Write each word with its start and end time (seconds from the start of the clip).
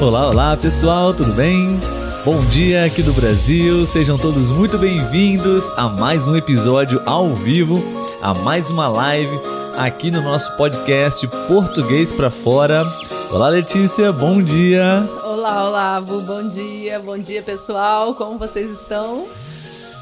Olá, 0.00 0.28
olá 0.28 0.56
pessoal, 0.56 1.12
tudo 1.12 1.32
bem? 1.32 1.78
Bom 2.24 2.38
dia 2.46 2.84
aqui 2.84 3.02
do 3.02 3.12
Brasil, 3.12 3.84
sejam 3.84 4.16
todos 4.16 4.48
muito 4.48 4.78
bem-vindos 4.78 5.64
a 5.76 5.88
mais 5.88 6.28
um 6.28 6.36
episódio 6.36 7.02
ao 7.04 7.34
vivo, 7.34 7.82
a 8.22 8.32
mais 8.32 8.70
uma 8.70 8.86
live 8.88 9.38
aqui 9.76 10.10
no 10.10 10.22
nosso 10.22 10.56
podcast 10.56 11.26
Português 11.48 12.12
para 12.12 12.30
Fora. 12.30 12.84
Olá, 13.32 13.48
Letícia, 13.48 14.12
bom 14.12 14.40
dia. 14.40 15.04
Olá, 15.24 15.68
Olavo, 15.68 16.20
bom 16.20 16.48
dia, 16.48 17.00
bom 17.00 17.18
dia 17.18 17.42
pessoal, 17.42 18.14
como 18.14 18.38
vocês 18.38 18.70
estão? 18.70 19.26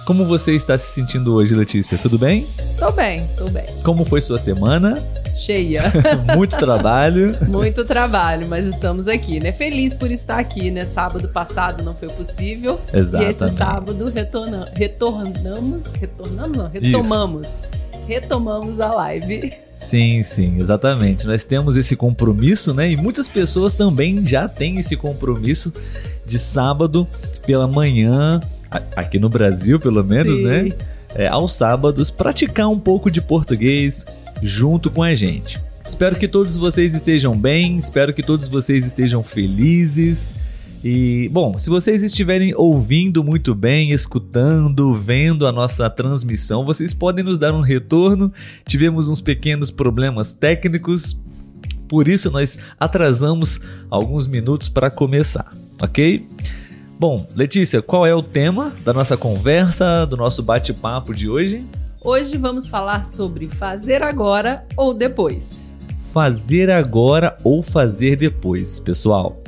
Como 0.07 0.25
você 0.25 0.53
está 0.53 0.79
se 0.79 0.87
sentindo 0.93 1.35
hoje, 1.35 1.53
Letícia? 1.53 1.99
Tudo 1.99 2.17
bem? 2.17 2.47
Estou 2.61 2.93
bem, 2.93 3.25
estou 3.25 3.51
bem. 3.51 3.65
Como 3.83 4.05
foi 4.05 4.21
sua 4.21 4.39
semana? 4.39 5.03
Cheia. 5.35 5.93
Muito 6.37 6.57
trabalho. 6.57 7.37
Muito 7.49 7.85
trabalho, 7.85 8.47
mas 8.47 8.67
estamos 8.67 9.09
aqui, 9.09 9.41
né? 9.41 9.51
Feliz 9.51 9.97
por 9.97 10.13
estar 10.13 10.39
aqui, 10.39 10.71
né? 10.71 10.87
Sábado 10.87 11.27
passado 11.31 11.83
não 11.83 11.93
foi 11.93 12.07
possível. 12.07 12.81
Exatamente. 12.95 13.43
E 13.43 13.47
esse 13.47 13.57
sábado 13.57 14.09
retorna 14.09 14.71
retornamos, 14.77 15.87
retornamos 15.95 16.57
não, 16.57 16.69
retomamos. 16.69 17.49
Isso. 17.49 17.69
Retomamos 18.07 18.79
a 18.79 18.95
live. 18.95 19.53
Sim, 19.75 20.23
sim, 20.23 20.61
exatamente. 20.61 21.27
Nós 21.27 21.43
temos 21.43 21.77
esse 21.77 21.97
compromisso, 21.97 22.73
né? 22.73 22.89
E 22.89 22.97
muitas 22.97 23.27
pessoas 23.27 23.73
também 23.73 24.25
já 24.25 24.47
têm 24.47 24.79
esse 24.79 24.97
compromisso 24.97 25.73
de 26.25 26.39
sábado 26.39 27.09
pela 27.45 27.67
manhã 27.67 28.41
aqui 28.95 29.19
no 29.19 29.29
Brasil 29.29 29.79
pelo 29.79 30.03
menos, 30.05 30.41
né? 30.43 30.65
Sim. 30.65 30.69
né? 30.71 30.77
É, 31.15 31.29
aos 31.29 31.55
sábados, 31.55 32.11
praticar 32.11 32.69
um 32.69 32.79
pouco 32.79 33.11
de 33.11 33.23
português 33.23 34.05
junto 34.43 34.91
com 34.91 35.03
a 35.03 35.15
gente. 35.15 35.59
Espero 35.85 36.17
que 36.17 36.27
todos 36.27 36.57
vocês 36.57 36.95
estejam 36.95 37.39
bem, 37.39 37.79
espero 37.79 38.13
que 38.13 38.23
todos 38.23 38.49
vocês 38.49 38.85
estejam 38.85 39.23
felizes. 39.23 40.35
E, 40.85 41.29
bom, 41.33 41.57
se 41.57 41.71
vocês 41.71 42.03
estiverem 42.03 42.55
ouvindo 42.55 43.25
muito 43.25 43.55
bem, 43.55 43.93
escutando, 43.93 44.93
vendo 44.93 45.47
a 45.47 45.53
nossa 45.53 45.89
transmissão, 45.89 46.65
vocês 46.65 46.93
podem 46.93 47.25
nos 47.25 47.39
dar 47.39 47.55
um 47.55 47.61
retorno. 47.61 48.33
Tivemos 48.67 49.09
uns 49.09 49.21
pequenos 49.21 49.71
problemas 49.71 50.33
técnicos, 50.33 51.17
por 51.89 52.09
isso 52.09 52.31
nós 52.31 52.59
atrasamos 52.79 53.61
alguns 53.89 54.27
minutos 54.27 54.69
para 54.69 54.91
começar, 54.91 55.49
ok? 55.81 56.27
Bom, 56.99 57.27
Letícia, 57.37 57.83
qual 57.83 58.07
é 58.07 58.15
o 58.15 58.23
tema 58.23 58.73
da 58.83 58.91
nossa 58.91 59.19
conversa, 59.19 60.07
do 60.07 60.17
nosso 60.17 60.43
bate-papo 60.43 61.15
de 61.15 61.29
hoje? 61.29 61.63
Hoje 62.01 62.39
vamos 62.39 62.71
falar 62.71 63.05
sobre 63.05 63.49
fazer 63.49 64.03
agora 64.03 64.65
ou 64.79 64.95
depois. 64.95 65.77
Fazer 66.11 66.71
agora 66.71 67.37
ou 67.45 67.63
fazer 67.63 68.17
depois, 68.17 68.81
pessoal. 68.81 69.39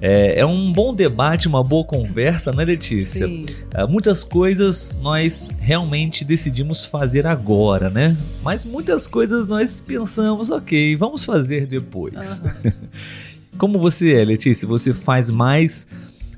É, 0.00 0.40
é, 0.40 0.44
um 0.44 0.72
bom 0.72 0.92
debate, 0.92 1.46
uma 1.46 1.62
boa 1.62 1.84
conversa, 1.84 2.50
né, 2.50 2.64
Letícia? 2.64 3.24
Sim. 3.24 3.46
É, 3.72 3.86
muitas 3.86 4.24
coisas 4.24 4.92
nós 5.00 5.48
realmente 5.60 6.24
decidimos 6.24 6.84
fazer 6.84 7.24
agora, 7.24 7.88
né? 7.88 8.16
Mas 8.42 8.64
muitas 8.64 9.06
coisas 9.06 9.46
nós 9.46 9.80
pensamos, 9.80 10.50
ok, 10.50 10.96
vamos 10.96 11.24
fazer 11.24 11.66
depois. 11.66 12.42
Uhum. 12.42 12.72
Como 13.58 13.78
você 13.78 14.12
é, 14.12 14.24
Letícia? 14.24 14.66
Você 14.68 14.92
faz 14.92 15.30
mais 15.30 15.86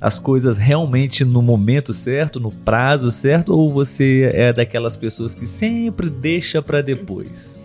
as 0.01 0.19
coisas 0.19 0.59
realmente 0.59 1.25
no 1.25 1.43
momento 1.43 1.93
certo, 1.93 2.39
no 2.39 2.51
prazo 2.51 3.11
certo, 3.11 3.53
ou 3.57 3.73
você 3.73 4.31
é 4.33 4.53
daquelas 4.53 4.97
pessoas 4.97 5.35
que 5.35 5.47
sempre 5.47 6.09
deixa 6.09 6.63
para 6.63 6.81
depois? 6.81 7.61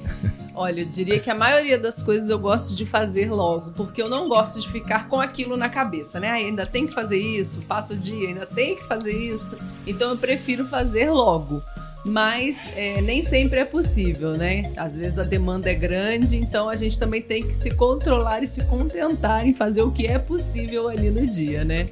Olha, 0.55 0.81
eu 0.81 0.85
diria 0.85 1.19
que 1.19 1.29
a 1.29 1.35
maioria 1.35 1.79
das 1.79 2.03
coisas 2.03 2.29
eu 2.29 2.37
gosto 2.37 2.75
de 2.75 2.85
fazer 2.85 3.31
logo, 3.31 3.71
porque 3.71 4.01
eu 4.01 4.09
não 4.09 4.29
gosto 4.29 4.61
de 4.61 4.71
ficar 4.71 5.07
com 5.07 5.19
aquilo 5.19 5.57
na 5.57 5.67
cabeça, 5.67 6.19
né? 6.19 6.29
ainda 6.29 6.65
tem 6.65 6.85
que 6.85 6.93
fazer 6.93 7.17
isso, 7.17 7.61
passa 7.63 7.93
o 7.93 7.97
dia, 7.97 8.29
ainda 8.29 8.45
tem 8.45 8.75
que 8.75 8.83
fazer 8.83 9.13
isso. 9.13 9.57
Então 9.85 10.11
eu 10.11 10.17
prefiro 10.17 10.65
fazer 10.67 11.09
logo. 11.09 11.61
Mas 12.05 12.69
é, 12.75 12.99
nem 13.01 13.23
sempre 13.23 13.61
é 13.61 13.65
possível, 13.65 14.31
né? 14.31 14.73
Às 14.75 14.97
vezes 14.97 15.17
a 15.17 15.23
demanda 15.23 15.71
é 15.71 15.73
grande, 15.73 16.35
então 16.35 16.67
a 16.67 16.75
gente 16.75 16.99
também 16.99 17.21
tem 17.21 17.41
que 17.41 17.53
se 17.53 17.71
controlar 17.71 18.43
e 18.43 18.47
se 18.47 18.61
contentar 18.65 19.47
em 19.47 19.53
fazer 19.53 19.83
o 19.83 19.91
que 19.91 20.05
é 20.05 20.19
possível 20.19 20.89
ali 20.89 21.09
no 21.09 21.25
dia, 21.25 21.63
né? 21.63 21.85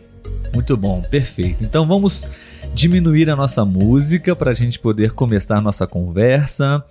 Muito 0.53 0.75
bom, 0.75 1.01
perfeito. 1.01 1.63
Então 1.63 1.87
vamos 1.87 2.27
diminuir 2.73 3.29
a 3.29 3.35
nossa 3.35 3.63
música 3.63 4.35
para 4.35 4.51
a 4.51 4.53
gente 4.53 4.79
poder 4.79 5.11
começar 5.11 5.57
a 5.57 5.61
nossa 5.61 5.87
conversa. 5.87 6.83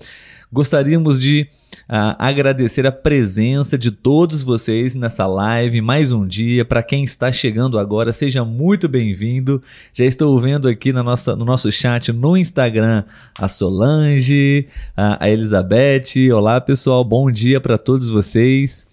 Gostaríamos 0.53 1.21
de 1.21 1.47
uh, 1.89 2.17
agradecer 2.19 2.85
a 2.85 2.91
presença 2.91 3.79
de 3.79 3.91
todos 3.91 4.43
vocês 4.43 4.95
nessa 4.95 5.27
live 5.27 5.81
mais 5.81 6.11
um 6.11 6.27
dia. 6.27 6.65
Para 6.65 6.83
quem 6.83 7.05
está 7.05 7.31
chegando 7.31 7.79
agora, 7.79 8.13
seja 8.13 8.45
muito 8.45 8.89
bem-vindo. 8.89 9.63
Já 9.93 10.05
estou 10.05 10.41
vendo 10.41 10.67
aqui 10.67 10.93
na 10.93 11.03
nossa, 11.03 11.37
no 11.37 11.45
nosso 11.45 11.71
chat 11.71 12.13
no 12.13 12.37
Instagram 12.37 13.05
a 13.39 13.47
Solange, 13.47 14.67
a 14.97 15.31
Elizabeth. 15.31 16.33
Olá, 16.35 16.61
pessoal, 16.61 17.05
bom 17.05 17.31
dia 17.31 17.61
para 17.61 17.79
todos 17.79 18.09
vocês. 18.09 18.90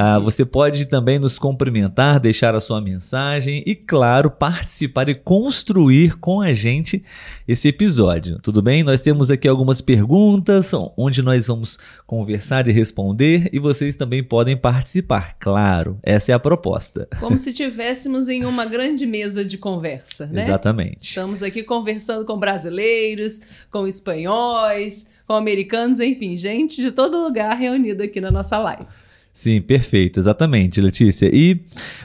Ah, 0.00 0.16
você 0.16 0.44
pode 0.44 0.86
também 0.86 1.18
nos 1.18 1.40
cumprimentar, 1.40 2.20
deixar 2.20 2.54
a 2.54 2.60
sua 2.60 2.80
mensagem 2.80 3.64
e, 3.66 3.74
claro, 3.74 4.30
participar 4.30 5.08
e 5.08 5.14
construir 5.16 6.16
com 6.20 6.40
a 6.40 6.52
gente 6.52 7.02
esse 7.48 7.66
episódio. 7.66 8.38
Tudo 8.40 8.62
bem? 8.62 8.84
Nós 8.84 9.00
temos 9.00 9.28
aqui 9.28 9.48
algumas 9.48 9.80
perguntas 9.80 10.70
onde 10.96 11.20
nós 11.20 11.48
vamos 11.48 11.80
conversar 12.06 12.68
e 12.68 12.70
responder 12.70 13.50
e 13.52 13.58
vocês 13.58 13.96
também 13.96 14.22
podem 14.22 14.56
participar. 14.56 15.34
Claro, 15.36 15.98
essa 16.00 16.30
é 16.30 16.34
a 16.36 16.38
proposta. 16.38 17.08
Como 17.18 17.36
se 17.36 17.50
estivéssemos 17.50 18.28
em 18.28 18.44
uma 18.44 18.66
grande 18.66 19.04
mesa 19.04 19.44
de 19.44 19.58
conversa, 19.58 20.26
né? 20.26 20.42
Exatamente. 20.42 21.08
Estamos 21.08 21.42
aqui 21.42 21.64
conversando 21.64 22.24
com 22.24 22.38
brasileiros, 22.38 23.40
com 23.68 23.84
espanhóis, 23.84 25.08
com 25.26 25.32
americanos, 25.34 25.98
enfim, 25.98 26.36
gente 26.36 26.80
de 26.80 26.92
todo 26.92 27.20
lugar 27.20 27.56
reunido 27.56 28.04
aqui 28.04 28.20
na 28.20 28.30
nossa 28.30 28.58
live. 28.58 28.86
Sim, 29.38 29.60
perfeito, 29.60 30.18
exatamente, 30.18 30.80
Letícia. 30.80 31.30
E, 31.32 31.60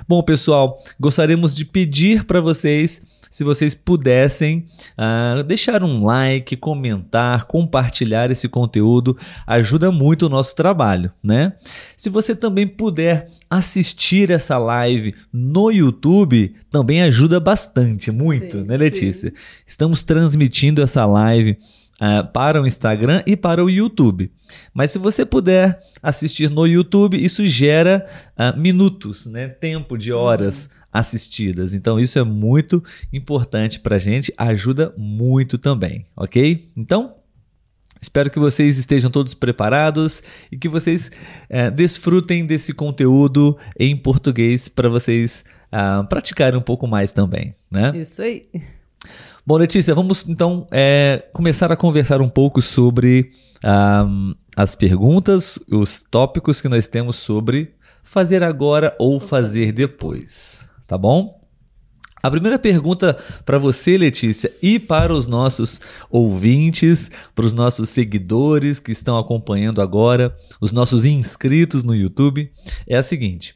bom, 0.08 0.22
pessoal, 0.22 0.78
gostaríamos 1.00 1.56
de 1.56 1.66
pedir 1.66 2.26
para 2.26 2.40
vocês 2.40 3.02
se 3.28 3.44
vocês 3.44 3.74
pudessem 3.74 4.68
uh, 4.96 5.42
deixar 5.42 5.84
um 5.84 6.06
like, 6.06 6.56
comentar, 6.56 7.46
compartilhar 7.46 8.30
esse 8.30 8.48
conteúdo, 8.48 9.18
ajuda 9.48 9.92
muito 9.92 10.28
o 10.28 10.30
nosso 10.30 10.56
trabalho, 10.56 11.12
né? 11.24 11.54
Se 11.98 12.12
você 12.12 12.36
também 12.36 12.68
puder 12.68 13.28
assistir 13.50 14.30
essa 14.30 14.60
live 14.60 15.16
no 15.34 15.72
YouTube, 15.72 16.54
também 16.70 17.02
ajuda 17.02 17.40
bastante, 17.40 18.12
muito, 18.12 18.60
sim, 18.60 18.64
né, 18.66 18.78
Letícia? 18.78 19.32
Sim. 19.32 19.36
Estamos 19.66 20.04
transmitindo 20.04 20.84
essa 20.84 21.04
live 21.08 21.58
uh, 22.02 22.26
para 22.32 22.62
o 22.62 22.68
Instagram 22.68 23.24
e 23.26 23.36
para 23.36 23.64
o 23.64 23.70
YouTube. 23.70 24.32
Mas 24.74 24.92
se 24.92 25.00
você 25.00 25.26
puder 25.26 25.80
assistir 26.02 26.50
no 26.50 26.66
YouTube, 26.66 27.24
isso 27.24 27.46
gera 27.46 28.06
uh, 28.38 28.60
minutos, 28.60 29.26
né? 29.26 29.48
tempo 29.48 29.98
de 29.98 30.12
horas 30.12 30.66
uhum. 30.66 30.80
assistidas. 30.92 31.74
Então 31.74 32.00
isso 32.00 32.18
é 32.20 32.24
muito 32.24 32.84
importante 33.12 33.80
para 33.80 33.96
a 33.96 34.00
gente, 34.00 34.34
ajuda 34.38 34.94
muito 34.98 35.58
também, 35.58 36.06
ok? 36.16 36.70
Então 36.76 37.16
Espero 38.04 38.30
que 38.30 38.38
vocês 38.38 38.78
estejam 38.78 39.10
todos 39.10 39.34
preparados 39.34 40.22
e 40.52 40.58
que 40.58 40.68
vocês 40.68 41.10
uh, 41.50 41.72
desfrutem 41.72 42.46
desse 42.46 42.74
conteúdo 42.74 43.58
em 43.80 43.96
português 43.96 44.68
para 44.68 44.90
vocês 44.90 45.46
uh, 45.72 46.06
praticarem 46.10 46.60
um 46.60 46.62
pouco 46.62 46.86
mais 46.86 47.14
também, 47.14 47.56
né? 47.72 47.94
Isso 47.96 48.22
aí. 48.22 48.50
Bom, 49.46 49.58
Letícia, 49.58 49.94
vamos 49.94 50.24
então 50.30 50.66
é, 50.72 51.22
começar 51.34 51.70
a 51.70 51.76
conversar 51.76 52.22
um 52.22 52.30
pouco 52.30 52.62
sobre 52.62 53.32
um, 53.62 54.34
as 54.56 54.74
perguntas, 54.74 55.60
os 55.70 56.02
tópicos 56.02 56.62
que 56.62 56.70
nós 56.70 56.88
temos 56.88 57.18
sobre 57.18 57.76
fazer 58.02 58.42
agora 58.42 58.96
ou 58.98 59.20
fazer 59.20 59.74
depois, 59.74 60.66
tá 60.88 60.98
bom? 60.98 61.42
A 62.22 62.32
primeira 62.32 62.58
pergunta 62.58 63.18
para 63.46 63.60
você, 63.60 63.98
Letícia, 63.98 64.50
e 64.62 64.80
para 64.80 65.14
os 65.14 65.28
nossos 65.28 65.82
ouvintes, 66.10 67.12
para 67.36 67.46
os 67.46 67.54
nossos 67.54 67.90
seguidores 67.90 68.80
que 68.80 68.94
estão 68.94 69.18
acompanhando 69.18 69.82
agora, 69.82 70.34
os 70.62 70.72
nossos 70.72 71.06
inscritos 71.06 71.84
no 71.84 71.94
YouTube, 71.94 72.50
é 72.88 72.96
a 72.96 73.04
seguinte: 73.04 73.56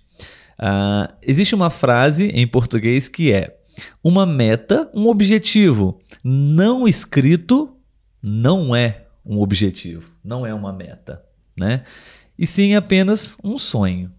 uh, 0.60 1.14
existe 1.22 1.56
uma 1.56 1.70
frase 1.70 2.28
em 2.28 2.46
português 2.46 3.08
que 3.08 3.32
é 3.32 3.57
uma 4.04 4.26
meta, 4.26 4.90
um 4.94 5.08
objetivo 5.08 6.00
não 6.24 6.88
escrito 6.88 7.76
não 8.22 8.76
é 8.76 9.06
um 9.26 9.40
objetivo, 9.40 10.10
não 10.24 10.46
é 10.46 10.54
uma 10.54 10.74
meta, 10.74 11.24
né? 11.58 11.84
E 12.38 12.46
sim 12.46 12.76
apenas 12.76 13.38
um 13.44 13.58
sonho. 13.58 14.12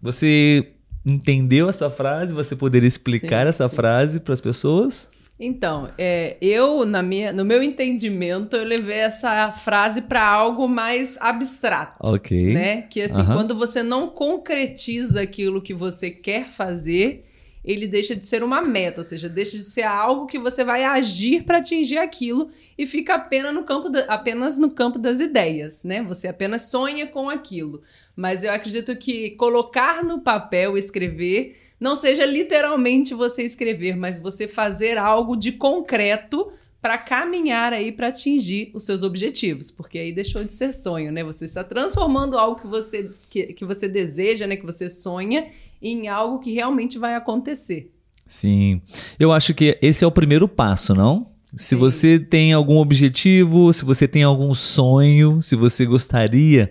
Você 0.00 0.72
entendeu 1.04 1.68
essa 1.68 1.90
frase? 1.90 2.32
Você 2.34 2.54
poderia 2.54 2.88
explicar 2.88 3.44
sim, 3.44 3.48
essa 3.48 3.68
sim. 3.68 3.76
frase 3.76 4.20
para 4.20 4.34
as 4.34 4.40
pessoas? 4.40 5.10
Então, 5.40 5.88
é, 5.96 6.36
eu, 6.40 6.84
na 6.84 7.00
minha, 7.00 7.32
no 7.32 7.44
meu 7.44 7.62
entendimento, 7.62 8.56
eu 8.56 8.64
levei 8.64 8.98
essa 8.98 9.52
frase 9.52 10.02
para 10.02 10.26
algo 10.26 10.66
mais 10.66 11.16
abstrato. 11.20 11.96
Ok. 12.00 12.52
Né? 12.52 12.82
Que 12.82 13.02
assim, 13.02 13.20
Aham. 13.20 13.34
quando 13.34 13.54
você 13.54 13.82
não 13.82 14.08
concretiza 14.08 15.20
aquilo 15.20 15.62
que 15.62 15.72
você 15.72 16.10
quer 16.10 16.48
fazer, 16.48 17.27
ele 17.68 17.86
deixa 17.86 18.16
de 18.16 18.24
ser 18.24 18.42
uma 18.42 18.62
meta, 18.62 19.00
ou 19.00 19.04
seja, 19.04 19.28
deixa 19.28 19.58
de 19.58 19.62
ser 19.62 19.82
algo 19.82 20.26
que 20.26 20.38
você 20.38 20.64
vai 20.64 20.84
agir 20.84 21.44
para 21.44 21.58
atingir 21.58 21.98
aquilo 21.98 22.48
e 22.78 22.86
fica 22.86 23.14
apenas 23.16 23.52
no 23.52 23.62
campo 23.62 23.90
da- 23.90 24.06
apenas 24.06 24.56
no 24.56 24.70
campo 24.70 24.98
das 24.98 25.20
ideias, 25.20 25.84
né? 25.84 26.02
Você 26.04 26.26
apenas 26.26 26.62
sonha 26.70 27.06
com 27.06 27.28
aquilo. 27.28 27.82
Mas 28.16 28.42
eu 28.42 28.50
acredito 28.52 28.96
que 28.96 29.32
colocar 29.32 30.02
no 30.02 30.20
papel, 30.20 30.78
escrever, 30.78 31.56
não 31.78 31.94
seja 31.94 32.24
literalmente 32.24 33.12
você 33.12 33.42
escrever, 33.42 33.94
mas 33.96 34.18
você 34.18 34.48
fazer 34.48 34.96
algo 34.96 35.36
de 35.36 35.52
concreto 35.52 36.50
para 36.80 36.96
caminhar 36.96 37.72
aí 37.72 37.90
para 37.90 38.06
atingir 38.06 38.70
os 38.72 38.84
seus 38.84 39.02
objetivos, 39.02 39.68
porque 39.68 39.98
aí 39.98 40.12
deixou 40.12 40.44
de 40.44 40.54
ser 40.54 40.72
sonho, 40.72 41.10
né? 41.10 41.24
Você 41.24 41.44
está 41.44 41.64
transformando 41.64 42.38
algo 42.38 42.60
que 42.60 42.68
você 42.68 43.10
que, 43.28 43.52
que 43.52 43.64
você 43.64 43.88
deseja, 43.88 44.46
né, 44.46 44.54
que 44.56 44.64
você 44.64 44.88
sonha, 44.88 45.50
em 45.80 46.08
algo 46.08 46.40
que 46.40 46.52
realmente 46.52 46.98
vai 46.98 47.14
acontecer. 47.14 47.92
Sim. 48.26 48.82
Eu 49.18 49.32
acho 49.32 49.54
que 49.54 49.78
esse 49.80 50.04
é 50.04 50.06
o 50.06 50.12
primeiro 50.12 50.46
passo, 50.46 50.94
não? 50.94 51.26
Se 51.56 51.68
Sim. 51.70 51.76
você 51.76 52.18
tem 52.18 52.52
algum 52.52 52.76
objetivo, 52.76 53.72
se 53.72 53.84
você 53.84 54.06
tem 54.06 54.22
algum 54.22 54.54
sonho, 54.54 55.40
se 55.40 55.56
você 55.56 55.86
gostaria 55.86 56.70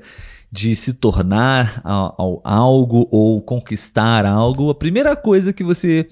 de 0.52 0.76
se 0.76 0.94
tornar 0.94 1.82
algo 2.44 3.08
ou 3.12 3.42
conquistar 3.42 4.26
algo, 4.26 4.70
a 4.70 4.76
primeira 4.76 5.16
coisa 5.16 5.52
que 5.52 5.64
você 5.64 6.08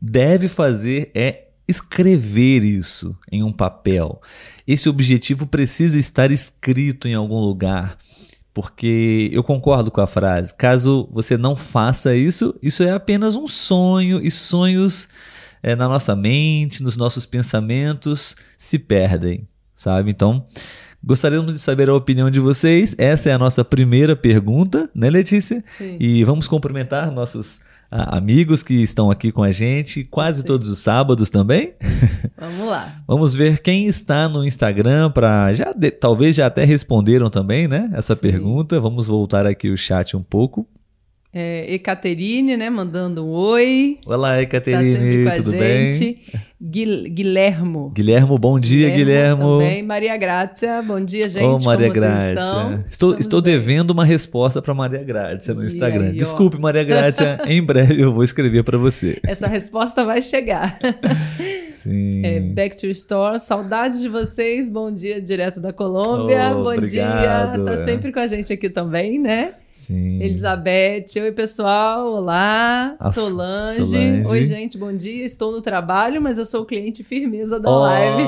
deve 0.00 0.48
fazer 0.48 1.10
é 1.14 1.48
escrever 1.66 2.62
isso 2.62 3.16
em 3.30 3.42
um 3.42 3.52
papel. 3.52 4.20
Esse 4.66 4.88
objetivo 4.88 5.46
precisa 5.46 5.98
estar 5.98 6.30
escrito 6.30 7.08
em 7.08 7.14
algum 7.14 7.40
lugar. 7.40 7.98
Porque 8.54 9.28
eu 9.32 9.42
concordo 9.42 9.90
com 9.90 10.00
a 10.00 10.06
frase. 10.06 10.54
Caso 10.54 11.08
você 11.12 11.36
não 11.36 11.56
faça 11.56 12.14
isso, 12.14 12.54
isso 12.62 12.84
é 12.84 12.92
apenas 12.92 13.34
um 13.34 13.48
sonho 13.48 14.24
e 14.24 14.30
sonhos 14.30 15.08
é, 15.60 15.74
na 15.74 15.88
nossa 15.88 16.14
mente, 16.14 16.82
nos 16.82 16.96
nossos 16.96 17.26
pensamentos 17.26 18.36
se 18.56 18.78
perdem, 18.78 19.48
sabe? 19.74 20.10
Então, 20.10 20.46
gostaríamos 21.02 21.52
de 21.52 21.58
saber 21.58 21.88
a 21.88 21.94
opinião 21.94 22.30
de 22.30 22.38
vocês. 22.38 22.94
Essa 22.96 23.30
é 23.30 23.32
a 23.32 23.38
nossa 23.38 23.64
primeira 23.64 24.14
pergunta, 24.14 24.88
né, 24.94 25.10
Letícia? 25.10 25.64
Sim. 25.76 25.96
E 25.98 26.22
vamos 26.22 26.46
cumprimentar 26.46 27.10
nossos 27.10 27.60
ah, 27.96 28.16
amigos 28.16 28.60
que 28.64 28.74
estão 28.82 29.08
aqui 29.08 29.30
com 29.30 29.44
a 29.44 29.52
gente 29.52 30.02
quase 30.02 30.40
Sim. 30.40 30.46
todos 30.48 30.68
os 30.68 30.78
sábados 30.80 31.30
também. 31.30 31.74
Vamos 32.36 32.66
lá. 32.66 32.96
Vamos 33.06 33.34
ver 33.36 33.60
quem 33.60 33.86
está 33.86 34.28
no 34.28 34.44
Instagram 34.44 35.12
para 35.12 35.52
já 35.52 35.72
de- 35.72 35.92
talvez 35.92 36.34
já 36.34 36.46
até 36.46 36.64
responderam 36.64 37.30
também, 37.30 37.68
né? 37.68 37.88
Essa 37.94 38.16
Sim. 38.16 38.20
pergunta. 38.22 38.80
Vamos 38.80 39.06
voltar 39.06 39.46
aqui 39.46 39.70
o 39.70 39.76
chat 39.76 40.16
um 40.16 40.22
pouco. 40.24 40.66
É, 41.36 41.74
Ecaterine, 41.74 42.56
né, 42.56 42.70
mandando 42.70 43.26
um 43.26 43.30
oi. 43.30 43.98
Olá, 44.06 44.34
Tá 44.34 44.42
Ecaterine, 44.42 45.28
a 45.28 45.36
tudo 45.36 45.50
bem? 45.50 45.92
gente. 45.92 46.18
Guil- 46.62 47.10
Guilhermo. 47.10 47.90
Guilhermo, 47.92 48.38
bom 48.38 48.58
dia, 48.58 48.88
Guilhermo. 48.90 49.58
Também. 49.58 49.82
Maria 49.82 50.16
Grácia, 50.16 50.80
bom 50.82 51.00
dia, 51.04 51.28
gente. 51.28 51.44
Ô, 51.44 51.58
Maria 51.64 51.88
Como 51.88 52.00
Grácia. 52.00 52.84
Estou, 52.88 53.16
estou 53.18 53.42
bem. 53.42 53.52
devendo 53.54 53.90
uma 53.90 54.04
resposta 54.04 54.62
para 54.62 54.72
Maria 54.74 55.02
Grácia 55.02 55.52
no 55.54 55.64
Instagram. 55.64 56.10
aí. 56.10 56.12
Desculpe, 56.12 56.56
Maria 56.56 56.84
Grácia, 56.84 57.40
em 57.48 57.60
breve 57.60 58.00
eu 58.00 58.12
vou 58.12 58.22
escrever 58.22 58.62
para 58.62 58.78
você. 58.78 59.18
Essa 59.26 59.48
resposta 59.48 60.04
vai 60.04 60.22
chegar. 60.22 60.78
Sim. 61.84 62.24
É, 62.24 62.40
back 62.40 62.76
to 62.80 62.86
Store, 62.86 63.38
saudades 63.38 64.00
de 64.00 64.08
vocês. 64.08 64.70
Bom 64.70 64.90
dia, 64.90 65.20
direto 65.20 65.60
da 65.60 65.70
Colômbia. 65.72 66.50
Oh, 66.56 66.64
bom 66.64 66.72
obrigado. 66.72 67.56
dia. 67.56 67.64
Tá 67.64 67.76
sempre 67.84 68.10
com 68.10 68.20
a 68.20 68.26
gente 68.26 68.50
aqui 68.52 68.70
também, 68.70 69.18
né? 69.18 69.52
Sim. 69.74 70.22
Elizabeth, 70.22 71.04
oi 71.20 71.32
pessoal, 71.32 72.06
olá. 72.10 72.96
A 72.98 73.12
Solange. 73.12 73.84
Solange. 73.84 74.26
oi 74.28 74.44
gente, 74.46 74.78
bom 74.78 74.96
dia. 74.96 75.24
Estou 75.26 75.52
no 75.52 75.60
trabalho, 75.60 76.22
mas 76.22 76.38
eu 76.38 76.46
sou 76.46 76.64
cliente 76.64 77.04
firmeza 77.04 77.60
da 77.60 77.70
Oh, 77.70 77.80
live. 77.80 78.22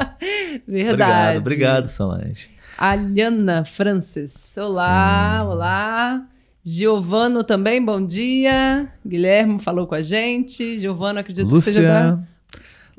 Verdade. 0.66 0.92
Obrigado, 0.92 1.36
obrigado, 1.38 1.86
Solange. 1.88 2.48
Aliana 2.78 3.64
Francis, 3.64 4.56
olá, 4.56 5.40
Sim. 5.42 5.48
olá. 5.50 6.26
Giovano 6.64 7.42
também, 7.44 7.84
bom 7.84 8.04
dia. 8.04 8.88
Guilherme 9.06 9.58
falou 9.58 9.86
com 9.86 9.94
a 9.94 10.02
gente. 10.02 10.78
Giovano, 10.78 11.18
acredito 11.18 11.48
que 11.52 11.60
seja 11.60 11.82
da. 11.82 12.18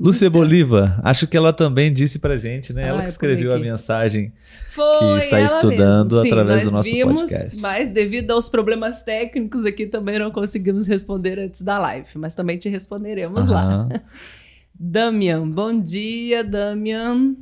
Lúcia, 0.00 0.28
Lúcia. 0.28 0.30
Bolívar, 0.30 1.00
acho 1.04 1.26
que 1.26 1.36
ela 1.36 1.52
também 1.52 1.92
disse 1.92 2.18
pra 2.18 2.36
gente, 2.38 2.72
né? 2.72 2.84
Ah, 2.84 2.86
ela 2.88 3.02
que 3.02 3.10
escreveu 3.10 3.50
a 3.50 3.54
comi 3.56 3.66
aqui. 3.66 3.70
mensagem. 3.72 4.32
Foi 4.70 5.18
que 5.18 5.24
está 5.26 5.40
estudando. 5.42 6.20
Sim, 6.22 6.26
através 6.28 6.64
do 6.64 6.70
nosso 6.70 6.90
vimos, 6.90 7.20
podcast. 7.22 7.60
Mas 7.60 7.90
devido 7.90 8.30
aos 8.30 8.48
problemas 8.48 9.02
técnicos 9.02 9.66
aqui 9.66 9.86
também 9.86 10.18
não 10.18 10.30
conseguimos 10.30 10.86
responder 10.86 11.38
antes 11.38 11.60
da 11.60 11.78
live, 11.78 12.08
mas 12.16 12.32
também 12.34 12.56
te 12.56 12.68
responderemos 12.70 13.46
lá. 13.48 13.86
Damian, 14.74 15.46
bom 15.50 15.78
dia, 15.78 16.42
Damian. 16.42 17.34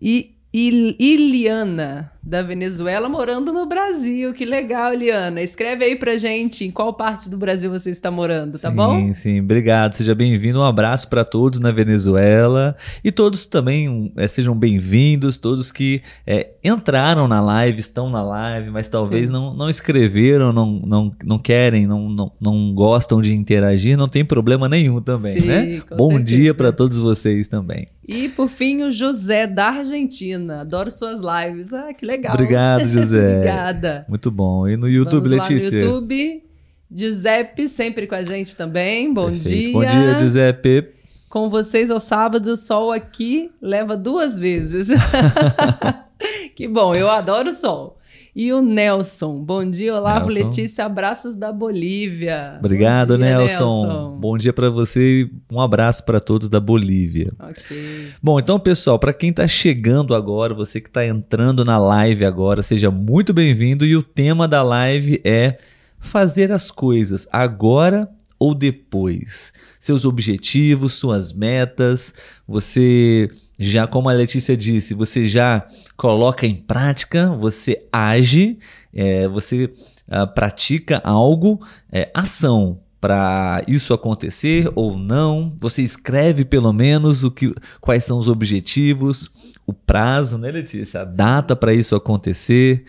E 0.00 0.36
Il- 0.52 0.94
Iliana, 1.00 2.12
da 2.24 2.40
Venezuela, 2.42 3.06
morando 3.08 3.52
no 3.52 3.66
Brasil. 3.66 4.32
Que 4.32 4.46
legal, 4.46 4.94
Iliana. 4.94 5.42
Escreve 5.42 5.84
aí 5.84 5.96
pra 5.96 6.16
gente 6.16 6.64
em 6.64 6.70
qual 6.70 6.94
parte 6.94 7.28
do 7.28 7.36
Brasil 7.36 7.70
você 7.70 7.90
está 7.90 8.10
morando, 8.10 8.58
tá 8.58 8.70
sim, 8.70 8.74
bom? 8.74 9.14
Sim, 9.14 9.40
obrigado. 9.40 9.92
Seja 9.94 10.14
bem-vindo. 10.14 10.58
Um 10.58 10.64
abraço 10.64 11.08
para 11.08 11.22
todos 11.24 11.60
na 11.60 11.70
Venezuela 11.70 12.74
e 13.04 13.12
todos 13.12 13.44
também 13.44 14.10
eh, 14.16 14.26
sejam 14.26 14.56
bem-vindos. 14.56 15.36
Todos 15.36 15.70
que 15.70 16.02
eh, 16.26 16.52
entraram 16.64 17.28
na 17.28 17.42
live, 17.42 17.80
estão 17.80 18.08
na 18.08 18.22
live, 18.22 18.70
mas 18.70 18.88
talvez 18.88 19.26
Sim. 19.26 19.32
não, 19.32 19.54
não 19.54 19.68
escreveram, 19.68 20.50
não, 20.50 20.80
não, 20.84 21.14
não 21.22 21.38
querem, 21.38 21.86
não, 21.86 22.08
não, 22.08 22.32
não 22.40 22.74
gostam 22.74 23.20
de 23.20 23.34
interagir. 23.34 23.98
Não 23.98 24.08
tem 24.08 24.24
problema 24.24 24.66
nenhum 24.66 25.00
também, 25.00 25.40
Sim, 25.40 25.46
né? 25.46 25.82
Bom 25.94 26.12
certeza. 26.12 26.24
dia 26.24 26.54
para 26.54 26.72
todos 26.72 26.98
vocês 26.98 27.48
também. 27.48 27.86
E 28.06 28.28
por 28.28 28.48
fim, 28.48 28.82
o 28.82 28.92
José, 28.92 29.46
da 29.46 29.68
Argentina. 29.68 30.60
Adoro 30.60 30.90
suas 30.90 31.20
lives. 31.20 31.72
Ah, 31.72 31.92
que 31.94 32.04
legal. 32.04 32.13
Obrigado, 32.32 32.86
José. 32.86 33.36
Obrigada. 33.36 34.04
Muito 34.08 34.30
bom. 34.30 34.68
E 34.68 34.76
no 34.76 34.88
YouTube, 34.88 35.28
Vamos 35.28 35.36
lá 35.38 35.48
Letícia? 35.48 35.78
no 35.78 35.84
YouTube. 35.84 36.42
Giuseppe, 36.90 37.68
sempre 37.68 38.06
com 38.06 38.14
a 38.14 38.22
gente 38.22 38.56
também. 38.56 39.12
Bom 39.12 39.30
Perfeito. 39.30 39.48
dia. 39.48 39.72
Bom 39.72 39.84
dia, 39.84 40.18
Giuseppe. 40.18 40.88
Com 41.28 41.50
vocês 41.50 41.90
ao 41.90 41.98
sábado, 41.98 42.52
o 42.52 42.56
sol 42.56 42.92
aqui 42.92 43.50
leva 43.60 43.96
duas 43.96 44.38
vezes. 44.38 44.88
que 46.54 46.68
bom, 46.68 46.94
eu 46.94 47.10
adoro 47.10 47.50
o 47.50 47.54
sol. 47.54 47.98
E 48.34 48.52
o 48.52 48.60
Nelson. 48.60 49.44
Bom 49.44 49.68
dia, 49.70 49.94
Olavo, 49.94 50.26
Nelson. 50.26 50.48
Letícia. 50.48 50.84
Abraços 50.84 51.36
da 51.36 51.52
Bolívia. 51.52 52.56
Obrigado, 52.58 53.16
dia, 53.16 53.26
Nelson. 53.26 54.18
Bom 54.18 54.36
dia 54.36 54.52
para 54.52 54.68
você. 54.70 55.30
Um 55.52 55.60
abraço 55.60 56.04
para 56.04 56.18
todos 56.18 56.48
da 56.48 56.58
Bolívia. 56.58 57.32
Ok. 57.38 58.08
Bom, 58.20 58.40
então, 58.40 58.58
pessoal, 58.58 58.98
para 58.98 59.12
quem 59.12 59.30
está 59.30 59.46
chegando 59.46 60.16
agora, 60.16 60.52
você 60.52 60.80
que 60.80 60.88
está 60.88 61.06
entrando 61.06 61.64
na 61.64 61.78
live 61.78 62.24
agora, 62.24 62.60
seja 62.60 62.90
muito 62.90 63.32
bem-vindo. 63.32 63.86
E 63.86 63.96
o 63.96 64.02
tema 64.02 64.48
da 64.48 64.64
live 64.64 65.20
é 65.22 65.56
fazer 66.00 66.50
as 66.50 66.72
coisas 66.72 67.28
agora 67.30 68.08
ou 68.36 68.52
depois. 68.52 69.52
Seus 69.78 70.04
objetivos, 70.04 70.94
suas 70.94 71.32
metas. 71.32 72.12
Você 72.48 73.30
já, 73.58 73.86
como 73.86 74.08
a 74.08 74.12
Letícia 74.12 74.56
disse, 74.56 74.94
você 74.94 75.28
já 75.28 75.66
coloca 75.96 76.46
em 76.46 76.56
prática, 76.56 77.30
você 77.30 77.86
age, 77.92 78.58
é, 78.92 79.28
você 79.28 79.72
ah, 80.08 80.26
pratica 80.26 81.00
algo, 81.04 81.60
é, 81.90 82.10
ação 82.12 82.80
para 83.00 83.62
isso 83.68 83.92
acontecer 83.92 84.70
ou 84.74 84.96
não. 84.96 85.54
Você 85.58 85.82
escreve 85.82 86.44
pelo 86.44 86.72
menos 86.72 87.22
o 87.22 87.30
que, 87.30 87.54
quais 87.80 88.04
são 88.04 88.18
os 88.18 88.28
objetivos, 88.28 89.30
o 89.66 89.72
prazo, 89.72 90.38
né, 90.38 90.50
Letícia? 90.50 91.02
A 91.02 91.04
data 91.04 91.54
para 91.54 91.72
isso 91.72 91.94
acontecer. 91.94 92.84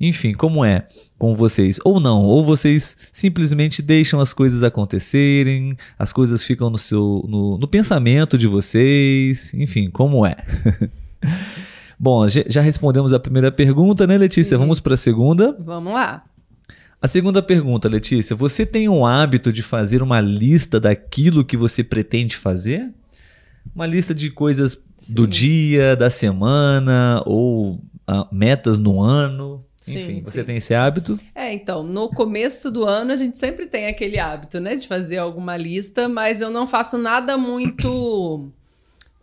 Enfim, 0.00 0.34
como 0.34 0.64
é 0.64 0.86
com 1.18 1.34
vocês? 1.34 1.78
Ou 1.84 1.98
não, 1.98 2.22
ou 2.22 2.44
vocês 2.44 2.96
simplesmente 3.12 3.82
deixam 3.82 4.20
as 4.20 4.32
coisas 4.32 4.62
acontecerem, 4.62 5.76
as 5.98 6.12
coisas 6.12 6.42
ficam 6.42 6.70
no 6.70 6.78
seu 6.78 7.24
no, 7.28 7.58
no 7.58 7.68
pensamento 7.68 8.36
de 8.36 8.46
vocês, 8.46 9.52
enfim, 9.54 9.90
como 9.90 10.26
é? 10.26 10.36
Bom, 11.98 12.26
já 12.28 12.60
respondemos 12.60 13.14
a 13.14 13.18
primeira 13.18 13.50
pergunta, 13.50 14.06
né, 14.06 14.18
Letícia? 14.18 14.58
Vamos 14.58 14.80
para 14.80 14.94
a 14.94 14.98
segunda. 14.98 15.56
Vamos 15.58 15.94
lá. 15.94 16.22
A 17.00 17.08
segunda 17.08 17.42
pergunta, 17.42 17.88
Letícia, 17.88 18.36
você 18.36 18.66
tem 18.66 18.88
o 18.88 19.06
hábito 19.06 19.52
de 19.52 19.62
fazer 19.62 20.02
uma 20.02 20.20
lista 20.20 20.78
daquilo 20.78 21.44
que 21.44 21.56
você 21.56 21.82
pretende 21.82 22.36
fazer? 22.36 22.90
Uma 23.74 23.86
lista 23.86 24.14
de 24.14 24.30
coisas 24.30 24.82
do 25.10 25.24
Sim. 25.24 25.28
dia, 25.28 25.96
da 25.96 26.10
semana 26.10 27.22
ou 27.26 27.80
ah, 28.06 28.26
metas 28.30 28.78
no 28.78 29.00
ano? 29.00 29.65
Enfim, 29.88 30.16
Sim, 30.16 30.20
você 30.22 30.40
sim. 30.40 30.44
tem 30.46 30.56
esse 30.56 30.74
hábito? 30.74 31.18
É, 31.34 31.52
então, 31.52 31.82
no 31.82 32.08
começo 32.08 32.70
do 32.70 32.84
ano 32.84 33.12
a 33.12 33.16
gente 33.16 33.38
sempre 33.38 33.66
tem 33.66 33.86
aquele 33.86 34.18
hábito, 34.18 34.58
né, 34.60 34.74
de 34.74 34.86
fazer 34.86 35.18
alguma 35.18 35.56
lista, 35.56 36.08
mas 36.08 36.40
eu 36.40 36.50
não 36.50 36.66
faço 36.66 36.98
nada 36.98 37.36
muito 37.36 38.48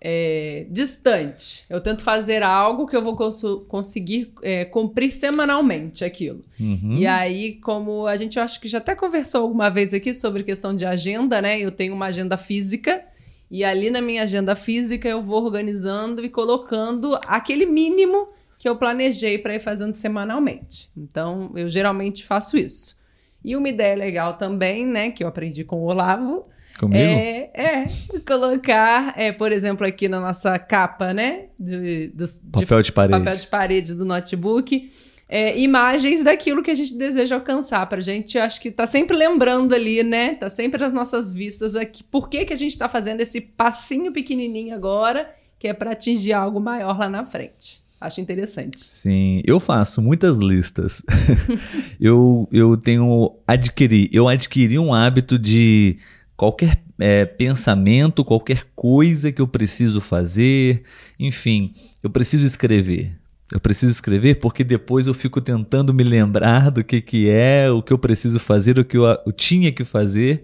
é, 0.02 0.66
distante. 0.70 1.64
Eu 1.70 1.80
tento 1.80 2.04
fazer 2.04 2.44
algo 2.44 2.86
que 2.88 2.96
eu 2.96 3.02
vou 3.02 3.16
cons- 3.16 3.64
conseguir 3.68 4.34
é, 4.42 4.66
cumprir 4.66 5.12
semanalmente 5.12 6.04
aquilo. 6.04 6.44
Uhum. 6.60 6.98
E 6.98 7.08
aí, 7.08 7.54
como 7.56 8.06
a 8.06 8.16
gente 8.18 8.40
acho 8.40 8.60
que 8.60 8.68
já 8.68 8.80
até 8.80 8.96
conversou 8.96 9.42
alguma 9.44 9.70
vez 9.70 9.94
aqui 9.94 10.14
sobre 10.14 10.44
questão 10.44 10.76
de 10.76 10.86
agenda, 10.86 11.42
né? 11.42 11.60
Eu 11.60 11.72
tenho 11.72 11.94
uma 11.94 12.08
agenda 12.08 12.36
física. 12.36 13.02
E 13.50 13.64
ali 13.64 13.90
na 13.92 14.02
minha 14.02 14.24
agenda 14.24 14.56
física 14.56 15.08
eu 15.08 15.22
vou 15.22 15.44
organizando 15.44 16.26
e 16.26 16.30
colocando 16.30 17.18
aquele 17.28 17.66
mínimo 17.68 18.28
que 18.64 18.70
eu 18.70 18.78
planejei 18.78 19.38
para 19.38 19.54
ir 19.54 19.60
fazendo 19.60 19.94
semanalmente. 19.94 20.90
Então, 20.96 21.52
eu 21.54 21.70
geralmente 21.70 22.24
faço 22.24 22.56
isso. 22.58 22.96
E 23.44 23.58
uma 23.58 23.68
ideia 23.68 23.94
legal 23.94 24.38
também, 24.38 24.88
né, 24.88 25.12
que 25.12 25.22
eu 25.22 25.28
aprendi 25.28 25.66
com 25.66 25.82
o 25.82 25.84
Olavo, 25.84 26.46
Comigo? 26.80 26.98
é, 26.98 27.50
é 27.54 27.86
colocar, 28.26 29.16
é, 29.18 29.34
por 29.34 29.52
exemplo, 29.52 29.86
aqui 29.86 30.08
na 30.08 30.22
nossa 30.22 30.58
capa, 30.58 31.14
né, 31.14 31.48
de, 31.60 32.14
de 32.16 32.26
Papel 32.54 32.82
de 32.82 32.92
parede. 32.94 33.20
papel 33.20 33.38
de 33.38 33.48
parede 33.48 33.94
do 33.94 34.06
notebook, 34.06 34.90
é, 35.28 35.60
imagens 35.60 36.24
daquilo 36.24 36.64
que 36.64 36.72
a 36.72 36.76
gente 36.76 36.98
deseja 36.98 37.36
alcançar 37.36 37.86
pra 37.88 38.00
gente. 38.00 38.40
Acho 38.40 38.62
que 38.62 38.72
tá 38.72 38.88
sempre 38.88 39.18
lembrando 39.18 39.76
ali, 39.76 40.04
né? 40.04 40.36
Tá 40.36 40.50
sempre 40.50 40.80
nas 40.80 40.94
nossas 40.94 41.34
vistas 41.34 41.76
aqui. 41.76 42.02
Por 42.02 42.30
que, 42.30 42.46
que 42.46 42.54
a 42.54 42.56
gente 42.56 42.78
tá 42.78 42.88
fazendo 42.88 43.20
esse 43.20 43.42
passinho 43.42 44.14
pequenininho 44.14 44.74
agora, 44.74 45.30
que 45.60 45.68
é 45.68 45.74
pra 45.74 45.92
atingir 45.92 46.32
algo 46.32 46.62
maior 46.62 46.98
lá 46.98 47.10
na 47.10 47.26
frente. 47.26 47.83
Acho 48.04 48.20
interessante. 48.20 48.84
Sim, 48.84 49.42
eu 49.46 49.62
faço 49.62 50.02
muitas 50.02 50.38
listas. 50.38 51.02
eu, 52.02 52.50
eu 52.52 52.76
tenho 52.76 53.34
adquiri, 53.48 54.10
eu 54.12 54.28
adquiri 54.28 54.78
um 54.78 54.94
hábito 54.94 55.40
de 55.40 55.96
qualquer 56.36 56.84
é, 57.00 57.24
pensamento, 57.24 58.26
qualquer 58.26 58.66
coisa 58.76 59.32
que 59.32 59.42
eu 59.42 59.48
preciso 59.48 60.02
fazer, 60.02 60.84
enfim, 61.18 61.72
eu 62.04 62.10
preciso 62.10 62.46
escrever. 62.46 63.18
Eu 63.50 63.62
preciso 63.62 63.94
escrever 63.94 64.36
porque 64.36 64.66
depois 64.66 65.08
eu 65.08 65.14
fico 65.14 65.40
tentando 65.40 65.94
me 65.94 66.04
lembrar 66.04 66.72
do 66.72 66.84
que, 66.84 67.00
que 67.00 67.30
é, 67.30 67.72
o 67.72 67.82
que 67.82 67.94
eu 67.94 67.98
preciso 67.98 68.38
fazer, 68.38 68.78
o 68.78 68.84
que 68.84 68.98
eu, 68.98 69.06
eu 69.06 69.32
tinha 69.32 69.72
que 69.72 69.86
fazer, 69.86 70.44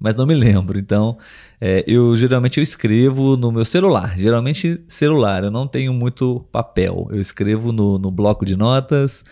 mas 0.00 0.16
não 0.16 0.26
me 0.26 0.34
lembro. 0.34 0.76
Então, 0.76 1.16
é, 1.60 1.84
eu 1.86 2.14
geralmente 2.16 2.58
eu 2.58 2.62
escrevo 2.62 3.36
no 3.36 3.50
meu 3.50 3.64
celular, 3.64 4.16
geralmente 4.18 4.80
celular, 4.88 5.44
eu 5.44 5.50
não 5.50 5.66
tenho 5.66 5.92
muito 5.92 6.46
papel. 6.52 7.08
Eu 7.10 7.20
escrevo 7.20 7.72
no, 7.72 7.98
no 7.98 8.10
bloco 8.10 8.44
de 8.46 8.56
notas, 8.56 9.24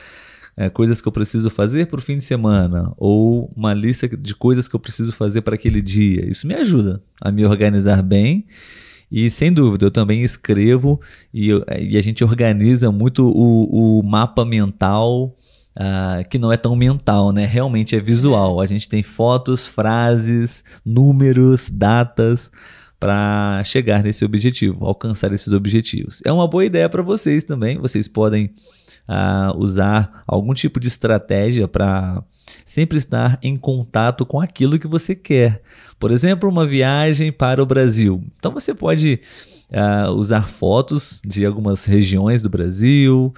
é, 0.56 0.68
coisas 0.70 1.00
que 1.00 1.06
eu 1.08 1.12
preciso 1.12 1.50
fazer 1.50 1.86
para 1.86 1.98
o 1.98 2.02
fim 2.02 2.16
de 2.16 2.24
semana, 2.24 2.92
ou 2.96 3.52
uma 3.56 3.72
lista 3.74 4.08
de 4.08 4.34
coisas 4.34 4.66
que 4.66 4.74
eu 4.74 4.80
preciso 4.80 5.12
fazer 5.12 5.42
para 5.42 5.54
aquele 5.54 5.80
dia. 5.80 6.24
Isso 6.28 6.46
me 6.46 6.54
ajuda 6.54 7.02
a 7.20 7.30
me 7.30 7.44
organizar 7.44 8.02
bem. 8.02 8.46
E 9.10 9.30
sem 9.30 9.52
dúvida, 9.52 9.86
eu 9.86 9.90
também 9.90 10.22
escrevo 10.22 11.00
e, 11.32 11.48
eu- 11.48 11.64
e 11.80 11.96
a 11.96 12.00
gente 12.00 12.24
organiza 12.24 12.90
muito 12.90 13.24
o, 13.28 14.00
o 14.00 14.02
mapa 14.02 14.44
mental, 14.44 15.36
ah, 15.76 16.22
que 16.28 16.38
não 16.38 16.50
é 16.50 16.56
tão 16.56 16.74
mental, 16.74 17.32
né? 17.32 17.44
Realmente 17.44 17.94
é 17.94 18.00
visual. 18.00 18.60
A 18.60 18.66
gente 18.66 18.88
tem 18.88 19.02
fotos, 19.02 19.66
frases, 19.66 20.64
números, 20.84 21.68
datas 21.68 22.50
para 22.98 23.62
chegar 23.62 24.02
nesse 24.02 24.24
objetivo, 24.24 24.86
alcançar 24.86 25.32
esses 25.32 25.52
objetivos. 25.52 26.22
É 26.24 26.32
uma 26.32 26.48
boa 26.48 26.64
ideia 26.64 26.88
para 26.88 27.02
vocês 27.02 27.44
também. 27.44 27.78
Vocês 27.78 28.08
podem 28.08 28.54
ah, 29.06 29.52
usar 29.54 30.24
algum 30.26 30.54
tipo 30.54 30.80
de 30.80 30.88
estratégia 30.88 31.68
para 31.68 32.22
sempre 32.64 32.96
estar 32.96 33.38
em 33.42 33.54
contato 33.54 34.24
com 34.24 34.40
aquilo 34.40 34.78
que 34.78 34.86
você 34.86 35.14
quer. 35.14 35.60
Por 35.98 36.10
exemplo, 36.10 36.48
uma 36.48 36.64
viagem 36.64 37.30
para 37.30 37.62
o 37.62 37.66
Brasil. 37.66 38.24
Então 38.38 38.50
você 38.50 38.74
pode 38.74 39.20
ah, 39.72 40.10
usar 40.10 40.48
fotos 40.48 41.20
de 41.24 41.44
algumas 41.44 41.84
regiões 41.84 42.40
do 42.40 42.48
Brasil, 42.48 43.34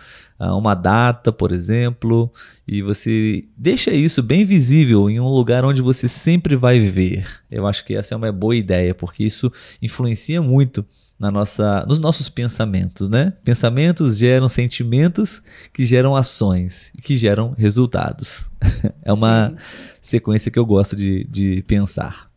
uma 0.46 0.74
data, 0.74 1.32
por 1.32 1.50
exemplo, 1.50 2.32
e 2.66 2.80
você 2.80 3.44
deixa 3.56 3.90
isso 3.90 4.22
bem 4.22 4.44
visível 4.44 5.10
em 5.10 5.18
um 5.18 5.26
lugar 5.26 5.64
onde 5.64 5.82
você 5.82 6.08
sempre 6.08 6.54
vai 6.54 6.78
ver. 6.78 7.26
Eu 7.50 7.66
acho 7.66 7.84
que 7.84 7.94
essa 7.94 8.14
é 8.14 8.16
uma 8.16 8.30
boa 8.30 8.54
ideia, 8.54 8.94
porque 8.94 9.24
isso 9.24 9.52
influencia 9.82 10.40
muito 10.40 10.86
na 11.18 11.30
nossa, 11.30 11.84
nos 11.88 11.98
nossos 11.98 12.28
pensamentos, 12.28 13.08
né? 13.08 13.32
Pensamentos 13.42 14.16
geram 14.16 14.48
sentimentos 14.48 15.42
que 15.72 15.82
geram 15.82 16.14
ações, 16.14 16.92
que 17.02 17.16
geram 17.16 17.54
resultados. 17.58 18.48
é 19.02 19.12
uma 19.12 19.48
Sim. 19.48 19.56
sequência 20.00 20.50
que 20.50 20.58
eu 20.58 20.64
gosto 20.64 20.94
de, 20.94 21.24
de 21.24 21.62
pensar. 21.62 22.30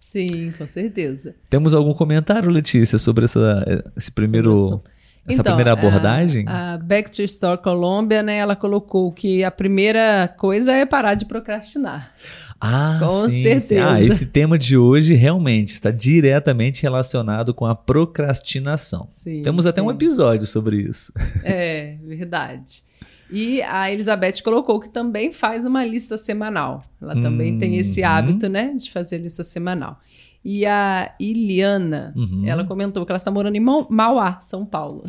Sim, 0.00 0.52
com 0.56 0.64
certeza. 0.64 1.34
Temos 1.50 1.74
algum 1.74 1.92
comentário, 1.92 2.48
Letícia, 2.48 2.98
sobre 2.98 3.24
essa, 3.24 3.82
esse 3.96 4.12
primeiro, 4.12 4.56
Sobre 4.56 4.93
essa 5.26 5.40
Então, 5.40 5.44
primeira 5.56 5.72
abordagem? 5.72 6.44
A, 6.48 6.74
a 6.74 6.78
Back 6.78 7.10
to 7.10 7.22
Store 7.22 7.60
Colômbia, 7.60 8.22
né, 8.22 8.36
ela 8.38 8.54
colocou 8.56 9.10
que 9.12 9.42
a 9.44 9.50
primeira 9.50 10.32
coisa 10.38 10.72
é 10.72 10.84
parar 10.86 11.14
de 11.14 11.24
procrastinar. 11.24 12.12
Ah, 12.60 12.96
Com 13.00 13.28
sim, 13.28 13.42
certeza. 13.42 13.66
sim. 13.66 13.78
Ah, 13.78 14.00
esse 14.02 14.24
tema 14.26 14.56
de 14.58 14.76
hoje 14.76 15.12
realmente 15.14 15.68
está 15.72 15.90
diretamente 15.90 16.82
relacionado 16.82 17.52
com 17.52 17.66
a 17.66 17.74
procrastinação. 17.74 19.08
Sim, 19.12 19.42
Temos 19.42 19.66
até 19.66 19.82
um 19.82 19.90
episódio 19.90 20.46
sobre 20.46 20.76
isso. 20.76 21.12
É, 21.42 21.96
verdade. 22.02 22.82
E 23.30 23.60
a 23.62 23.90
Elizabeth 23.90 24.42
colocou 24.42 24.78
que 24.80 24.88
também 24.88 25.32
faz 25.32 25.66
uma 25.66 25.84
lista 25.84 26.16
semanal. 26.16 26.82
Ela 27.02 27.20
também 27.20 27.58
tem 27.58 27.78
esse 27.78 28.00
Uhum. 28.02 28.06
hábito, 28.08 28.48
né, 28.48 28.72
de 28.76 28.90
fazer 28.90 29.18
lista 29.18 29.42
semanal. 29.42 29.98
E 30.44 30.66
a 30.66 31.14
Iliana, 31.18 32.12
Uhum. 32.16 32.42
ela 32.46 32.64
comentou 32.64 33.04
que 33.06 33.12
ela 33.12 33.16
está 33.16 33.30
morando 33.30 33.56
em 33.56 33.60
Mau- 33.60 33.86
Mauá, 33.90 34.40
São 34.42 34.64
Paulo. 34.66 35.02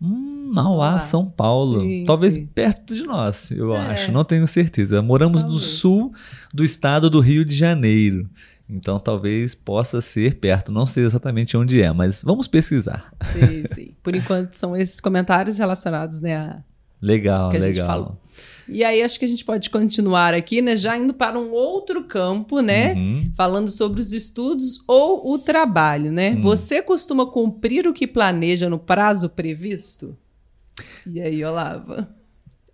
Hum, 0.00 0.50
Mauá. 0.52 0.98
São 0.98 1.26
Paulo. 1.26 1.80
Sim, 1.80 2.04
Talvez 2.04 2.34
sim. 2.34 2.44
perto 2.46 2.94
de 2.94 3.04
nós, 3.04 3.50
eu 3.52 3.74
É. 3.74 3.92
acho. 3.92 4.10
Não 4.12 4.24
tenho 4.24 4.46
certeza. 4.46 5.00
Moramos 5.00 5.42
no 5.42 5.50
Talvez. 5.50 5.64
sul 5.70 6.12
do 6.52 6.64
estado 6.64 7.08
do 7.08 7.20
Rio 7.20 7.44
de 7.44 7.54
Janeiro. 7.54 8.28
Então 8.68 8.98
talvez 8.98 9.54
possa 9.54 10.00
ser 10.00 10.36
perto. 10.40 10.72
Não 10.72 10.86
sei 10.86 11.04
exatamente 11.04 11.56
onde 11.56 11.80
é, 11.80 11.92
mas 11.92 12.22
vamos 12.22 12.48
pesquisar. 12.48 13.12
Sim, 13.32 13.64
sim. 13.74 13.94
Por 14.02 14.14
enquanto 14.16 14.54
são 14.54 14.76
esses 14.76 14.98
comentários 15.00 15.56
relacionados, 15.58 16.20
né, 16.20 16.36
a 16.36 16.62
Legal, 17.00 17.50
que 17.50 17.56
a 17.58 17.60
gente 17.60 17.74
legal. 17.74 17.86
falou. 17.86 18.18
E 18.68 18.84
aí 18.84 19.02
acho 19.02 19.18
que 19.18 19.24
a 19.24 19.28
gente 19.28 19.44
pode 19.44 19.68
continuar 19.70 20.34
aqui, 20.34 20.62
né, 20.62 20.76
já 20.76 20.96
indo 20.96 21.12
para 21.12 21.38
um 21.38 21.50
outro 21.50 22.04
campo, 22.04 22.60
né, 22.60 22.94
Uhum. 22.94 23.30
falando 23.36 23.68
sobre 23.68 24.00
os 24.00 24.12
estudos 24.12 24.82
ou 24.86 25.32
o 25.32 25.38
trabalho, 25.38 26.10
né? 26.12 26.30
Hum. 26.32 26.40
Você 26.42 26.80
costuma 26.82 27.26
cumprir 27.26 27.86
o 27.86 27.92
que 27.92 28.06
planeja 28.06 28.68
no 28.68 28.78
prazo 28.78 29.28
previsto? 29.30 30.16
E 31.06 31.20
aí, 31.20 31.44
Olava? 31.44 32.08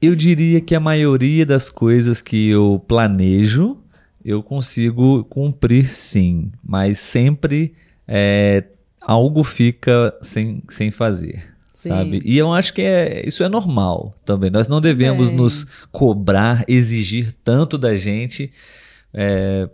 Eu 0.00 0.14
diria 0.14 0.60
que 0.60 0.74
a 0.74 0.80
maioria 0.80 1.44
das 1.44 1.68
coisas 1.68 2.22
que 2.22 2.48
eu 2.48 2.82
planejo, 2.86 3.78
eu 4.24 4.42
consigo 4.42 5.24
cumprir 5.24 5.88
sim, 5.88 6.52
mas 6.62 6.98
sempre 7.00 7.74
é, 8.06 8.64
algo 9.00 9.42
fica 9.42 10.16
sem, 10.22 10.62
sem 10.68 10.90
fazer. 10.92 11.56
Sim. 11.78 11.90
Sabe? 11.90 12.20
E 12.24 12.36
eu 12.36 12.52
acho 12.52 12.74
que 12.74 12.82
é, 12.82 13.22
isso 13.24 13.44
é 13.44 13.48
normal 13.48 14.12
também. 14.24 14.50
Nós 14.50 14.66
não 14.66 14.80
devemos 14.80 15.28
Bem. 15.28 15.36
nos 15.36 15.64
cobrar, 15.92 16.64
exigir 16.66 17.32
tanto 17.44 17.78
da 17.78 17.94
gente, 17.94 18.50
é, 19.14 19.70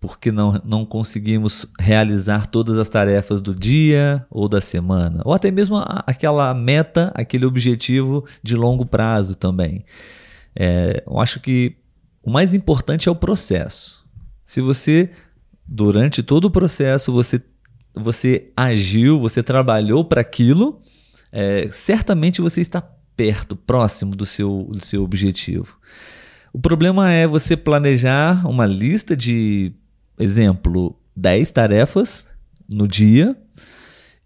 porque 0.00 0.32
não, 0.32 0.60
não 0.64 0.84
conseguimos 0.84 1.64
realizar 1.78 2.48
todas 2.48 2.76
as 2.78 2.88
tarefas 2.88 3.40
do 3.40 3.54
dia 3.54 4.26
ou 4.28 4.48
da 4.48 4.60
semana, 4.60 5.22
ou 5.24 5.32
até 5.32 5.52
mesmo 5.52 5.76
a- 5.76 6.02
aquela 6.04 6.52
meta, 6.52 7.12
aquele 7.14 7.46
objetivo 7.46 8.26
de 8.42 8.56
longo 8.56 8.84
prazo 8.84 9.36
também. 9.36 9.84
É, 10.52 11.04
eu 11.06 11.20
acho 11.20 11.38
que 11.38 11.76
o 12.24 12.30
mais 12.30 12.54
importante 12.54 13.08
é 13.08 13.12
o 13.12 13.14
processo. 13.14 14.04
Se 14.44 14.60
você, 14.60 15.10
durante 15.64 16.24
todo 16.24 16.46
o 16.46 16.50
processo, 16.50 17.12
você, 17.12 17.40
você 17.94 18.50
agiu, 18.56 19.20
você 19.20 19.44
trabalhou 19.44 20.04
para 20.04 20.20
aquilo, 20.22 20.80
é, 21.32 21.68
certamente 21.72 22.40
você 22.40 22.60
está 22.60 22.82
perto, 23.16 23.56
próximo 23.56 24.14
do 24.14 24.26
seu, 24.26 24.68
do 24.70 24.84
seu 24.84 25.02
objetivo. 25.02 25.78
O 26.52 26.58
problema 26.58 27.10
é 27.10 27.26
você 27.26 27.56
planejar 27.56 28.46
uma 28.46 28.66
lista 28.66 29.16
de, 29.16 29.72
exemplo, 30.18 30.98
10 31.14 31.50
tarefas 31.50 32.28
no 32.68 32.86
dia 32.86 33.36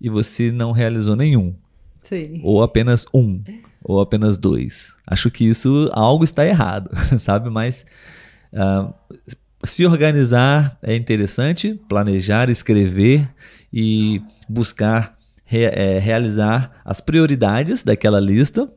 e 0.01 0.09
você 0.09 0.51
não 0.51 0.73
realizou 0.73 1.15
nenhum, 1.15 1.55
Sim. 2.01 2.41
ou 2.43 2.63
apenas 2.63 3.07
um, 3.13 3.43
ou 3.83 4.01
apenas 4.01 4.39
dois. 4.39 4.95
Acho 5.07 5.31
que 5.31 5.45
isso 5.45 5.91
algo 5.93 6.25
está 6.25 6.47
errado, 6.47 6.91
sabe? 7.21 7.51
Mas 7.51 7.85
ah, 8.53 8.93
se 9.65 9.85
organizar 9.87 10.79
é 10.83 10.97
interessante, 10.97 11.81
planejar, 11.89 12.49
escrever 12.49 13.29
e 13.73 14.23
buscar 14.49 15.19
re- 15.51 15.65
eh, 15.65 15.99
realizar 15.99 16.81
as 16.85 17.01
prioridades 17.01 17.83
daquela 17.83 18.21
lista. 18.21 18.73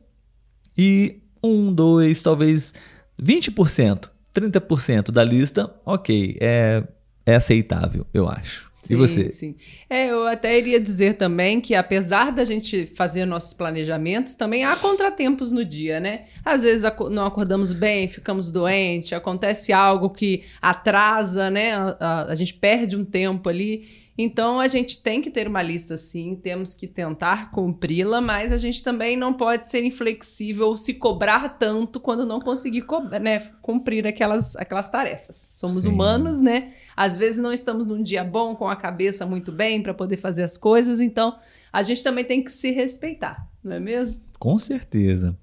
E 0.76 1.20
um, 1.40 1.72
dois, 1.72 2.20
talvez 2.20 2.74
20%, 3.22 4.10
30% 4.34 5.12
da 5.12 5.22
lista, 5.22 5.72
ok, 5.86 6.36
é, 6.40 6.82
é 7.24 7.36
aceitável, 7.36 8.04
eu 8.12 8.28
acho. 8.28 8.68
Sim, 8.82 8.94
e 8.94 8.96
você? 8.96 9.30
Sim. 9.30 9.54
É, 9.88 10.10
eu 10.10 10.26
até 10.26 10.58
iria 10.58 10.78
dizer 10.80 11.16
também 11.16 11.58
que 11.60 11.74
apesar 11.76 12.32
da 12.32 12.44
gente 12.44 12.84
fazer 12.86 13.24
nossos 13.24 13.54
planejamentos, 13.54 14.34
também 14.34 14.64
há 14.64 14.76
contratempos 14.76 15.52
no 15.52 15.64
dia, 15.64 16.00
né? 16.00 16.24
Às 16.44 16.64
vezes 16.64 16.84
não 17.10 17.24
acordamos 17.24 17.72
bem, 17.72 18.08
ficamos 18.08 18.50
doentes, 18.50 19.12
acontece 19.14 19.72
algo 19.72 20.10
que 20.10 20.42
atrasa, 20.60 21.48
né? 21.50 21.72
A, 21.74 21.96
a, 21.98 22.24
a 22.32 22.34
gente 22.34 22.52
perde 22.52 22.94
um 22.96 23.04
tempo 23.04 23.48
ali. 23.48 24.03
Então 24.16 24.60
a 24.60 24.68
gente 24.68 25.02
tem 25.02 25.20
que 25.20 25.30
ter 25.30 25.48
uma 25.48 25.60
lista 25.60 25.96
sim, 25.96 26.38
temos 26.40 26.72
que 26.72 26.86
tentar 26.86 27.50
cumpri-la, 27.50 28.20
mas 28.20 28.52
a 28.52 28.56
gente 28.56 28.82
também 28.82 29.16
não 29.16 29.32
pode 29.34 29.68
ser 29.68 29.82
inflexível 29.84 30.68
ou 30.68 30.76
se 30.76 30.94
cobrar 30.94 31.48
tanto 31.58 31.98
quando 31.98 32.24
não 32.24 32.40
conseguir 32.40 32.84
né, 33.20 33.40
cumprir 33.60 34.06
aquelas, 34.06 34.54
aquelas 34.56 34.88
tarefas. 34.88 35.36
Somos 35.36 35.82
sim. 35.82 35.88
humanos, 35.88 36.40
né? 36.40 36.74
Às 36.96 37.16
vezes 37.16 37.40
não 37.40 37.52
estamos 37.52 37.86
num 37.86 38.02
dia 38.02 38.22
bom, 38.22 38.54
com 38.54 38.68
a 38.68 38.76
cabeça 38.76 39.26
muito 39.26 39.50
bem 39.50 39.82
para 39.82 39.92
poder 39.92 40.16
fazer 40.16 40.44
as 40.44 40.56
coisas, 40.56 41.00
então 41.00 41.36
a 41.74 41.82
gente 41.82 42.02
também 42.04 42.24
tem 42.24 42.42
que 42.44 42.52
se 42.52 42.70
respeitar, 42.70 43.48
não 43.62 43.72
é 43.72 43.80
mesmo? 43.80 44.22
Com 44.38 44.56
certeza. 44.60 45.36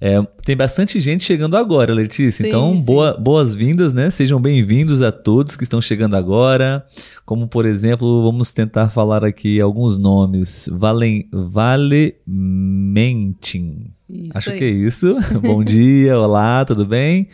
É, 0.00 0.20
tem 0.44 0.56
bastante 0.56 0.98
gente 0.98 1.22
chegando 1.22 1.56
agora, 1.56 1.94
Letícia. 1.94 2.42
Sim, 2.42 2.48
então, 2.48 2.76
boa, 2.76 3.16
boas-vindas, 3.16 3.94
né? 3.94 4.10
Sejam 4.10 4.40
bem-vindos 4.40 5.00
a 5.00 5.12
todos 5.12 5.54
que 5.54 5.62
estão 5.62 5.80
chegando 5.80 6.16
agora. 6.16 6.84
Como, 7.24 7.46
por 7.46 7.64
exemplo, 7.64 8.20
vamos 8.24 8.52
tentar 8.52 8.88
falar 8.88 9.24
aqui 9.24 9.60
alguns 9.60 9.96
nomes. 9.96 10.68
Valen, 10.72 11.28
Valementin. 11.32 12.24
Acho 14.34 14.50
aí. 14.50 14.58
que 14.58 14.64
é 14.64 14.70
isso. 14.70 15.16
Bom 15.40 15.62
dia, 15.62 16.18
olá, 16.18 16.64
tudo 16.64 16.84
bem? 16.84 17.28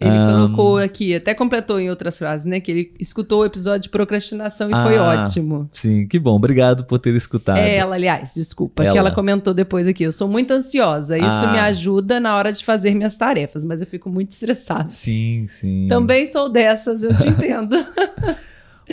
Ele 0.00 0.16
um... 0.16 0.26
colocou 0.30 0.78
aqui, 0.78 1.14
até 1.14 1.34
completou 1.34 1.80
em 1.80 1.90
outras 1.90 2.16
frases, 2.16 2.46
né? 2.46 2.60
Que 2.60 2.70
ele 2.70 2.92
escutou 3.00 3.40
o 3.40 3.44
episódio 3.44 3.82
de 3.82 3.88
procrastinação 3.88 4.70
e 4.70 4.72
ah, 4.72 4.84
foi 4.84 4.96
ótimo. 4.96 5.68
Sim, 5.72 6.06
que 6.06 6.20
bom. 6.20 6.36
Obrigado 6.36 6.84
por 6.84 7.00
ter 7.00 7.14
escutado. 7.16 7.58
É 7.58 7.76
ela, 7.76 7.96
aliás, 7.96 8.34
desculpa, 8.34 8.84
ela. 8.84 8.92
que 8.92 8.98
ela 8.98 9.10
comentou 9.10 9.52
depois 9.52 9.88
aqui. 9.88 10.04
Eu 10.04 10.12
sou 10.12 10.28
muito 10.28 10.52
ansiosa. 10.52 11.18
Isso 11.18 11.44
ah. 11.44 11.52
me 11.52 11.58
ajuda 11.58 12.20
na 12.20 12.36
hora 12.36 12.52
de 12.52 12.64
fazer 12.64 12.94
minhas 12.94 13.16
tarefas, 13.16 13.64
mas 13.64 13.80
eu 13.80 13.86
fico 13.88 14.08
muito 14.08 14.30
estressada. 14.30 14.88
Sim, 14.88 15.46
sim. 15.48 15.86
Também 15.88 16.26
sou 16.26 16.48
dessas, 16.48 17.02
eu 17.02 17.16
te 17.16 17.26
entendo. 17.28 17.76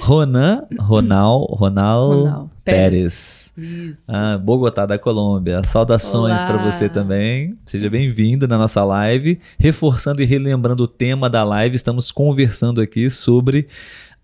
Ronan, 0.02 0.66
Ronal, 0.80 1.46
Ronal, 1.52 2.10
Ronal 2.10 2.50
Pérez. 2.64 3.54
Isso. 3.58 4.04
Ah, 4.08 4.38
Bogotá 4.38 4.86
da 4.86 4.98
Colômbia. 4.98 5.62
Saudações 5.68 6.44
para 6.44 6.58
você 6.58 6.90
também. 6.90 7.58
Seja 7.66 7.90
bem-vindo 7.90 8.48
na 8.48 8.58
nossa 8.58 8.84
live. 8.84 9.40
Reforçando 9.58 10.22
e 10.22 10.26
relembrando 10.26 10.84
o 10.84 10.88
tema 10.88 11.30
da 11.30 11.44
live, 11.44 11.76
estamos 11.76 12.12
conversando 12.12 12.82
aqui 12.82 13.10
sobre 13.10 13.68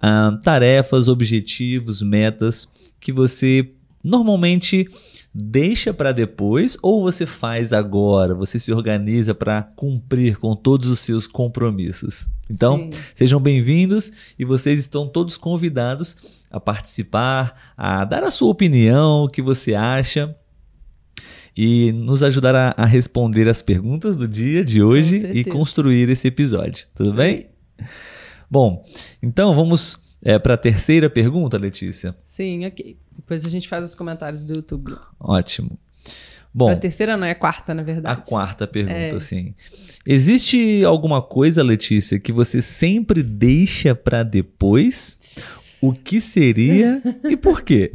ah, 0.02 0.38
tarefas, 0.44 1.08
objetivos, 1.08 2.02
metas 2.02 2.68
que 3.00 3.12
você 3.12 3.70
normalmente 4.04 4.88
deixa 5.34 5.94
para 5.94 6.12
depois 6.12 6.78
ou 6.82 7.02
você 7.02 7.26
faz 7.26 7.72
agora? 7.72 8.36
Você 8.36 8.60
se 8.60 8.72
organiza 8.72 9.34
para 9.34 9.64
cumprir 9.64 10.38
com 10.38 10.56
todos 10.56 10.90
os 10.90 11.00
seus 11.00 11.26
compromissos? 11.26 12.28
Então, 12.50 12.78
Sim. 12.78 12.90
sejam 13.16 13.40
bem-vindos 13.40 14.12
e 14.38 14.44
vocês 14.44 14.80
estão 14.80 15.08
todos 15.08 15.38
convidados 15.38 16.18
a 16.50 16.60
participar, 16.60 17.74
a 17.78 18.04
dar 18.04 18.24
a 18.24 18.32
sua 18.32 18.50
opinião, 18.50 19.24
o 19.24 19.30
que 19.30 19.42
você 19.42 19.74
acha 19.74 20.36
e 21.56 21.92
nos 21.94 22.24
ajudar 22.24 22.56
a, 22.56 22.74
a 22.78 22.86
responder 22.86 23.48
as 23.48 23.62
perguntas 23.62 24.18
do 24.18 24.28
dia 24.28 24.64
de 24.64 24.84
hoje 24.84 25.18
e 25.34 25.44
construir 25.46 26.10
esse 26.10 26.28
episódio. 26.28 26.88
Tudo 26.94 27.12
Sim. 27.12 27.16
bem? 27.16 27.48
Bom, 28.50 28.86
então 29.24 29.54
vamos 29.56 29.98
é, 30.24 30.38
para 30.38 30.54
a 30.54 30.58
terceira 30.58 31.10
pergunta, 31.10 31.58
Letícia. 31.58 32.16
Sim, 32.24 32.66
ok. 32.66 32.98
Depois 33.16 33.46
a 33.46 33.50
gente 33.50 33.68
faz 33.68 33.86
os 33.86 33.96
comentários 33.96 34.44
do 34.44 34.54
YouTube. 34.54 34.96
Ótimo. 35.20 35.78
Bom, 36.54 36.70
a 36.70 36.76
terceira 36.76 37.16
não 37.16 37.26
é 37.26 37.32
a 37.32 37.36
quarta, 37.36 37.74
na 37.74 37.82
verdade. 37.82 38.20
A 38.20 38.24
quarta 38.24 38.68
pergunta, 38.68 39.16
é. 39.16 39.20
sim. 39.20 39.56
Existe 40.06 40.84
alguma 40.84 41.22
coisa, 41.22 41.64
Letícia, 41.64 42.20
que 42.20 42.32
você 42.32 42.62
sempre 42.62 43.24
deixa 43.24 43.96
para 43.96 44.24
depois? 44.24 45.18
O 45.82 45.94
que 45.94 46.20
seria 46.20 47.02
e 47.24 47.36
por 47.36 47.62
quê? 47.62 47.94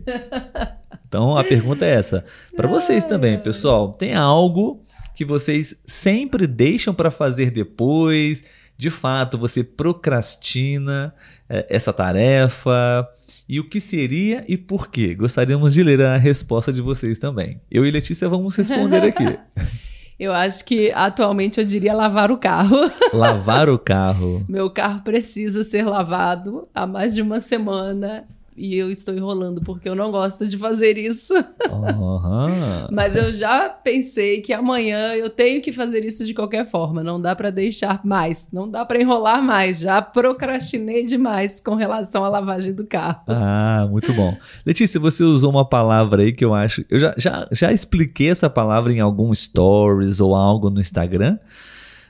Então 1.07 1.37
a 1.37 1.45
pergunta 1.45 1.85
é 1.85 1.91
essa. 1.91 2.25
Para 2.57 2.67
vocês 2.67 3.05
também, 3.05 3.39
pessoal, 3.39 3.93
tem 3.93 4.15
algo 4.15 4.83
que 5.15 5.25
vocês 5.25 5.81
sempre 5.87 6.47
deixam 6.47 6.93
para 6.93 7.11
fazer 7.11 7.51
depois? 7.51 8.43
De 8.77 8.91
fato, 8.91 9.39
você 9.39 9.65
procrastina 9.65 11.15
é, 11.49 11.67
essa 11.69 11.93
tarefa? 11.93 13.09
e 13.49 13.61
o 13.61 13.69
que 13.69 13.81
seria 13.81 14.45
e 14.49 14.57
por 14.57 14.89
quê? 14.89 15.15
Gostaríamos 15.15 15.73
de 15.73 15.83
ler 15.83 16.03
a 16.03 16.17
resposta 16.17 16.73
de 16.73 16.83
vocês 16.83 17.19
também. 17.19 17.61
Eu 17.71 17.87
e 17.87 17.91
Letícia 17.91 18.29
vamos 18.29 18.57
responder 18.57 19.03
aqui. 19.03 19.39
Eu 20.19 20.33
acho 20.33 20.65
que 20.65 20.91
atualmente 20.93 21.61
eu 21.61 21.65
diria 21.67 21.93
lavar 21.93 22.33
o 22.33 22.39
carro. 22.39 22.91
Lavar 23.13 23.69
o 23.69 23.79
carro. 23.79 24.43
Meu 24.49 24.71
carro 24.71 25.03
precisa 25.03 25.63
ser 25.63 25.85
lavado 25.85 26.67
há 26.75 26.87
mais 26.87 27.15
de 27.15 27.21
uma 27.21 27.39
semana 27.39 28.27
e 28.57 28.75
eu 28.75 28.91
estou 28.91 29.15
enrolando 29.15 29.61
porque 29.61 29.89
eu 29.89 29.95
não 29.95 30.11
gosto 30.11 30.47
de 30.47 30.57
fazer 30.57 30.97
isso. 30.97 31.35
Uhum. 31.35 32.87
Mas 32.91 33.15
eu 33.15 33.33
já 33.33 33.69
pensei 33.69 34.41
que 34.41 34.53
amanhã 34.53 35.15
eu 35.15 35.29
tenho 35.29 35.61
que 35.61 35.71
fazer 35.73 36.05
isso 36.05 36.25
de 36.25 36.33
qualquer 36.33 36.67
forma. 36.67 37.03
Não 37.03 37.21
dá 37.21 37.37
para 37.37 37.51
deixar 37.51 38.01
mais, 38.05 38.49
não 38.53 38.69
dá 38.69 38.85
para 38.85 39.01
enrolar 39.01 39.43
mais. 39.43 39.79
Já 39.79 40.01
procrastinei 40.01 41.03
demais 41.05 41.61
com 41.61 41.75
relação 41.75 42.25
à 42.25 42.29
lavagem 42.29 42.73
do 42.73 42.87
carro. 42.87 43.23
Ah, 43.29 43.87
muito 43.91 44.13
bom. 44.15 44.37
Letícia, 44.65 44.99
você 44.99 45.23
usou 45.23 45.51
uma 45.51 45.69
palavra 45.69 46.23
aí 46.23 46.33
que 46.33 46.45
eu 46.45 46.55
acho. 46.55 46.85
Eu 46.89 46.99
já, 46.99 47.15
já, 47.17 47.49
já 47.53 47.73
expliquei 47.73 48.31
essa 48.31 48.49
palavra 48.49 48.93
em 48.93 49.01
algum 49.01 49.35
stories 49.35 50.21
ou 50.21 50.35
algo 50.35 50.71
no 50.71 50.81
Instagram. 50.81 51.39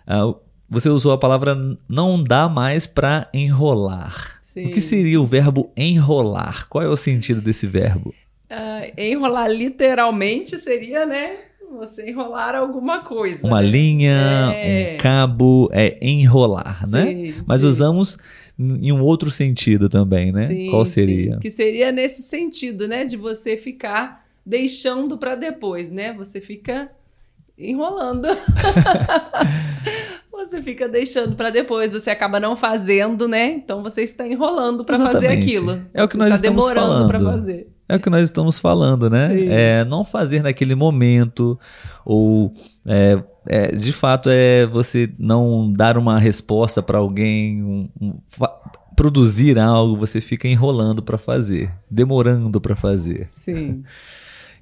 Uh, 0.07 0.37
você 0.69 0.89
usou 0.89 1.13
a 1.13 1.19
palavra 1.19 1.57
não 1.89 2.23
dá 2.23 2.49
mais 2.49 2.87
para 2.87 3.29
enrolar. 3.33 4.36
Sim. 4.57 4.69
O 4.69 4.71
que 4.71 4.81
seria 4.81 5.21
o 5.21 5.27
verbo 5.27 5.71
enrolar? 5.77 6.67
Qual 6.71 6.83
é 6.83 6.89
o 6.89 6.97
sentido 6.97 7.43
desse 7.43 7.67
verbo? 7.67 8.15
Uh, 8.51 8.91
enrolar 8.97 9.51
literalmente 9.51 10.57
seria, 10.57 11.05
né? 11.05 11.37
Você 11.73 12.09
enrolar 12.09 12.55
alguma 12.55 13.01
coisa. 13.01 13.47
Uma 13.47 13.61
né? 13.61 13.69
linha, 13.69 14.15
é... 14.55 14.95
um 14.95 14.97
cabo, 14.97 15.69
é 15.73 15.99
enrolar, 16.01 16.89
né? 16.89 17.05
sim, 17.05 17.15
né? 17.33 17.45
Mas 17.47 17.61
sim. 17.61 17.67
usamos 17.67 18.17
em 18.59 18.91
um 18.93 19.03
outro 19.03 19.31
sentido 19.31 19.91
também, 19.91 20.33
né? 20.33 20.47
Sim, 20.47 20.71
Qual 20.71 20.87
seria? 20.87 21.37
Que 21.39 21.51
seria 21.51 21.93
nesse 21.93 22.23
sentido, 22.23 22.89
né? 22.89 23.05
De 23.05 23.19
você 23.19 23.59
ficar 23.59 24.27
deixando 24.45 25.19
para 25.19 25.35
depois, 25.35 25.91
né? 25.91 26.15
Você 26.15 26.41
fica 26.41 26.91
enrolando. 27.59 28.27
você 30.37 30.63
fica 30.63 30.89
deixando 30.89 31.35
para 31.35 31.51
depois, 31.51 31.93
você 31.93 32.11
acaba 32.11 32.39
não 32.39 32.55
fazendo, 32.55 33.27
né? 33.27 33.47
Então 33.47 33.83
você 33.83 34.03
está 34.03 34.27
enrolando 34.27 34.85
para 34.85 34.99
fazer 34.99 35.29
aquilo. 35.29 35.83
É 35.93 36.05
o 36.05 36.09
que 36.09 36.17
nós 36.17 36.35
está 36.35 36.47
estamos 36.47 36.65
demorando 36.65 37.09
para 37.09 37.21
fazer. 37.21 37.69
É 37.89 37.97
o 37.97 38.01
que 38.01 38.11
nós 38.11 38.23
estamos 38.23 38.59
falando, 38.59 39.09
né? 39.09 39.29
Sim. 39.29 39.49
É 39.49 39.85
não 39.85 40.05
fazer 40.05 40.43
naquele 40.43 40.75
momento 40.75 41.59
ou 42.05 42.53
é, 42.85 43.23
é, 43.47 43.73
de 43.73 43.93
fato 43.93 44.29
é 44.31 44.67
você 44.67 45.11
não 45.19 45.73
dar 45.73 45.97
uma 45.97 46.19
resposta 46.19 46.83
para 46.83 46.99
alguém, 46.99 47.63
um, 47.63 47.89
um, 48.01 48.15
produzir 48.97 49.59
algo, 49.59 49.97
você 49.97 50.21
fica 50.21 50.49
enrolando 50.49 51.03
para 51.03 51.19
fazer, 51.19 51.71
demorando 51.91 52.61
para 52.61 52.75
fazer. 52.75 53.29
Sim. 53.31 53.83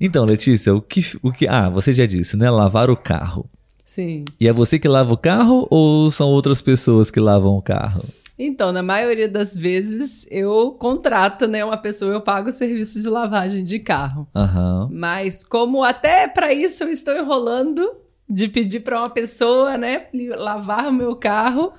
Então, 0.01 0.25
Letícia, 0.25 0.75
o 0.75 0.83
que, 0.83 1.01
o 1.23 1.31
que. 1.31 1.47
Ah, 1.47 1.71
você 1.71 1.93
já 1.93 2.05
disse, 2.05 2.37
né? 2.37 2.51
Lavar 2.51 2.91
o 2.91 2.97
carro. 2.97 3.49
Sim. 3.95 4.25
E 4.41 4.49
é 4.49 4.53
você 4.53 4.77
que 4.77 4.89
lava 4.89 5.13
o 5.13 5.17
carro 5.17 5.69
ou 5.71 6.11
são 6.11 6.27
outras 6.27 6.61
pessoas 6.61 7.13
que 7.13 7.21
lavam 7.21 7.57
o 7.57 7.63
carro? 7.63 8.03
Então, 8.37 8.73
na 8.73 8.83
maioria 8.83 9.29
das 9.29 9.57
vezes, 9.57 10.27
eu 10.29 10.73
contrato 10.73 11.47
né, 11.47 11.65
uma 11.65 11.77
pessoa, 11.77 12.13
eu 12.13 12.21
pago 12.21 12.49
o 12.49 12.53
serviço 12.53 13.01
de 13.01 13.09
lavagem 13.09 13.63
de 13.63 13.79
carro. 13.79 14.27
Uhum. 14.35 14.89
Mas 14.91 15.45
como 15.45 15.85
até 15.85 16.27
para 16.27 16.53
isso 16.53 16.83
eu 16.83 16.91
estou 16.91 17.17
enrolando 17.17 17.89
de 18.29 18.49
pedir 18.49 18.81
para 18.81 18.99
uma 18.99 19.11
pessoa, 19.11 19.79
né, 19.79 20.07
lavar 20.37 20.89
o 20.89 20.93
meu 20.93 21.15
carro, 21.15 21.73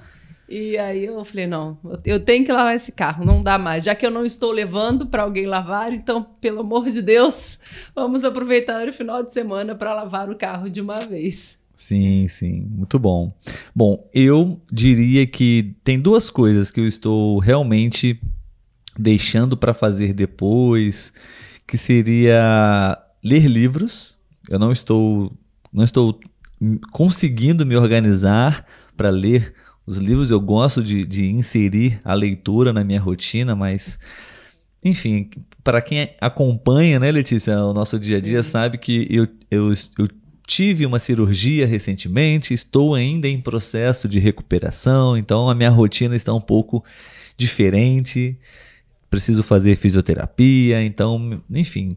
e 0.47 0.77
aí 0.77 1.03
eu 1.03 1.25
falei, 1.25 1.47
não, 1.47 1.77
eu 2.05 2.17
tenho 2.17 2.45
que 2.45 2.51
lavar 2.53 2.75
esse 2.75 2.93
carro, 2.93 3.25
não 3.25 3.43
dá 3.43 3.57
mais. 3.57 3.83
Já 3.83 3.93
que 3.93 4.05
eu 4.05 4.11
não 4.11 4.25
estou 4.25 4.53
levando 4.53 5.05
para 5.05 5.23
alguém 5.23 5.47
lavar, 5.47 5.91
então, 5.91 6.23
pelo 6.39 6.61
amor 6.61 6.87
de 6.87 7.01
Deus, 7.01 7.59
vamos 7.93 8.23
aproveitar 8.23 8.87
o 8.87 8.93
final 8.93 9.21
de 9.21 9.33
semana 9.33 9.75
para 9.75 9.93
lavar 9.93 10.29
o 10.29 10.37
carro 10.37 10.69
de 10.69 10.79
uma 10.79 11.01
vez. 11.01 11.64
Sim, 11.77 12.27
sim, 12.27 12.67
muito 12.69 12.97
bom. 12.97 13.33
Bom, 13.75 14.09
eu 14.13 14.61
diria 14.71 15.27
que 15.27 15.75
tem 15.83 15.99
duas 15.99 16.29
coisas 16.29 16.71
que 16.71 16.79
eu 16.79 16.87
estou 16.87 17.37
realmente 17.39 18.19
deixando 18.97 19.57
para 19.57 19.73
fazer 19.73 20.13
depois, 20.13 21.11
que 21.67 21.77
seria 21.77 22.97
ler 23.23 23.45
livros. 23.47 24.17
Eu 24.49 24.57
não 24.57 24.71
estou 24.71 25.31
não 25.71 25.83
estou 25.83 26.17
conseguindo 26.91 27.65
me 27.65 27.75
organizar 27.75 28.65
para 28.95 29.09
ler 29.09 29.53
os 29.85 29.97
livros. 29.97 30.31
Eu 30.31 30.39
gosto 30.39 30.81
de, 30.81 31.05
de 31.05 31.27
inserir 31.29 31.99
a 32.05 32.13
leitura 32.13 32.71
na 32.71 32.83
minha 32.83 33.01
rotina, 33.01 33.55
mas 33.55 33.99
enfim, 34.83 35.29
para 35.63 35.81
quem 35.81 36.09
acompanha, 36.21 36.99
né, 36.99 37.11
Letícia, 37.11 37.57
o 37.59 37.73
nosso 37.73 37.99
dia 37.99 38.17
a 38.17 38.21
dia, 38.21 38.43
sabe 38.43 38.77
que 38.77 39.07
eu, 39.09 39.27
eu, 39.49 39.73
eu 39.97 40.07
tive 40.45 40.85
uma 40.85 40.99
cirurgia 40.99 41.65
recentemente, 41.65 42.53
estou 42.53 42.93
ainda 42.93 43.27
em 43.27 43.39
processo 43.39 44.07
de 44.07 44.19
recuperação, 44.19 45.17
então 45.17 45.49
a 45.49 45.55
minha 45.55 45.69
rotina 45.69 46.15
está 46.15 46.33
um 46.33 46.41
pouco 46.41 46.83
diferente. 47.37 48.37
Preciso 49.09 49.43
fazer 49.43 49.75
fisioterapia, 49.77 50.83
então, 50.83 51.41
enfim. 51.49 51.95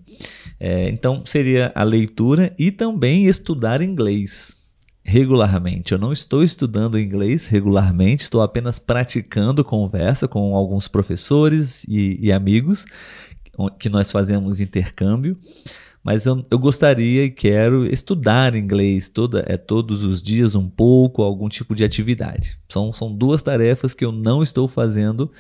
É, 0.61 0.89
então, 0.89 1.23
seria 1.25 1.73
a 1.75 1.83
leitura 1.83 2.55
e 2.59 2.71
também 2.71 3.27
estudar 3.27 3.83
inglês 3.83 4.57
regularmente. 5.03 5.93
Eu 5.93 5.99
não 5.99 6.13
estou 6.13 6.45
estudando 6.45 6.99
inglês 6.99 7.47
regularmente, 7.47 8.23
estou 8.23 8.43
apenas 8.43 8.79
praticando 8.79 9.65
conversa 9.65 10.29
com 10.29 10.55
alguns 10.55 10.87
professores 10.87 11.83
e, 11.89 12.19
e 12.21 12.31
amigos 12.31 12.85
que 13.79 13.89
nós 13.89 14.13
fazemos 14.13 14.61
intercâmbio. 14.61 15.37
Mas 16.09 16.25
eu, 16.25 16.43
eu, 16.51 16.59
gostaria 16.59 17.25
e 17.25 17.31
quero 17.31 17.85
estudar 17.85 18.55
inglês 18.55 19.11
toda, 19.11 19.45
é, 19.47 19.59
todos 19.59 20.03
os 20.03 20.23
dias 20.23 20.55
um 20.55 20.67
pouco, 20.67 21.21
algum 21.23 21.51
tipo 21.51 21.75
de 21.75 21.85
atividade. 21.85 22.59
São, 22.67 22.95
são 22.95 23.15
duas 23.15 23.43
tarefas 23.43 23.93
que 23.93 24.07
eu 24.07 24.11
não 24.11 24.43
estou 24.43 24.67
fazendo 24.67 25.31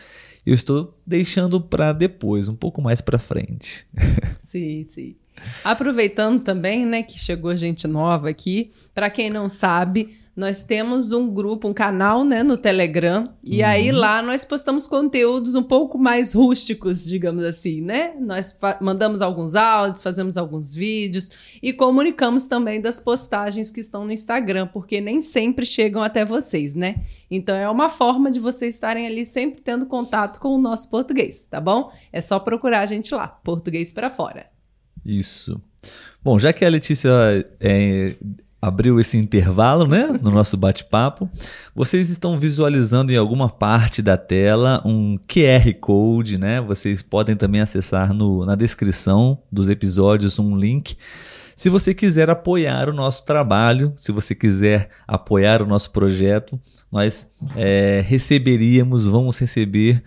eu 0.44 0.54
estou 0.54 0.98
deixando 1.06 1.60
para 1.60 1.92
depois, 1.92 2.48
um 2.48 2.56
pouco 2.56 2.80
mais 2.80 3.02
para 3.02 3.18
frente. 3.18 3.86
Sim, 4.46 4.82
sim. 4.84 5.14
Aproveitando 5.64 6.42
também, 6.42 6.84
né, 6.86 7.02
que 7.02 7.18
chegou 7.18 7.54
gente 7.56 7.86
nova 7.86 8.28
aqui, 8.28 8.70
para 8.94 9.10
quem 9.10 9.30
não 9.30 9.48
sabe, 9.48 10.08
nós 10.38 10.62
temos 10.62 11.10
um 11.10 11.28
grupo, 11.28 11.66
um 11.66 11.74
canal, 11.74 12.24
né, 12.24 12.44
no 12.44 12.56
Telegram, 12.56 13.24
e 13.42 13.60
uhum. 13.60 13.68
aí 13.68 13.90
lá 13.90 14.22
nós 14.22 14.44
postamos 14.44 14.86
conteúdos 14.86 15.56
um 15.56 15.64
pouco 15.64 15.98
mais 15.98 16.32
rústicos, 16.32 17.04
digamos 17.04 17.44
assim, 17.44 17.80
né? 17.80 18.14
Nós 18.20 18.56
mandamos 18.80 19.20
alguns 19.20 19.56
áudios, 19.56 20.00
fazemos 20.00 20.36
alguns 20.36 20.74
vídeos 20.74 21.30
e 21.60 21.72
comunicamos 21.72 22.46
também 22.46 22.80
das 22.80 23.00
postagens 23.00 23.70
que 23.70 23.80
estão 23.80 24.04
no 24.04 24.12
Instagram, 24.12 24.68
porque 24.68 25.00
nem 25.00 25.20
sempre 25.20 25.66
chegam 25.66 26.02
até 26.04 26.24
vocês, 26.24 26.74
né? 26.74 27.02
Então 27.28 27.56
é 27.56 27.68
uma 27.68 27.88
forma 27.88 28.30
de 28.30 28.38
vocês 28.38 28.74
estarem 28.74 29.08
ali 29.08 29.26
sempre 29.26 29.60
tendo 29.60 29.86
contato 29.86 30.38
com 30.38 30.48
o 30.48 30.60
nosso 30.60 30.88
português, 30.88 31.46
tá 31.50 31.60
bom? 31.60 31.92
É 32.12 32.20
só 32.20 32.38
procurar 32.38 32.80
a 32.80 32.86
gente 32.86 33.12
lá, 33.12 33.26
Português 33.26 33.92
para 33.92 34.08
Fora. 34.08 34.57
Isso. 35.04 35.60
Bom, 36.22 36.38
já 36.38 36.52
que 36.52 36.64
a 36.64 36.68
Letícia 36.68 37.10
é, 37.60 38.16
abriu 38.60 38.98
esse 38.98 39.16
intervalo, 39.16 39.86
né, 39.86 40.18
no 40.22 40.30
nosso 40.30 40.56
bate-papo, 40.56 41.30
vocês 41.74 42.10
estão 42.10 42.38
visualizando 42.38 43.12
em 43.12 43.16
alguma 43.16 43.48
parte 43.48 44.02
da 44.02 44.16
tela 44.16 44.82
um 44.84 45.16
QR 45.28 45.72
Code, 45.80 46.36
né? 46.36 46.60
Vocês 46.60 47.00
podem 47.00 47.36
também 47.36 47.60
acessar 47.60 48.12
no, 48.12 48.44
na 48.44 48.56
descrição 48.56 49.38
dos 49.50 49.68
episódios 49.68 50.38
um 50.38 50.56
link. 50.56 50.96
Se 51.54 51.68
você 51.68 51.94
quiser 51.94 52.30
apoiar 52.30 52.88
o 52.88 52.92
nosso 52.92 53.24
trabalho, 53.24 53.92
se 53.96 54.12
você 54.12 54.34
quiser 54.34 54.90
apoiar 55.06 55.62
o 55.62 55.66
nosso 55.66 55.90
projeto, 55.90 56.60
nós 56.90 57.30
é, 57.56 58.02
receberíamos, 58.06 59.06
vamos 59.06 59.38
receber 59.38 60.02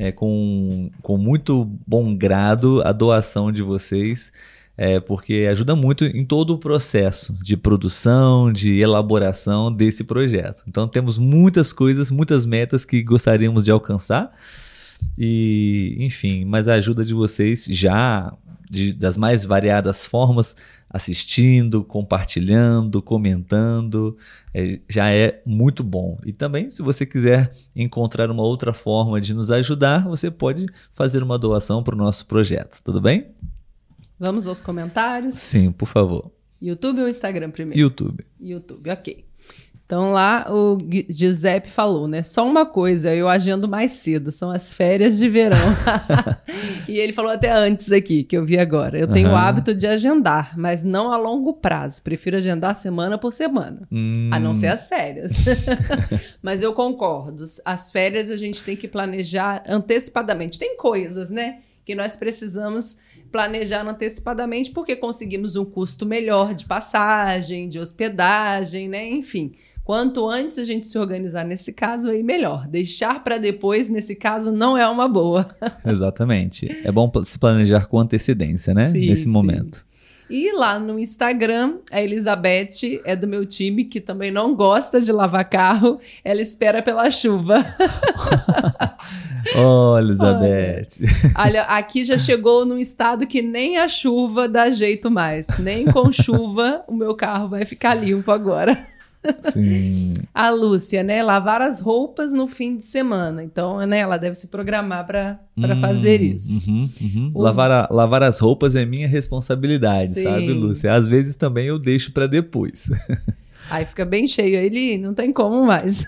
é, 0.00 0.10
com, 0.10 0.90
com 1.02 1.18
muito 1.18 1.70
bom 1.86 2.16
grado 2.16 2.80
a 2.86 2.90
doação 2.90 3.52
de 3.52 3.60
vocês, 3.60 4.32
é, 4.74 4.98
porque 4.98 5.46
ajuda 5.50 5.76
muito 5.76 6.06
em 6.06 6.24
todo 6.24 6.54
o 6.54 6.58
processo 6.58 7.36
de 7.42 7.54
produção, 7.54 8.50
de 8.50 8.80
elaboração 8.80 9.70
desse 9.70 10.02
projeto. 10.02 10.62
Então 10.66 10.88
temos 10.88 11.18
muitas 11.18 11.70
coisas, 11.70 12.10
muitas 12.10 12.46
metas 12.46 12.86
que 12.86 13.02
gostaríamos 13.02 13.62
de 13.62 13.70
alcançar. 13.70 14.34
E, 15.18 15.98
enfim, 16.00 16.46
mas 16.46 16.66
a 16.66 16.74
ajuda 16.74 17.04
de 17.04 17.12
vocês 17.12 17.66
já 17.66 18.32
de, 18.70 18.94
das 18.94 19.16
mais 19.16 19.44
variadas 19.44 20.06
formas, 20.06 20.54
assistindo, 20.88 21.82
compartilhando, 21.82 23.02
comentando, 23.02 24.16
é, 24.54 24.78
já 24.88 25.12
é 25.12 25.42
muito 25.44 25.82
bom. 25.82 26.16
E 26.24 26.32
também, 26.32 26.70
se 26.70 26.80
você 26.80 27.04
quiser 27.04 27.52
encontrar 27.74 28.30
uma 28.30 28.44
outra 28.44 28.72
forma 28.72 29.20
de 29.20 29.34
nos 29.34 29.50
ajudar, 29.50 30.06
você 30.06 30.30
pode 30.30 30.66
fazer 30.92 31.22
uma 31.22 31.36
doação 31.36 31.82
para 31.82 31.96
o 31.96 31.98
nosso 31.98 32.26
projeto, 32.26 32.80
tudo 32.84 33.00
bem? 33.00 33.26
Vamos 34.18 34.46
aos 34.46 34.60
comentários? 34.60 35.34
Sim, 35.34 35.72
por 35.72 35.86
favor. 35.86 36.30
YouTube 36.62 37.00
ou 37.00 37.08
Instagram 37.08 37.50
primeiro? 37.50 37.80
YouTube. 37.80 38.24
YouTube, 38.38 38.88
ok. 38.90 39.29
Então 39.90 40.12
lá 40.12 40.46
o 40.48 40.78
Giuseppe 41.08 41.68
falou, 41.68 42.06
né? 42.06 42.22
Só 42.22 42.46
uma 42.46 42.64
coisa, 42.64 43.12
eu 43.12 43.28
agendo 43.28 43.66
mais 43.66 43.94
cedo, 43.94 44.30
são 44.30 44.48
as 44.48 44.72
férias 44.72 45.18
de 45.18 45.28
verão. 45.28 45.58
e 46.86 46.96
ele 46.96 47.12
falou 47.12 47.32
até 47.32 47.50
antes 47.50 47.90
aqui, 47.90 48.22
que 48.22 48.36
eu 48.36 48.46
vi 48.46 48.56
agora. 48.56 48.96
Eu 48.96 49.08
tenho 49.08 49.30
uhum. 49.30 49.34
o 49.34 49.36
hábito 49.36 49.74
de 49.74 49.88
agendar, 49.88 50.56
mas 50.56 50.84
não 50.84 51.10
a 51.10 51.16
longo 51.16 51.54
prazo. 51.54 52.00
Prefiro 52.02 52.36
agendar 52.36 52.76
semana 52.76 53.18
por 53.18 53.32
semana. 53.32 53.80
Hum. 53.90 54.30
A 54.32 54.38
não 54.38 54.54
ser 54.54 54.68
as 54.68 54.86
férias. 54.86 55.32
mas 56.40 56.62
eu 56.62 56.72
concordo. 56.72 57.42
As 57.64 57.90
férias 57.90 58.30
a 58.30 58.36
gente 58.36 58.62
tem 58.62 58.76
que 58.76 58.86
planejar 58.86 59.64
antecipadamente. 59.66 60.56
Tem 60.56 60.76
coisas, 60.76 61.30
né? 61.30 61.62
Que 61.84 61.96
nós 61.96 62.14
precisamos 62.14 62.96
planejar 63.30 63.86
antecipadamente 63.86 64.70
porque 64.70 64.96
conseguimos 64.96 65.56
um 65.56 65.64
custo 65.64 66.04
melhor 66.04 66.54
de 66.54 66.64
passagem, 66.64 67.68
de 67.68 67.78
hospedagem, 67.78 68.88
né? 68.88 69.08
Enfim. 69.08 69.52
Quanto 69.84 70.28
antes 70.28 70.56
a 70.58 70.62
gente 70.62 70.86
se 70.86 70.98
organizar 70.98 71.44
nesse 71.44 71.72
caso, 71.72 72.10
aí 72.10 72.22
melhor. 72.22 72.68
Deixar 72.68 73.24
para 73.24 73.38
depois, 73.38 73.88
nesse 73.88 74.14
caso, 74.14 74.52
não 74.52 74.78
é 74.78 74.86
uma 74.88 75.08
boa. 75.08 75.48
Exatamente. 75.84 76.68
É 76.84 76.92
bom 76.92 77.10
se 77.24 77.38
planejar 77.38 77.86
com 77.86 77.98
antecedência, 77.98 78.72
né? 78.72 78.88
Sim, 78.90 79.08
nesse 79.08 79.24
sim. 79.24 79.30
momento. 79.30 79.84
E 80.30 80.52
lá 80.52 80.78
no 80.78 80.96
Instagram, 80.96 81.78
a 81.90 82.00
Elizabeth 82.00 83.00
é 83.04 83.16
do 83.16 83.26
meu 83.26 83.44
time, 83.44 83.84
que 83.84 84.00
também 84.00 84.30
não 84.30 84.54
gosta 84.54 85.00
de 85.00 85.10
lavar 85.10 85.44
carro. 85.50 85.98
Ela 86.24 86.40
espera 86.40 86.80
pela 86.80 87.10
chuva. 87.10 87.66
oh, 89.58 89.98
Elizabeth. 89.98 91.00
Olha, 91.36 91.62
aqui 91.62 92.04
já 92.04 92.16
chegou 92.16 92.64
num 92.64 92.78
estado 92.78 93.26
que 93.26 93.42
nem 93.42 93.78
a 93.78 93.88
chuva 93.88 94.48
dá 94.48 94.70
jeito 94.70 95.10
mais. 95.10 95.48
Nem 95.58 95.86
com 95.86 96.12
chuva 96.12 96.84
o 96.86 96.94
meu 96.94 97.16
carro 97.16 97.48
vai 97.48 97.66
ficar 97.66 97.94
limpo 97.94 98.30
agora. 98.30 98.86
Sim. 99.52 100.14
A 100.34 100.50
Lúcia, 100.50 101.02
né? 101.02 101.22
Lavar 101.22 101.60
as 101.60 101.80
roupas 101.80 102.32
no 102.32 102.46
fim 102.46 102.76
de 102.76 102.84
semana. 102.84 103.44
Então, 103.44 103.78
né, 103.86 103.98
ela 103.98 104.16
deve 104.16 104.34
se 104.34 104.48
programar 104.48 105.06
para 105.06 105.40
hum, 105.56 105.80
fazer 105.80 106.22
isso. 106.22 106.70
Uhum, 106.70 106.88
uhum. 107.00 107.30
O... 107.34 107.42
Lavar, 107.42 107.70
a, 107.70 107.88
lavar 107.90 108.22
as 108.22 108.38
roupas 108.38 108.74
é 108.74 108.84
minha 108.84 109.06
responsabilidade, 109.06 110.14
Sim. 110.14 110.22
sabe, 110.22 110.52
Lúcia? 110.52 110.94
Às 110.94 111.06
vezes 111.06 111.36
também 111.36 111.66
eu 111.66 111.78
deixo 111.78 112.12
para 112.12 112.26
depois. 112.26 112.90
Aí 113.70 113.84
fica 113.84 114.04
bem 114.04 114.26
cheio. 114.26 114.56
Ele 114.58 114.98
não 114.98 115.14
tem 115.14 115.32
como 115.32 115.64
mais. 115.64 116.04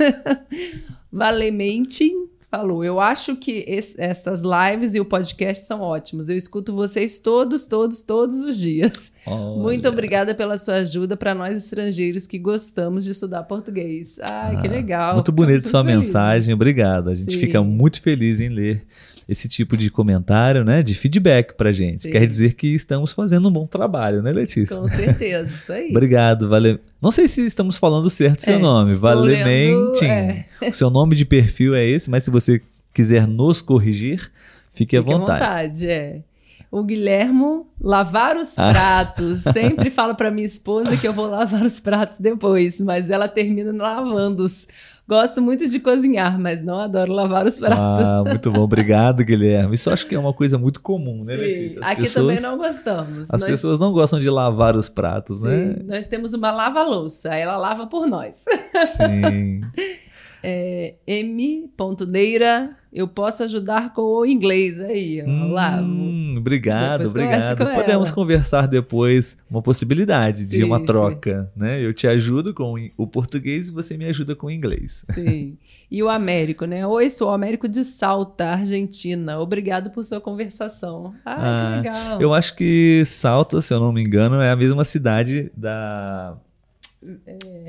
Valemente 1.13 2.11
falou. 2.53 2.85
Eu 2.85 3.01
acho 3.01 3.35
que 3.35 3.65
esse, 3.67 3.99
essas 3.99 4.43
lives 4.43 4.95
e 4.95 5.01
o 5.01 5.07
podcast 5.07 5.67
são 5.67 5.81
ótimos. 5.81 6.29
Eu 6.29 6.37
escuto 6.37 6.75
vocês 6.75 7.19
todos, 7.19 7.67
todos, 7.67 8.03
todos 8.03 8.37
os 8.41 8.59
dias. 8.59 9.11
Olha. 9.27 9.63
Muito 9.63 9.89
obrigada 9.89 10.35
pela 10.35 10.59
sua 10.59 10.75
ajuda 10.75 11.17
para 11.17 11.35
nós 11.35 11.57
estrangeiros 11.57 12.27
que 12.27 12.39
gostamos 12.39 13.05
de 13.05 13.13
estudar 13.13 13.45
português. 13.45 14.19
Ai, 14.21 14.57
ah, 14.57 14.61
que 14.61 14.69
legal. 14.69 15.15
Muito 15.15 15.33
bonito 15.33 15.67
sua 15.67 15.83
feliz. 15.83 15.97
mensagem. 15.97 16.53
Obrigado. 16.53 17.09
A 17.09 17.15
gente 17.15 17.33
Sim. 17.33 17.41
fica 17.41 17.63
muito 17.63 18.03
feliz 18.03 18.39
em 18.39 18.51
ler 18.51 18.87
esse 19.29 19.49
tipo 19.49 19.77
de 19.77 19.91
comentário, 19.91 20.65
né, 20.65 20.83
de 20.83 20.95
feedback 20.95 21.55
pra 21.55 21.73
gente. 21.73 22.03
Sim. 22.03 22.11
Quer 22.11 22.27
dizer 22.27 22.55
que 22.55 22.69
estamos 22.69 23.13
fazendo 23.13 23.49
um 23.49 23.53
bom 23.53 23.67
trabalho, 23.67 24.23
né, 24.23 24.33
Letícia? 24.33 24.77
Com 24.77 24.89
certeza, 24.89 25.51
isso 25.51 25.73
aí. 25.73 25.91
Obrigado, 25.93 26.49
valeu. 26.49 26.79
Não 27.01 27.11
sei 27.11 27.29
se 27.29 27.45
estamos 27.45 27.77
falando 27.79 28.09
certo 28.11 28.43
seu 28.43 28.55
é, 28.55 28.59
nome, 28.59 28.95
Valemente. 28.95 30.05
É. 30.05 30.47
O 30.69 30.73
seu 30.73 30.91
nome 30.91 31.17
de 31.17 31.25
perfil 31.25 31.75
é 31.75 31.85
esse, 31.85 32.11
mas 32.11 32.25
se 32.25 32.31
você 32.31 32.61
quiser 32.93 33.27
nos 33.27 33.61
corrigir, 33.61 34.31
fique, 34.73 34.97
fique 34.97 34.97
à 34.97 35.01
vontade. 35.01 35.43
à 35.43 35.49
vontade, 35.49 35.87
é. 35.89 36.21
O 36.73 36.83
Guilhermo 36.83 37.71
lavar 37.79 38.39
os 38.39 38.57
ah. 38.59 38.73
pratos. 38.73 39.47
Ah. 39.47 39.53
Sempre 39.53 39.91
falo 39.91 40.15
para 40.15 40.31
minha 40.31 40.47
esposa 40.47 40.97
que 40.97 41.07
eu 41.07 41.13
vou 41.13 41.27
lavar 41.27 41.67
os 41.67 41.79
pratos 41.79 42.19
depois, 42.19 42.81
mas 42.81 43.11
ela 43.11 43.29
termina 43.29 43.71
lavando-os. 43.71 44.67
Gosto 45.07 45.43
muito 45.43 45.69
de 45.69 45.79
cozinhar, 45.81 46.39
mas 46.41 46.65
não 46.65 46.81
adoro 46.81 47.13
lavar 47.13 47.45
os 47.45 47.61
pratos. 47.61 47.79
Ah, 47.79 48.23
muito 48.25 48.51
bom. 48.51 48.63
Obrigado, 48.63 49.23
Guilherme. 49.27 49.75
Isso 49.75 49.91
acho 49.91 50.07
que 50.07 50.15
é 50.15 50.19
uma 50.19 50.33
coisa 50.33 50.57
muito 50.57 50.81
comum, 50.81 51.23
né, 51.23 51.35
Sim. 51.35 51.41
Letícia? 51.43 51.81
As 51.83 51.91
Aqui 51.91 52.01
pessoas, 52.03 52.37
também 52.37 52.41
não 52.41 52.57
gostamos. 52.57 53.31
As 53.31 53.43
nós... 53.43 53.51
pessoas 53.51 53.79
não 53.79 53.93
gostam 53.93 54.19
de 54.19 54.31
lavar 54.31 54.75
os 54.75 54.89
pratos, 54.89 55.41
Sim. 55.41 55.49
né? 55.49 55.77
Nós 55.85 56.07
temos 56.07 56.33
uma 56.33 56.51
lava-louça, 56.51 57.35
ela 57.35 57.59
lava 57.59 57.87
por 57.87 58.07
nós. 58.07 58.43
Sim. 58.87 59.61
É, 60.43 60.95
M.Neira, 61.07 62.71
eu 62.93 63.09
posso 63.09 63.43
ajudar 63.43 63.93
com 63.95 64.03
o 64.03 64.27
inglês 64.27 64.79
aí. 64.81 65.23
Ó, 65.23 65.47
lá. 65.53 65.81
Hum, 65.81 66.35
obrigado, 66.37 67.07
obrigado. 67.09 67.57
com 67.59 67.65
Podemos 67.65 68.09
ela. 68.09 68.15
conversar 68.15 68.67
depois, 68.67 69.37
uma 69.51 69.63
possibilidade 69.63 70.45
de 70.47 70.57
Sim, 70.59 70.65
uma 70.65 70.79
sim. 70.79 70.85
troca, 70.85 71.51
né? 71.57 71.83
Eu 71.83 71.93
te 71.95 72.07
ajudo 72.07 72.53
com 72.53 72.75
o 72.97 73.07
português 73.07 73.69
e 73.69 73.73
você 73.73 73.97
me 73.97 74.05
ajuda 74.07 74.35
com 74.35 74.49
o 74.49 74.51
inglês. 74.51 75.05
Sim. 75.15 75.57
E 75.91 76.03
o 76.03 76.09
Américo, 76.09 76.65
né? 76.65 76.87
Oi, 76.87 77.09
sou 77.09 77.29
o 77.29 77.33
Américo 77.33 77.69
de 77.69 77.85
Salta, 77.85 78.47
Argentina. 78.47 79.39
Obrigado 79.39 79.91
por 79.91 80.05
sua 80.05 80.21
conversação. 80.21 81.15
Ah, 81.25 81.37
Ah, 81.39 81.81
que 81.83 81.89
legal. 81.89 82.21
Eu 82.21 82.35
acho 82.35 82.55
que 82.57 83.03
Salta, 83.07 83.61
se 83.63 83.73
eu 83.73 83.81
não 83.81 83.93
me 83.93 84.03
engano, 84.03 84.41
é 84.41 84.51
a 84.51 84.57
mesma 84.57 84.85
cidade 84.85 85.51
da. 85.57 86.37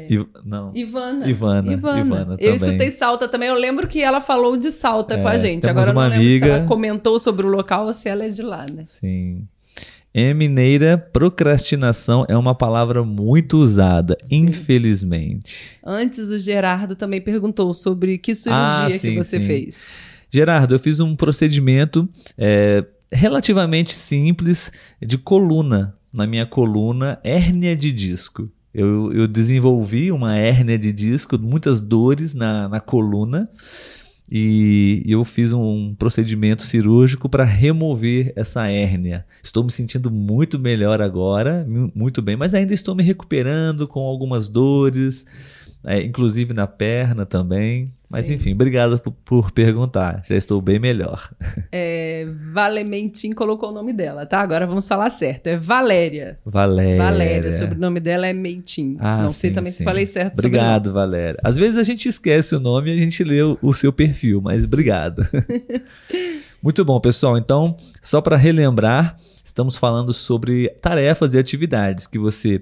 Iv- 0.09 0.27
Não. 0.45 0.71
Ivana. 0.75 1.27
Ivana, 1.27 1.73
Ivana 1.73 2.31
Eu 2.33 2.37
também. 2.37 2.55
escutei 2.55 2.91
Salta 2.91 3.27
também. 3.27 3.49
Eu 3.49 3.55
lembro 3.55 3.87
que 3.87 4.01
ela 4.01 4.19
falou 4.21 4.55
de 4.57 4.71
Salta 4.71 5.17
com 5.17 5.27
É, 5.27 5.31
a 5.35 5.37
gente. 5.37 5.63
temos 5.63 5.69
Agora 5.81 5.89
eu 5.89 5.93
não 5.93 6.01
uma 6.01 6.07
lembro 6.07 6.23
se 6.23 6.29
amiga- 6.29 6.47
ela 6.47 6.65
comentou 6.67 7.19
sobre 7.19 7.45
o 7.45 7.49
local 7.49 7.87
ou 7.87 7.93
se 7.93 8.07
ela 8.09 8.23
é 8.25 8.29
de 8.29 8.41
lá, 8.41 8.65
né? 8.71 8.85
Sim. 8.87 9.47
E 10.13 10.31
mineira, 10.35 10.95
procrastinação 11.11 12.23
é 12.29 12.37
uma 12.37 12.53
palavra 12.53 13.03
muito 13.03 13.57
usada, 13.57 14.15
Sim. 14.23 14.45
infelizmente. 14.45 15.77
Antes 15.83 16.29
o 16.29 16.37
Gerardo 16.37 16.95
também 16.95 17.19
perguntou 17.19 17.73
sobre 17.73 18.17
que 18.19 18.35
cirurgia 18.35 18.85
Ah, 18.85 18.87
que 18.91 18.99
sim, 18.99 19.15
você 19.15 19.39
sim. 19.39 19.45
fez. 19.47 19.95
Gerardo, 20.29 20.75
eu 20.75 20.79
fiz 20.79 20.99
um 20.99 21.15
procedimento 21.15 22.07
é, 22.37 22.85
relativamente 23.11 23.93
simples 23.93 24.71
de 25.01 25.17
coluna. 25.17 25.95
Na 26.13 26.27
minha 26.27 26.45
coluna, 26.45 27.19
hérnia 27.23 27.75
de 27.75 27.91
disco. 27.91 28.47
Eu, 28.73 29.11
eu 29.13 29.27
desenvolvi 29.27 30.11
uma 30.11 30.35
hérnia 30.35 30.77
de 30.79 30.91
disco, 30.91 31.37
muitas 31.39 31.79
dores 31.79 32.33
na, 32.33 32.67
na 32.67 32.79
coluna. 32.79 33.49
E 34.35 35.03
eu 35.05 35.23
fiz 35.23 35.51
um 35.53 35.93
procedimento 35.93 36.63
cirúrgico 36.63 37.29
para 37.29 37.43
remover 37.43 38.33
essa 38.35 38.67
hérnia. 38.67 39.25
Estou 39.43 39.63
me 39.63 39.71
sentindo 39.71 40.09
muito 40.09 40.57
melhor 40.57 41.01
agora, 41.01 41.63
mu- 41.69 41.91
muito 41.93 42.21
bem, 42.21 42.35
mas 42.35 42.53
ainda 42.53 42.73
estou 42.73 42.95
me 42.95 43.03
recuperando 43.03 43.87
com 43.87 43.99
algumas 43.99 44.47
dores, 44.47 45.25
é, 45.85 46.01
inclusive 46.01 46.53
na 46.53 46.65
perna 46.65 47.25
também. 47.25 47.91
Mas 48.09 48.27
Sim. 48.27 48.35
enfim, 48.35 48.53
obrigado 48.53 48.99
por, 48.99 49.11
por 49.11 49.51
perguntar. 49.51 50.23
Já 50.27 50.35
estou 50.35 50.61
bem 50.61 50.79
melhor. 50.79 51.29
É, 51.75 52.27
Valementin 52.53 53.31
colocou 53.31 53.69
o 53.69 53.71
nome 53.71 53.93
dela, 53.93 54.27
tá? 54.27 54.39
Agora 54.39 54.67
vamos 54.67 54.87
falar 54.87 55.09
certo. 55.09 55.47
É 55.47 55.57
Valéria. 55.57 56.37
Valéria. 56.45 56.97
Valéria. 56.97 57.49
O 57.49 57.51
sobrenome 57.51 57.99
dela 57.99 58.27
é 58.27 58.33
Mentin. 58.33 58.95
Ah, 58.99 59.23
Não 59.23 59.31
sei 59.31 59.49
sim, 59.49 59.55
também 59.55 59.71
se 59.71 59.79
sim. 59.79 59.83
falei 59.83 60.05
certo 60.05 60.37
Obrigado, 60.37 60.93
Valéria. 60.93 61.39
Às 61.43 61.57
vezes 61.57 61.77
a 61.77 61.83
gente 61.83 62.07
esquece 62.07 62.55
o 62.55 62.59
nome 62.59 62.91
e 62.91 62.99
a 62.99 63.01
gente 63.01 63.23
lê 63.23 63.41
o, 63.41 63.57
o 63.59 63.73
seu 63.73 63.91
perfil, 63.91 64.39
mas 64.39 64.63
obrigado. 64.65 65.27
Muito 66.61 66.85
bom, 66.85 66.99
pessoal. 67.01 67.37
Então, 67.37 67.75
só 68.01 68.21
para 68.21 68.37
relembrar, 68.37 69.17
estamos 69.43 69.75
falando 69.75 70.13
sobre 70.13 70.69
tarefas 70.81 71.33
e 71.33 71.39
atividades 71.39 72.05
que 72.05 72.19
você 72.19 72.61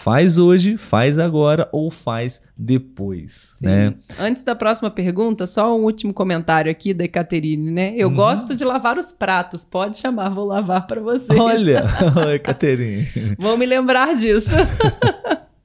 faz 0.00 0.38
hoje, 0.38 0.76
faz 0.76 1.18
agora 1.18 1.68
ou 1.72 1.90
faz 1.90 2.40
depois, 2.56 3.50
Sim. 3.58 3.66
né? 3.66 3.94
Antes 4.18 4.42
da 4.44 4.54
próxima 4.54 4.88
pergunta, 4.90 5.44
só 5.44 5.76
um 5.76 5.82
último 5.82 6.14
comentário 6.14 6.70
aqui 6.70 6.94
da 6.94 7.08
Caterine, 7.08 7.68
né? 7.70 7.94
Eu 7.96 8.08
Uhum. 8.08 8.14
gosto 8.14 8.54
de 8.54 8.64
lavar 8.64 8.96
os 8.96 9.10
pratos. 9.10 9.64
Pode 9.64 9.98
chamar, 9.98 10.28
vou 10.28 10.46
lavar 10.46 10.86
pra 10.86 11.00
vocês. 11.00 11.36
Olha, 11.38 11.82
oi, 12.28 12.38
Caterine. 12.38 13.08
Vão 13.36 13.56
me 13.56 13.66
lembrar 13.66 14.14
disso. 14.14 14.50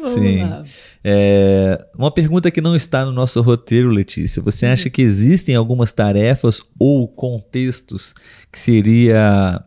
Vamos 0.00 0.12
Sim. 0.12 0.42
lá. 0.44 0.64
É, 1.04 1.84
uma 1.96 2.10
pergunta 2.10 2.50
que 2.50 2.60
não 2.60 2.74
está 2.74 3.04
no 3.04 3.12
nosso 3.12 3.40
roteiro, 3.42 3.90
Letícia. 3.90 4.42
Você 4.42 4.66
acha 4.66 4.90
que 4.90 5.02
existem 5.02 5.54
algumas 5.54 5.92
tarefas 5.92 6.60
ou 6.78 7.06
contextos 7.06 8.14
que 8.50 8.58
seria 8.58 9.62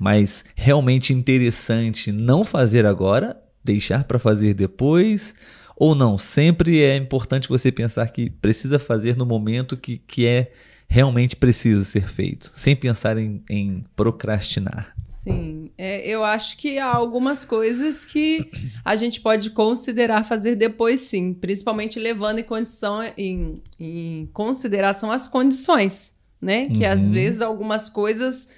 mais 0.00 0.44
realmente 0.54 1.12
interessante 1.12 2.12
não 2.12 2.44
fazer 2.44 2.86
agora, 2.86 3.36
deixar 3.64 4.04
para 4.04 4.18
fazer 4.18 4.54
depois? 4.54 5.34
Ou 5.76 5.94
não? 5.94 6.18
Sempre 6.18 6.82
é 6.82 6.96
importante 6.96 7.48
você 7.48 7.70
pensar 7.70 8.08
que 8.08 8.28
precisa 8.30 8.78
fazer 8.78 9.16
no 9.16 9.24
momento 9.24 9.76
que, 9.76 9.98
que 9.98 10.26
é 10.26 10.50
realmente 10.88 11.36
preciso 11.36 11.84
ser 11.84 12.08
feito, 12.08 12.50
sem 12.54 12.74
pensar 12.74 13.18
em, 13.18 13.42
em 13.48 13.82
procrastinar. 13.94 14.94
Sim, 15.06 15.70
é, 15.76 16.08
eu 16.08 16.24
acho 16.24 16.56
que 16.56 16.78
há 16.78 16.86
algumas 16.86 17.44
coisas 17.44 18.06
que 18.06 18.50
a 18.84 18.96
gente 18.96 19.20
pode 19.20 19.50
considerar 19.50 20.24
fazer 20.24 20.54
depois, 20.56 21.00
sim, 21.02 21.34
principalmente 21.34 21.98
levando 21.98 22.38
em 22.38 22.44
condição 22.44 23.02
em, 23.16 23.56
em 23.78 24.28
consideração 24.32 25.10
as 25.12 25.28
condições, 25.28 26.14
né? 26.40 26.68
Que 26.68 26.84
às 26.86 27.02
Uhum. 27.02 27.12
vezes 27.12 27.42
algumas 27.42 27.90
coisas 27.90 28.48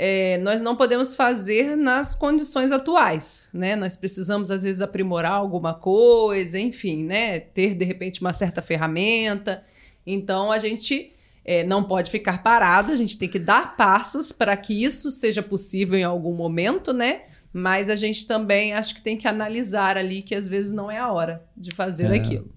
é, 0.00 0.38
nós 0.38 0.60
não 0.60 0.76
podemos 0.76 1.16
fazer 1.16 1.76
nas 1.76 2.14
condições 2.14 2.70
atuais, 2.70 3.50
né? 3.52 3.74
Nós 3.74 3.96
precisamos 3.96 4.48
às 4.48 4.62
vezes 4.62 4.80
aprimorar 4.80 5.32
alguma 5.32 5.74
coisa, 5.74 6.56
enfim, 6.56 7.02
né? 7.02 7.40
Ter 7.40 7.74
de 7.74 7.84
repente 7.84 8.20
uma 8.20 8.32
certa 8.32 8.62
ferramenta. 8.62 9.60
Então 10.06 10.52
a 10.52 10.58
gente 10.58 11.10
é, 11.44 11.64
não 11.64 11.82
pode 11.82 12.12
ficar 12.12 12.44
parado, 12.44 12.92
a 12.92 12.96
gente 12.96 13.18
tem 13.18 13.28
que 13.28 13.40
dar 13.40 13.76
passos 13.76 14.30
para 14.30 14.56
que 14.56 14.84
isso 14.84 15.10
seja 15.10 15.42
possível 15.42 15.98
em 15.98 16.04
algum 16.04 16.32
momento, 16.32 16.92
né? 16.92 17.22
Mas 17.52 17.90
a 17.90 17.96
gente 17.96 18.24
também 18.24 18.74
acho 18.74 18.94
que 18.94 19.02
tem 19.02 19.16
que 19.16 19.26
analisar 19.26 19.98
ali 19.98 20.22
que 20.22 20.34
às 20.34 20.46
vezes 20.46 20.70
não 20.70 20.88
é 20.88 20.98
a 20.98 21.10
hora 21.10 21.42
de 21.56 21.74
fazer 21.74 22.12
É. 22.12 22.16
aquilo. 22.16 22.48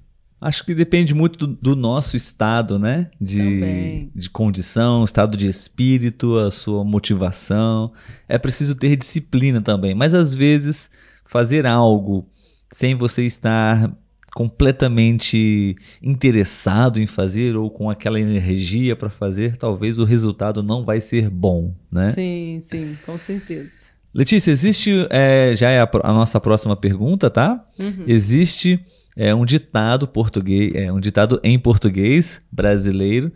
Acho 0.41 0.65
que 0.65 0.73
depende 0.73 1.13
muito 1.13 1.45
do, 1.45 1.47
do 1.47 1.75
nosso 1.75 2.17
estado, 2.17 2.80
né? 2.80 3.12
De, 3.21 3.38
Também. 3.38 4.12
de 4.15 4.27
condição, 4.27 5.04
estado 5.04 5.38
de 5.38 5.47
espírito, 5.47 6.36
a 6.39 6.49
sua 6.49 6.84
motivação. 6.84 7.93
É 8.27 8.39
preciso 8.39 8.73
ter 8.73 8.95
disciplina 8.95 9.62
também. 9.62 9.93
Mas 9.93 10.15
às 10.15 10.34
vezes, 10.34 10.89
fazer 11.25 11.67
algo 11.67 12.27
sem 12.71 12.95
você 12.95 13.23
estar 13.23 13.95
completamente 14.34 15.75
interessado 16.01 16.99
em 16.99 17.06
fazer 17.06 17.56
ou 17.56 17.69
com 17.69 17.88
aquela 17.88 18.19
energia 18.19 18.95
para 18.95 19.10
fazer, 19.10 19.58
talvez 19.58 19.99
o 19.99 20.06
resultado 20.06 20.63
não 20.63 20.84
vai 20.84 21.01
ser 21.01 21.30
bom, 21.30 21.75
né? 21.91 22.12
Sim, 22.13 22.60
sim, 22.62 22.97
com 23.06 23.17
certeza. 23.17 23.91
Letícia, 24.13 24.51
existe, 24.51 25.06
é, 25.10 25.54
já 25.56 25.69
é 25.69 25.80
a, 25.82 25.89
a 26.04 26.13
nossa 26.13 26.39
próxima 26.39 26.75
pergunta, 26.75 27.30
tá? 27.30 27.63
Uhum. 27.80 28.06
Existe 28.08 28.84
é, 29.21 29.36
um 29.36 29.45
ditado 29.45 30.07
português, 30.07 30.73
é, 30.73 30.91
um 30.91 30.99
ditado 30.99 31.39
em 31.43 31.60
português 31.60 32.41
brasileiro 32.51 33.31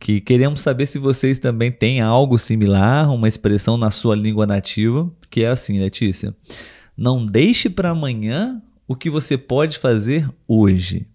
que 0.00 0.18
queremos 0.18 0.62
saber 0.62 0.86
se 0.86 0.98
vocês 0.98 1.38
também 1.38 1.70
têm 1.70 2.00
algo 2.00 2.38
similar, 2.38 3.12
uma 3.12 3.28
expressão 3.28 3.76
na 3.76 3.90
sua 3.90 4.16
língua 4.16 4.46
nativa, 4.46 5.10
que 5.28 5.44
é 5.44 5.48
assim, 5.48 5.78
Letícia: 5.78 6.34
não 6.96 7.26
deixe 7.26 7.68
para 7.68 7.90
amanhã 7.90 8.62
o 8.88 8.96
que 8.96 9.10
você 9.10 9.36
pode 9.36 9.76
fazer 9.76 10.26
hoje. 10.48 11.06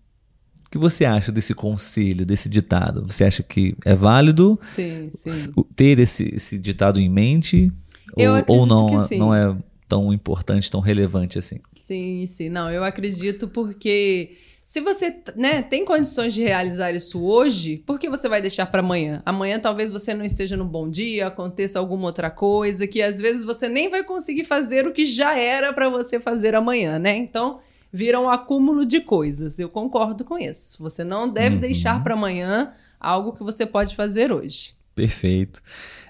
O 0.68 0.70
que 0.70 0.78
você 0.78 1.04
acha 1.04 1.32
desse 1.32 1.56
conselho, 1.56 2.24
desse 2.24 2.48
ditado? 2.48 3.04
Você 3.08 3.24
acha 3.24 3.42
que 3.42 3.76
é 3.84 3.96
válido 3.96 4.58
Sim, 4.62 5.10
sim. 5.16 5.52
ter 5.76 5.98
esse, 5.98 6.36
esse 6.36 6.60
ditado 6.60 7.00
em 7.00 7.10
mente? 7.10 7.72
Eu 8.16 8.34
ou, 8.48 8.60
ou 8.60 8.66
não, 8.68 9.08
sim. 9.08 9.18
não 9.18 9.34
é 9.34 9.58
tão 9.92 10.14
importante, 10.14 10.72
tão 10.72 10.80
relevante 10.80 11.38
assim? 11.38 11.60
Sim, 11.74 12.26
sim. 12.26 12.48
Não, 12.48 12.72
eu 12.72 12.82
acredito 12.82 13.50
porque 13.50 14.38
se 14.66 14.80
você 14.80 15.14
né, 15.36 15.62
tem 15.62 15.84
condições 15.84 16.34
de 16.34 16.42
realizar 16.42 16.94
isso 16.94 17.22
hoje, 17.22 17.84
por 17.86 18.00
que 18.00 18.10
você 18.10 18.30
vai 18.30 18.42
deixar 18.42 18.68
para 18.68 18.80
amanhã? 18.80 19.22
Amanhã 19.26 19.60
talvez 19.60 19.92
você 19.92 20.14
não 20.14 20.24
esteja 20.24 20.56
num 20.56 20.66
bom 20.66 20.90
dia, 20.90 21.28
aconteça 21.28 21.78
alguma 21.78 22.06
outra 22.06 22.32
coisa 22.32 22.88
que 22.88 23.02
às 23.02 23.20
vezes 23.20 23.44
você 23.44 23.68
nem 23.68 23.90
vai 23.90 24.02
conseguir 24.02 24.46
fazer 24.46 24.88
o 24.88 24.94
que 24.94 25.04
já 25.04 25.38
era 25.38 25.74
para 25.74 25.90
você 25.90 26.22
fazer 26.22 26.56
amanhã, 26.56 26.98
né? 26.98 27.18
Então, 27.18 27.60
vira 27.92 28.18
um 28.18 28.30
acúmulo 28.30 28.86
de 28.86 29.02
coisas. 29.02 29.60
Eu 29.60 29.68
concordo 29.68 30.24
com 30.24 30.40
isso. 30.40 30.82
Você 30.82 31.04
não 31.04 31.28
deve 31.28 31.56
Uhum. 31.56 31.62
deixar 31.62 32.02
para 32.02 32.14
amanhã 32.14 32.72
algo 32.98 33.34
que 33.34 33.44
você 33.44 33.66
pode 33.66 33.94
fazer 33.94 34.32
hoje. 34.32 34.74
Perfeito. 34.96 35.62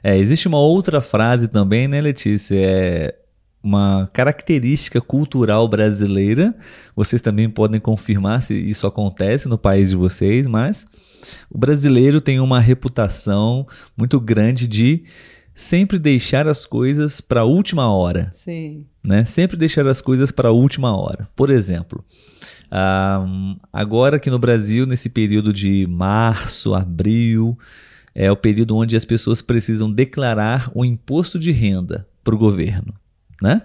É, 0.03 0.15
existe 0.17 0.47
uma 0.47 0.59
outra 0.59 1.01
frase 1.01 1.47
também, 1.47 1.87
né, 1.87 1.99
Letícia? 1.99 2.55
É 2.59 3.15
uma 3.63 4.09
característica 4.13 4.99
cultural 4.99 5.67
brasileira. 5.67 6.55
Vocês 6.95 7.21
também 7.21 7.49
podem 7.49 7.79
confirmar 7.79 8.41
se 8.41 8.53
isso 8.53 8.87
acontece 8.87 9.47
no 9.47 9.57
país 9.57 9.89
de 9.89 9.95
vocês, 9.95 10.47
mas 10.47 10.87
o 11.49 11.57
brasileiro 11.57 12.19
tem 12.19 12.39
uma 12.39 12.59
reputação 12.59 13.67
muito 13.95 14.19
grande 14.19 14.67
de 14.67 15.03
sempre 15.53 15.99
deixar 15.99 16.47
as 16.47 16.65
coisas 16.65 17.21
para 17.21 17.41
a 17.41 17.45
última 17.45 17.91
hora 17.91 18.29
Sim. 18.31 18.85
né? 19.03 19.23
Sempre 19.23 19.57
deixar 19.57 19.85
as 19.85 20.01
coisas 20.01 20.31
para 20.31 20.49
a 20.49 20.51
última 20.51 20.95
hora. 20.95 21.29
Por 21.35 21.49
exemplo, 21.49 22.03
ah, 22.71 23.23
agora 23.71 24.15
aqui 24.15 24.29
no 24.29 24.39
Brasil, 24.39 24.85
nesse 24.85 25.09
período 25.09 25.53
de 25.53 25.85
março, 25.87 26.73
abril, 26.73 27.57
é 28.15 28.31
o 28.31 28.35
período 28.35 28.75
onde 28.75 28.95
as 28.95 29.05
pessoas 29.05 29.41
precisam 29.41 29.91
declarar 29.91 30.71
o 30.73 30.83
imposto 30.83 31.37
de 31.37 31.51
renda 31.51 32.07
para 32.23 32.35
o 32.35 32.37
governo, 32.37 32.93
né? 33.41 33.61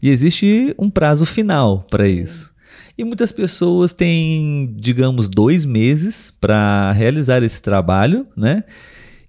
E 0.00 0.08
existe 0.08 0.74
um 0.78 0.88
prazo 0.88 1.26
final 1.26 1.86
para 1.90 2.08
isso. 2.08 2.52
E 2.96 3.04
muitas 3.04 3.32
pessoas 3.32 3.92
têm, 3.92 4.74
digamos, 4.78 5.28
dois 5.28 5.64
meses 5.64 6.32
para 6.40 6.92
realizar 6.92 7.42
esse 7.42 7.60
trabalho, 7.60 8.26
né? 8.36 8.64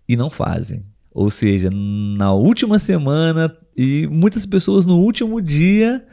E 0.08 0.16
não 0.16 0.30
fazem. 0.30 0.84
Ou 1.14 1.30
seja, 1.30 1.70
na 1.72 2.34
última 2.34 2.80
semana 2.80 3.54
e 3.76 4.08
muitas 4.12 4.46
pessoas 4.46 4.86
no 4.86 4.98
último 4.98 5.42
dia 5.42 6.04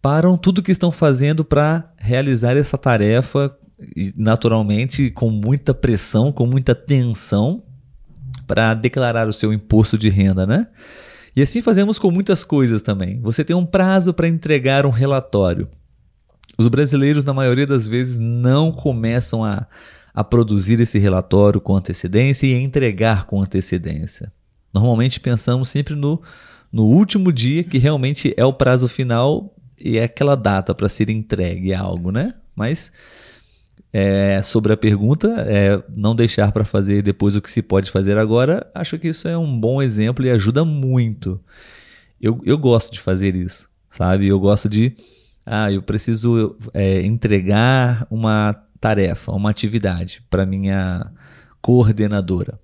param 0.00 0.36
tudo 0.36 0.62
que 0.62 0.72
estão 0.72 0.90
fazendo 0.90 1.44
para 1.44 1.92
realizar 1.98 2.56
essa 2.56 2.78
tarefa, 2.78 3.54
naturalmente 4.16 5.10
com 5.10 5.30
muita 5.30 5.74
pressão, 5.74 6.32
com 6.32 6.46
muita 6.46 6.74
tensão, 6.74 7.62
para 8.46 8.74
declarar 8.74 9.28
o 9.28 9.32
seu 9.32 9.52
imposto 9.52 9.96
de 9.96 10.08
renda, 10.08 10.46
né? 10.46 10.66
E 11.34 11.42
assim 11.42 11.62
fazemos 11.62 11.98
com 11.98 12.10
muitas 12.10 12.44
coisas 12.44 12.82
também. 12.82 13.20
Você 13.20 13.44
tem 13.44 13.54
um 13.54 13.66
prazo 13.66 14.12
para 14.12 14.28
entregar 14.28 14.84
um 14.84 14.90
relatório. 14.90 15.68
Os 16.58 16.68
brasileiros, 16.68 17.24
na 17.24 17.32
maioria 17.32 17.66
das 17.66 17.86
vezes, 17.86 18.18
não 18.18 18.72
começam 18.72 19.44
a, 19.44 19.66
a 20.12 20.24
produzir 20.24 20.80
esse 20.80 20.98
relatório 20.98 21.60
com 21.60 21.76
antecedência 21.76 22.46
e 22.46 22.52
entregar 22.52 23.26
com 23.26 23.40
antecedência. 23.40 24.32
Normalmente 24.72 25.20
pensamos 25.20 25.68
sempre 25.68 25.94
no, 25.94 26.20
no 26.72 26.84
último 26.84 27.32
dia, 27.32 27.64
que 27.64 27.78
realmente 27.78 28.34
é 28.36 28.44
o 28.44 28.52
prazo 28.52 28.88
final 28.88 29.54
e 29.80 29.96
é 29.98 30.04
aquela 30.04 30.34
data 30.34 30.74
para 30.74 30.88
ser 30.88 31.08
entregue 31.08 31.72
algo, 31.72 32.10
né? 32.10 32.34
Mas 32.54 32.92
é, 33.92 34.40
sobre 34.42 34.72
a 34.72 34.76
pergunta, 34.76 35.28
é, 35.48 35.82
não 35.94 36.14
deixar 36.14 36.52
para 36.52 36.64
fazer 36.64 37.02
depois 37.02 37.34
o 37.34 37.42
que 37.42 37.50
se 37.50 37.62
pode 37.62 37.90
fazer 37.90 38.16
agora, 38.16 38.70
acho 38.74 38.98
que 38.98 39.08
isso 39.08 39.26
é 39.26 39.36
um 39.36 39.58
bom 39.58 39.82
exemplo 39.82 40.24
e 40.24 40.30
ajuda 40.30 40.64
muito. 40.64 41.40
Eu, 42.20 42.40
eu 42.44 42.56
gosto 42.56 42.92
de 42.92 43.00
fazer 43.00 43.34
isso, 43.34 43.68
sabe? 43.88 44.28
Eu 44.28 44.38
gosto 44.38 44.68
de. 44.68 44.94
Ah, 45.44 45.72
eu 45.72 45.82
preciso 45.82 46.56
é, 46.72 47.02
entregar 47.02 48.06
uma 48.10 48.54
tarefa, 48.78 49.32
uma 49.32 49.50
atividade 49.50 50.22
para 50.30 50.46
minha 50.46 51.10
coordenadora. 51.60 52.58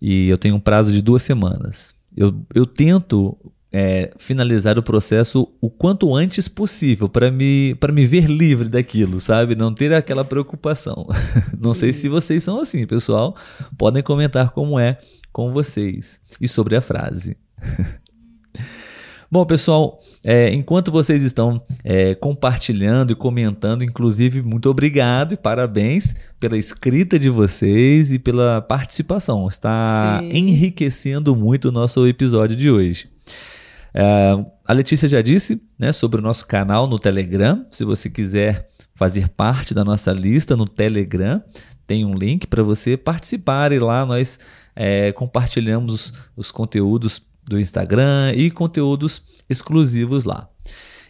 E 0.00 0.28
eu 0.28 0.38
tenho 0.38 0.54
um 0.54 0.60
prazo 0.60 0.92
de 0.92 1.02
duas 1.02 1.22
semanas. 1.22 1.94
Eu, 2.16 2.46
eu 2.54 2.66
tento 2.66 3.36
é, 3.72 4.10
finalizar 4.16 4.78
o 4.78 4.82
processo 4.82 5.48
o 5.60 5.70
quanto 5.70 6.14
antes 6.14 6.48
possível 6.48 7.08
para 7.08 7.30
me, 7.30 7.76
me 7.92 8.06
ver 8.06 8.26
livre 8.26 8.68
daquilo, 8.68 9.20
sabe? 9.20 9.54
Não 9.54 9.72
ter 9.72 9.92
aquela 9.92 10.24
preocupação. 10.24 11.06
Não 11.58 11.74
Sim. 11.74 11.80
sei 11.80 11.92
se 11.92 12.08
vocês 12.08 12.42
são 12.42 12.60
assim, 12.60 12.86
pessoal. 12.86 13.36
Podem 13.76 14.02
comentar 14.02 14.50
como 14.50 14.78
é 14.78 14.98
com 15.32 15.52
vocês 15.52 16.20
e 16.40 16.48
sobre 16.48 16.76
a 16.76 16.80
frase. 16.80 17.36
Bom, 19.30 19.44
pessoal, 19.44 20.00
é, 20.24 20.50
enquanto 20.54 20.90
vocês 20.90 21.22
estão 21.22 21.60
é, 21.84 22.14
compartilhando 22.14 23.12
e 23.12 23.14
comentando, 23.14 23.84
inclusive, 23.84 24.40
muito 24.40 24.70
obrigado 24.70 25.34
e 25.34 25.36
parabéns 25.36 26.14
pela 26.40 26.56
escrita 26.56 27.18
de 27.18 27.28
vocês 27.28 28.10
e 28.10 28.18
pela 28.18 28.62
participação. 28.62 29.46
Está 29.46 30.20
Sim. 30.22 30.30
enriquecendo 30.30 31.36
muito 31.36 31.68
o 31.68 31.72
nosso 31.72 32.06
episódio 32.06 32.56
de 32.56 32.70
hoje. 32.70 33.10
É, 34.00 34.46
a 34.64 34.72
Letícia 34.72 35.08
já 35.08 35.20
disse 35.20 35.60
né, 35.76 35.90
sobre 35.90 36.20
o 36.20 36.22
nosso 36.22 36.46
canal 36.46 36.86
no 36.86 37.00
Telegram. 37.00 37.66
Se 37.68 37.84
você 37.84 38.08
quiser 38.08 38.68
fazer 38.94 39.28
parte 39.28 39.74
da 39.74 39.84
nossa 39.84 40.12
lista 40.12 40.56
no 40.56 40.68
Telegram, 40.68 41.42
tem 41.84 42.04
um 42.04 42.14
link 42.14 42.46
para 42.46 42.62
você 42.62 42.96
participar 42.96 43.72
e 43.72 43.78
lá 43.80 44.06
nós 44.06 44.38
é, 44.76 45.10
compartilhamos 45.10 45.92
os, 45.92 46.12
os 46.36 46.50
conteúdos 46.52 47.20
do 47.44 47.58
Instagram 47.58 48.34
e 48.36 48.52
conteúdos 48.52 49.20
exclusivos 49.50 50.22
lá. 50.22 50.48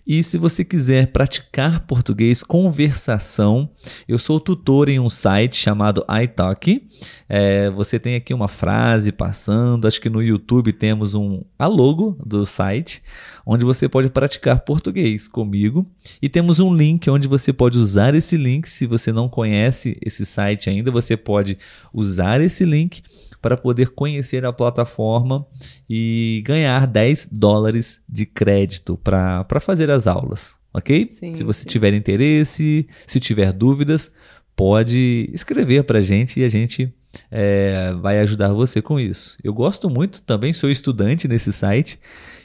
E 0.08 0.22
se 0.22 0.38
você 0.38 0.64
quiser 0.64 1.08
praticar 1.08 1.80
português 1.80 2.42
conversação, 2.42 3.68
eu 4.08 4.18
sou 4.18 4.40
tutor 4.40 4.88
em 4.88 4.98
um 4.98 5.10
site 5.10 5.58
chamado 5.58 6.02
iTalk. 6.22 6.82
É, 7.28 7.68
você 7.68 7.98
tem 7.98 8.14
aqui 8.14 8.32
uma 8.32 8.48
frase 8.48 9.12
passando, 9.12 9.86
acho 9.86 10.00
que 10.00 10.08
no 10.08 10.22
YouTube 10.22 10.72
temos 10.72 11.12
um 11.12 11.42
a 11.58 11.66
logo 11.66 12.16
do 12.24 12.46
site, 12.46 13.02
onde 13.44 13.66
você 13.66 13.86
pode 13.86 14.08
praticar 14.08 14.60
português 14.60 15.28
comigo. 15.28 15.86
E 16.22 16.28
temos 16.30 16.58
um 16.58 16.74
link 16.74 17.10
onde 17.10 17.28
você 17.28 17.52
pode 17.52 17.76
usar 17.76 18.14
esse 18.14 18.38
link. 18.38 18.66
Se 18.66 18.86
você 18.86 19.12
não 19.12 19.28
conhece 19.28 19.98
esse 20.02 20.24
site 20.24 20.70
ainda, 20.70 20.90
você 20.90 21.18
pode 21.18 21.58
usar 21.92 22.40
esse 22.40 22.64
link 22.64 23.02
para 23.40 23.56
poder 23.56 23.90
conhecer 23.90 24.44
a 24.44 24.52
plataforma 24.52 25.46
e 25.88 26.42
ganhar 26.44 26.86
10 26.86 27.28
dólares 27.32 28.02
de 28.08 28.26
crédito 28.26 28.96
para 28.96 29.60
fazer 29.60 29.90
as 29.90 30.06
aulas, 30.06 30.56
ok? 30.72 31.08
Sim, 31.10 31.34
se 31.34 31.44
você 31.44 31.62
sim. 31.62 31.68
tiver 31.68 31.94
interesse, 31.94 32.86
se 33.06 33.20
tiver 33.20 33.52
dúvidas, 33.52 34.10
pode 34.56 35.30
escrever 35.32 35.84
para 35.84 36.00
a 36.00 36.02
gente 36.02 36.40
e 36.40 36.44
a 36.44 36.48
gente 36.48 36.92
é, 37.30 37.94
vai 38.00 38.20
ajudar 38.20 38.52
você 38.52 38.82
com 38.82 38.98
isso. 38.98 39.36
Eu 39.42 39.54
gosto 39.54 39.88
muito, 39.88 40.22
também 40.22 40.52
sou 40.52 40.70
estudante 40.70 41.28
nesse 41.28 41.52
site 41.52 41.98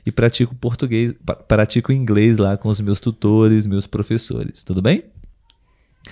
e 0.06 0.12
pratico 0.12 0.54
português, 0.56 1.14
pratico 1.48 1.92
inglês 1.92 2.38
lá 2.38 2.58
com 2.58 2.70
os 2.70 2.80
meus 2.80 3.00
tutores, 3.00 3.66
meus 3.66 3.88
professores. 3.88 4.64
Tudo 4.64 4.82
bem? 4.82 5.04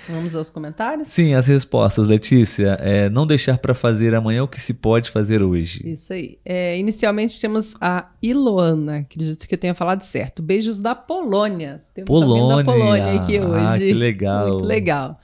Vamos 0.08 0.36
aos 0.36 0.49
comentários? 0.49 1.10
Sim, 1.10 1.34
as 1.34 1.47
respostas, 1.47 2.08
Letícia. 2.08 2.77
É, 2.80 3.10
não 3.10 3.27
deixar 3.27 3.58
para 3.58 3.73
fazer 3.73 4.15
amanhã 4.15 4.43
o 4.43 4.47
que 4.47 4.60
se 4.60 4.75
pode 4.75 5.12
fazer 5.12 5.43
hoje. 5.43 5.82
Isso 5.86 6.13
aí. 6.13 6.39
É, 6.45 6.77
inicialmente 6.77 7.39
temos 7.39 7.75
a 7.82 8.10
Iloana, 8.21 8.99
acredito 8.99 9.47
que 9.47 9.54
eu 9.54 9.60
tenha 9.60 9.75
falado 9.75 10.01
certo. 10.04 10.41
Beijos 10.41 10.80
da 10.80 10.95
Polônia. 10.95 11.84
Temos 11.93 12.08
Polônia. 12.08 12.63
da 12.63 12.63
Polônia 12.63 13.21
aqui 13.21 13.38
ah, 13.38 13.47
hoje. 13.47 13.65
Ah, 13.65 13.77
que 13.77 13.93
legal. 13.93 14.49
Muito 14.49 14.65
legal. 14.65 15.19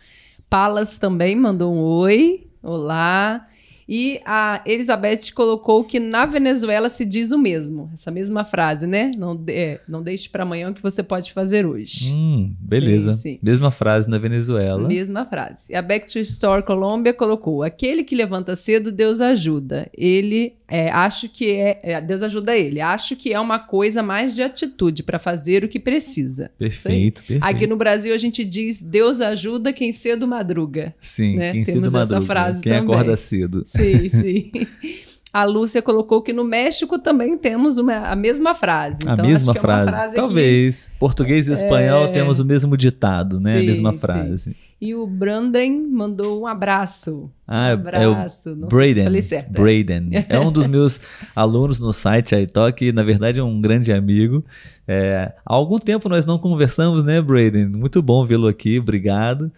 Palas 0.49 0.97
também 0.97 1.35
mandou 1.35 1.73
um 1.73 1.79
oi. 1.79 2.47
Olá. 2.61 3.45
E 3.87 4.19
a 4.25 4.61
Elizabeth 4.65 5.31
colocou 5.33 5.83
que 5.83 5.99
na 5.99 6.25
Venezuela 6.25 6.89
se 6.89 7.05
diz 7.05 7.31
o 7.31 7.39
mesmo, 7.39 7.89
essa 7.93 8.11
mesma 8.11 8.43
frase, 8.43 8.85
né? 8.85 9.11
Não, 9.17 9.41
é, 9.47 9.79
não 9.87 10.03
deixe 10.03 10.27
para 10.27 10.43
amanhã 10.43 10.69
o 10.69 10.73
que 10.73 10.83
você 10.83 11.01
pode 11.01 11.31
fazer 11.31 11.65
hoje. 11.65 12.11
Hum, 12.13 12.53
beleza. 12.59 13.13
Sim, 13.13 13.21
sim. 13.21 13.39
Mesma 13.41 13.71
frase 13.71 14.09
na 14.09 14.17
Venezuela. 14.17 14.87
Mesma 14.87 15.25
frase. 15.25 15.71
E 15.71 15.75
a 15.75 15.81
Back 15.81 16.11
to 16.11 16.19
Store 16.19 16.63
Colômbia 16.63 17.13
colocou: 17.13 17.63
aquele 17.63 18.03
que 18.03 18.15
levanta 18.15 18.55
cedo, 18.55 18.91
Deus 18.91 19.21
ajuda. 19.21 19.89
Ele 19.93 20.55
é, 20.67 20.91
acho 20.91 21.29
que 21.29 21.51
é, 21.51 21.79
é, 21.81 22.01
Deus 22.01 22.21
ajuda 22.21 22.55
ele. 22.55 22.81
Acho 22.81 23.15
que 23.15 23.33
é 23.33 23.39
uma 23.39 23.57
coisa 23.57 24.03
mais 24.03 24.35
de 24.35 24.43
atitude 24.43 25.01
para 25.01 25.17
fazer 25.17 25.63
o 25.63 25.69
que 25.69 25.79
precisa. 25.79 26.51
Perfeito, 26.57 27.21
perfeito. 27.21 27.43
Aqui 27.43 27.65
no 27.65 27.77
Brasil 27.77 28.13
a 28.13 28.17
gente 28.17 28.43
diz 28.43 28.81
Deus 28.81 29.21
ajuda 29.21 29.71
quem 29.71 29.93
cedo 29.93 30.27
madruga. 30.27 30.93
Sim, 30.99 31.37
né? 31.37 31.53
quem 31.53 31.63
Temos 31.63 31.83
cedo 31.83 31.91
madruga. 31.91 32.25
Frase 32.25 32.61
quem 32.61 32.73
também. 32.73 32.93
acorda 32.93 33.15
cedo. 33.15 33.63
Sim, 33.65 34.09
sim. 34.09 34.51
A 35.31 35.43
Lúcia 35.43 35.81
colocou 35.81 36.21
que 36.21 36.33
no 36.33 36.43
México 36.43 36.97
também 36.97 37.37
temos 37.37 37.77
uma, 37.77 37.97
a 37.97 38.15
mesma 38.15 38.55
frase. 38.55 38.97
Então, 39.03 39.13
a 39.13 39.17
mesma 39.17 39.53
frase. 39.53 39.89
É 39.89 39.91
frase. 39.91 40.15
Talvez. 40.15 40.85
Que... 40.85 40.99
Português 40.99 41.47
e 41.47 41.53
espanhol 41.53 42.05
é... 42.05 42.07
temos 42.07 42.39
o 42.39 42.45
mesmo 42.45 42.75
ditado, 42.75 43.39
né? 43.39 43.57
Sim, 43.57 43.59
a 43.59 43.63
mesma 43.63 43.93
frase. 43.93 44.37
Sim. 44.39 44.55
E 44.79 44.93
o 44.93 45.07
Brandon 45.07 45.87
mandou 45.89 46.41
um 46.41 46.45
abraço. 46.45 47.31
Ah, 47.47 47.69
um 47.69 47.73
abraço. 47.73 48.49
é 48.49 48.51
o 48.51 48.55
Braden. 48.67 49.03
falei 49.05 49.21
certo. 49.23 49.49
É. 49.49 49.59
Braden. 49.59 50.09
É 50.29 50.39
um 50.39 50.51
dos 50.51 50.67
meus 50.67 51.01
alunos 51.35 51.79
no 51.79 51.91
site 51.91 52.35
iTalk, 52.35 52.91
na 52.91 53.01
verdade 53.03 53.39
é 53.39 53.43
um 53.43 53.59
grande 53.59 53.91
amigo. 53.91 54.45
É, 54.87 55.33
há 55.43 55.53
algum 55.53 55.79
tempo 55.79 56.07
nós 56.07 56.25
não 56.25 56.37
conversamos, 56.37 57.03
né, 57.03 57.19
Braden? 57.21 57.67
Muito 57.67 58.01
bom 58.03 58.23
vê-lo 58.25 58.47
aqui, 58.47 58.77
obrigado. 58.77 59.51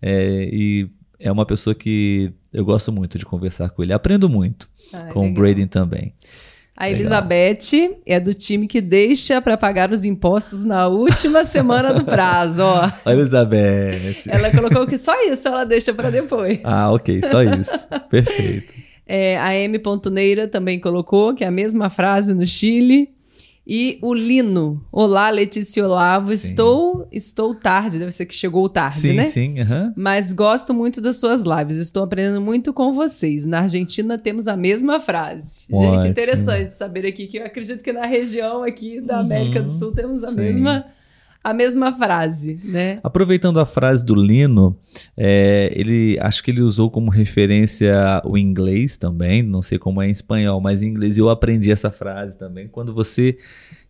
É, 0.00 0.48
e 0.52 0.88
é 1.18 1.30
uma 1.32 1.44
pessoa 1.44 1.74
que 1.74 2.32
eu 2.52 2.64
gosto 2.64 2.92
muito 2.92 3.18
de 3.18 3.26
conversar 3.26 3.70
com 3.70 3.82
ele. 3.82 3.92
Aprendo 3.92 4.28
muito 4.28 4.68
ah, 4.92 5.10
com 5.12 5.22
legal. 5.22 5.32
o 5.32 5.34
Braden 5.34 5.66
também. 5.66 6.14
A 6.80 6.88
Elizabeth 6.88 7.98
é 8.06 8.18
do 8.18 8.32
time 8.32 8.66
que 8.66 8.80
deixa 8.80 9.38
para 9.42 9.54
pagar 9.58 9.92
os 9.92 10.02
impostos 10.06 10.64
na 10.64 10.88
última 10.88 11.44
semana 11.44 11.92
do 11.92 12.04
prazo, 12.04 12.62
ó. 12.62 12.90
A 13.04 13.12
Elizabeth. 13.12 14.24
Ela 14.26 14.50
colocou 14.50 14.86
que 14.86 14.96
só 14.96 15.12
isso 15.24 15.46
ela 15.46 15.64
deixa 15.64 15.92
para 15.92 16.08
depois. 16.10 16.58
Ah, 16.64 16.90
ok, 16.90 17.20
só 17.22 17.42
isso. 17.42 17.86
Perfeito. 18.08 18.72
É, 19.06 19.38
a 19.38 19.54
M. 19.54 19.78
Neira 20.10 20.48
também 20.48 20.80
colocou 20.80 21.34
que 21.34 21.44
é 21.44 21.48
a 21.48 21.50
mesma 21.50 21.90
frase 21.90 22.32
no 22.32 22.46
Chile. 22.46 23.10
E 23.72 24.00
o 24.02 24.12
Lino. 24.12 24.84
Olá, 24.90 25.30
Letícia 25.30 25.84
Olavo. 25.84 26.32
Estou 26.32 27.06
estou 27.12 27.54
tarde, 27.54 28.00
deve 28.00 28.10
ser 28.10 28.26
que 28.26 28.34
chegou 28.34 28.68
tarde, 28.68 28.98
sim, 28.98 29.12
né? 29.12 29.22
Sim, 29.26 29.54
sim. 29.54 29.60
Uhum. 29.60 29.92
Mas 29.94 30.32
gosto 30.32 30.74
muito 30.74 31.00
das 31.00 31.20
suas 31.20 31.42
lives. 31.42 31.76
Estou 31.76 32.02
aprendendo 32.02 32.40
muito 32.40 32.72
com 32.72 32.92
vocês. 32.92 33.46
Na 33.46 33.60
Argentina 33.60 34.18
temos 34.18 34.48
a 34.48 34.56
mesma 34.56 34.98
frase. 34.98 35.66
Ótimo. 35.70 35.98
Gente, 35.98 36.10
interessante 36.10 36.74
saber 36.74 37.06
aqui 37.06 37.28
que 37.28 37.38
eu 37.38 37.46
acredito 37.46 37.80
que 37.80 37.92
na 37.92 38.06
região 38.06 38.64
aqui 38.64 39.00
da 39.00 39.20
América 39.20 39.60
uhum. 39.60 39.66
do 39.66 39.70
Sul 39.70 39.92
temos 39.92 40.24
a 40.24 40.30
sim. 40.30 40.40
mesma 40.40 40.86
a 41.42 41.54
mesma 41.54 41.92
frase, 41.92 42.60
né? 42.62 43.00
Aproveitando 43.02 43.58
a 43.58 43.66
frase 43.66 44.04
do 44.04 44.14
Lino, 44.14 44.76
é, 45.16 45.72
ele 45.74 46.18
acho 46.20 46.42
que 46.42 46.50
ele 46.50 46.60
usou 46.60 46.90
como 46.90 47.10
referência 47.10 47.94
o 48.24 48.36
inglês 48.36 48.96
também, 48.96 49.42
não 49.42 49.62
sei 49.62 49.78
como 49.78 50.02
é 50.02 50.08
em 50.08 50.10
espanhol, 50.10 50.60
mas 50.60 50.82
em 50.82 50.88
inglês 50.88 51.16
eu 51.16 51.30
aprendi 51.30 51.70
essa 51.72 51.90
frase 51.90 52.38
também. 52.38 52.68
Quando 52.68 52.92
você 52.92 53.38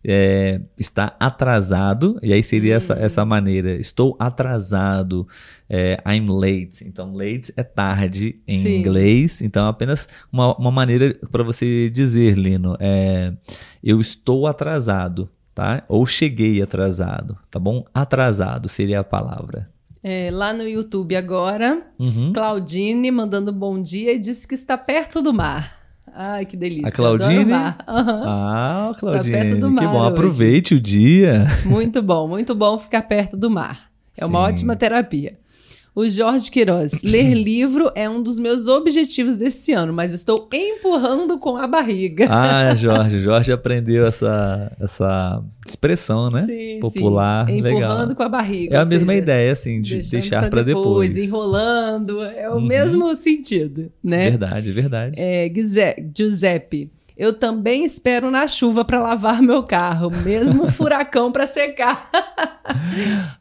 é, 0.03 0.61
está 0.79 1.15
atrasado, 1.19 2.17
e 2.23 2.33
aí 2.33 2.41
seria 2.41 2.75
essa, 2.75 2.95
Hum. 2.95 2.99
essa 2.99 3.25
maneira, 3.25 3.73
estou 3.73 4.15
atrasado, 4.17 5.27
é, 5.69 6.01
I'm 6.05 6.27
late. 6.27 6.87
Então, 6.87 7.13
late 7.13 7.53
é 7.55 7.63
tarde 7.63 8.39
em 8.47 8.61
Sim. 8.61 8.79
inglês, 8.79 9.41
então 9.41 9.67
apenas 9.67 10.07
uma, 10.31 10.55
uma 10.57 10.71
maneira 10.71 11.15
para 11.31 11.43
você 11.43 11.89
dizer, 11.89 12.37
Lino, 12.37 12.75
é, 12.79 13.33
eu 13.83 13.99
estou 14.01 14.47
atrasado, 14.47 15.29
tá? 15.61 15.83
Ou 15.87 16.07
cheguei 16.07 16.59
atrasado, 16.61 17.37
tá 17.51 17.59
bom? 17.59 17.85
Atrasado 17.93 18.67
seria 18.67 19.01
a 19.01 19.03
palavra. 19.03 19.67
É, 20.03 20.29
lá 20.31 20.51
no 20.51 20.67
YouTube 20.67 21.15
agora, 21.15 21.83
Uhum. 21.99 22.33
Claudine 22.33 23.11
mandando 23.11 23.53
bom 23.53 23.79
dia 23.79 24.13
e 24.13 24.19
disse 24.19 24.47
que 24.47 24.55
está 24.55 24.75
perto 24.75 25.21
do 25.21 25.31
mar. 25.31 25.79
Ai, 26.13 26.45
que 26.47 26.57
delícia. 26.57 26.87
A 26.87 26.91
Claudine? 26.91 27.53
Aham. 27.53 28.23
Ah, 28.25 28.91
Claudine, 28.99 29.37
perto 29.37 29.59
do 29.59 29.69
que 29.69 29.75
mar 29.85 29.91
bom. 29.93 29.99
hoje. 30.01 30.13
Aproveite 30.13 30.73
o 30.75 30.79
dia. 30.79 31.45
Muito 31.63 32.01
bom, 32.01 32.27
muito 32.27 32.55
bom 32.55 32.79
ficar 32.79 33.03
perto 33.03 33.37
do 33.37 33.49
mar. 33.49 33.91
É 34.17 34.25
uma 34.25 34.39
Sim. 34.39 34.53
ótima 34.53 34.75
terapia. 34.75 35.37
O 35.93 36.07
Jorge 36.07 36.49
Queiroz, 36.49 37.01
ler 37.03 37.33
livro 37.35 37.91
é 37.95 38.09
um 38.09 38.23
dos 38.23 38.39
meus 38.39 38.65
objetivos 38.67 39.35
desse 39.35 39.73
ano, 39.73 39.91
mas 39.91 40.13
estou 40.13 40.47
empurrando 40.53 41.37
com 41.37 41.57
a 41.57 41.67
barriga. 41.67 42.27
Ah, 42.29 42.73
Jorge, 42.75 43.19
Jorge 43.19 43.51
aprendeu 43.51 44.07
essa, 44.07 44.71
essa 44.79 45.43
expressão, 45.67 46.31
né? 46.31 46.45
Sim, 46.45 46.79
Popular, 46.79 47.45
sim. 47.45 47.59
legal. 47.59 47.81
Empurrando 47.81 48.15
com 48.15 48.23
a 48.23 48.29
barriga. 48.29 48.77
É 48.77 48.79
a 48.79 48.85
mesma 48.85 49.11
seja, 49.11 49.21
ideia, 49.21 49.51
assim, 49.51 49.81
de 49.81 49.99
deixar 50.09 50.39
pra 50.41 50.49
para 50.49 50.63
depois. 50.63 51.17
Enrolando, 51.17 52.21
é 52.21 52.49
o 52.49 52.53
Uhum. 52.55 52.61
mesmo 52.61 53.13
sentido, 53.15 53.91
né? 54.01 54.29
Verdade, 54.29 54.71
verdade. 54.71 55.15
É, 55.19 55.51
Giuseppe, 56.15 56.89
eu 57.17 57.33
também 57.33 57.85
espero 57.85 58.31
na 58.31 58.47
chuva 58.47 58.83
para 58.83 58.99
lavar 58.99 59.41
meu 59.43 59.63
carro, 59.63 60.09
mesmo 60.09 60.71
furacão 60.71 61.31
para 61.31 61.45
secar. 61.45 62.09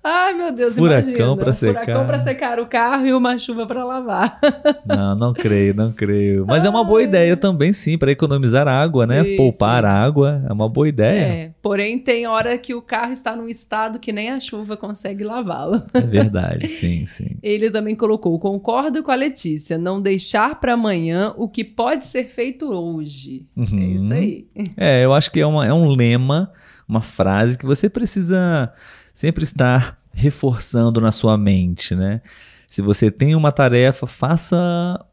Ai, 0.02 0.32
meu 0.34 0.50
Deus, 0.52 0.74
Furacão 0.74 1.36
pra 1.36 1.52
secar. 1.52 1.84
Furacão 1.84 2.06
para 2.06 2.18
secar 2.20 2.58
o 2.58 2.66
carro 2.66 3.06
e 3.06 3.12
uma 3.12 3.38
chuva 3.38 3.66
para 3.66 3.84
lavar. 3.84 4.38
Não, 4.84 5.14
não 5.14 5.32
creio, 5.32 5.74
não 5.74 5.92
creio. 5.92 6.44
Mas 6.46 6.64
é 6.64 6.68
uma 6.68 6.82
boa 6.82 7.02
ideia 7.02 7.36
também, 7.36 7.72
sim, 7.72 7.96
para 7.96 8.10
economizar 8.10 8.66
água, 8.66 9.06
né? 9.06 9.22
Sim, 9.22 9.36
Poupar 9.36 9.84
sim. 9.84 9.88
água 9.88 10.42
é 10.48 10.52
uma 10.52 10.68
boa 10.68 10.88
ideia. 10.88 11.20
É, 11.20 11.54
porém 11.62 11.98
tem 11.98 12.26
hora 12.26 12.56
que 12.58 12.74
o 12.74 12.82
carro 12.82 13.12
está 13.12 13.36
num 13.36 13.48
estado 13.48 13.98
que 13.98 14.12
nem 14.12 14.30
a 14.30 14.40
chuva 14.40 14.76
consegue 14.76 15.22
lavá-lo. 15.22 15.82
É 15.92 16.00
verdade, 16.00 16.66
sim, 16.66 17.06
sim. 17.06 17.36
Ele 17.42 17.70
também 17.70 17.94
colocou: 17.94 18.38
concordo 18.38 19.02
com 19.02 19.10
a 19.10 19.14
Letícia, 19.14 19.78
não 19.78 20.00
deixar 20.00 20.58
para 20.58 20.72
amanhã 20.72 21.32
o 21.36 21.48
que 21.48 21.62
pode 21.62 22.04
ser 22.04 22.28
feito 22.28 22.72
hoje. 22.72 23.46
É 23.76 23.80
Uhum. 23.80 23.94
isso 23.94 24.12
aí. 24.12 24.46
É, 24.76 25.04
eu 25.04 25.12
acho 25.12 25.30
que 25.30 25.40
é, 25.40 25.46
uma, 25.46 25.66
é 25.66 25.72
um 25.72 25.88
lema, 25.88 26.52
uma 26.88 27.00
frase 27.00 27.56
que 27.58 27.66
você 27.66 27.88
precisa 27.88 28.72
sempre 29.14 29.44
estar 29.44 29.98
reforçando 30.12 31.00
na 31.00 31.12
sua 31.12 31.36
mente, 31.38 31.94
né? 31.94 32.20
Se 32.66 32.82
você 32.82 33.10
tem 33.10 33.34
uma 33.34 33.50
tarefa, 33.52 34.06
faça 34.06 35.04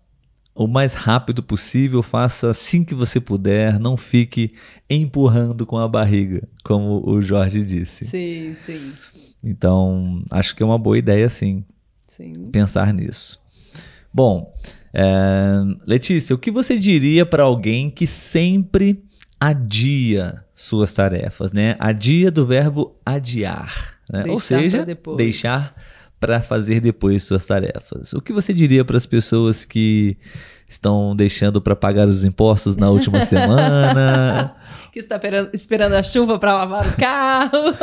o 0.56 0.68
mais 0.68 0.94
rápido 0.94 1.44
possível, 1.44 2.02
faça 2.02 2.50
assim 2.50 2.84
que 2.84 2.96
você 2.96 3.20
puder, 3.20 3.80
não 3.80 3.96
fique 3.96 4.54
empurrando 4.90 5.66
com 5.66 5.78
a 5.78 5.88
barriga, 5.88 6.48
como 6.64 7.04
o 7.08 7.22
Jorge 7.22 7.64
disse. 7.64 8.06
Sim, 8.06 8.56
sim, 8.66 8.92
Então, 9.44 10.24
acho 10.32 10.56
que 10.56 10.64
é 10.64 10.66
uma 10.66 10.80
boa 10.80 10.98
ideia, 10.98 11.30
sim, 11.30 11.64
sim. 12.08 12.34
pensar 12.52 12.92
nisso. 12.94 13.40
Bom, 14.12 14.52
é, 14.94 15.06
Letícia, 15.86 16.36
o 16.36 16.40
que 16.40 16.52
você 16.52 16.78
diria 16.78 17.26
para 17.26 17.44
alguém 17.44 17.90
que 17.90 18.08
sempre 18.08 19.04
adia 19.40 20.44
suas 20.56 20.94
tarefas, 20.94 21.54
né? 21.54 21.76
Adia 21.80 22.32
do 22.32 22.46
verbo 22.46 22.96
adiar, 23.06 23.98
né? 24.12 24.24
Ou 24.28 24.40
seja, 24.40 24.86
deixar 25.16 25.74
para 26.20 26.40
fazer 26.42 26.80
depois 26.80 27.24
suas 27.24 27.46
tarefas. 27.46 28.14
O 28.14 28.22
que 28.22 28.34
você 28.34 28.52
diria 28.54 28.84
para 28.84 28.98
as 28.98 29.06
pessoas 29.06 29.64
que 29.66 30.18
estão 30.68 31.16
deixando 31.16 31.62
para 31.62 31.76
pagar 31.76 32.08
os 32.08 32.26
impostos 32.26 32.76
na 32.76 32.90
última 32.90 33.22
semana? 33.26 34.56
que 34.92 34.98
está 35.00 35.20
pera- 35.20 35.50
esperando 35.54 35.94
a 35.94 36.02
chuva 36.02 36.40
para 36.40 36.56
lavar 36.56 36.88
o 36.88 36.98
carro. 36.98 37.76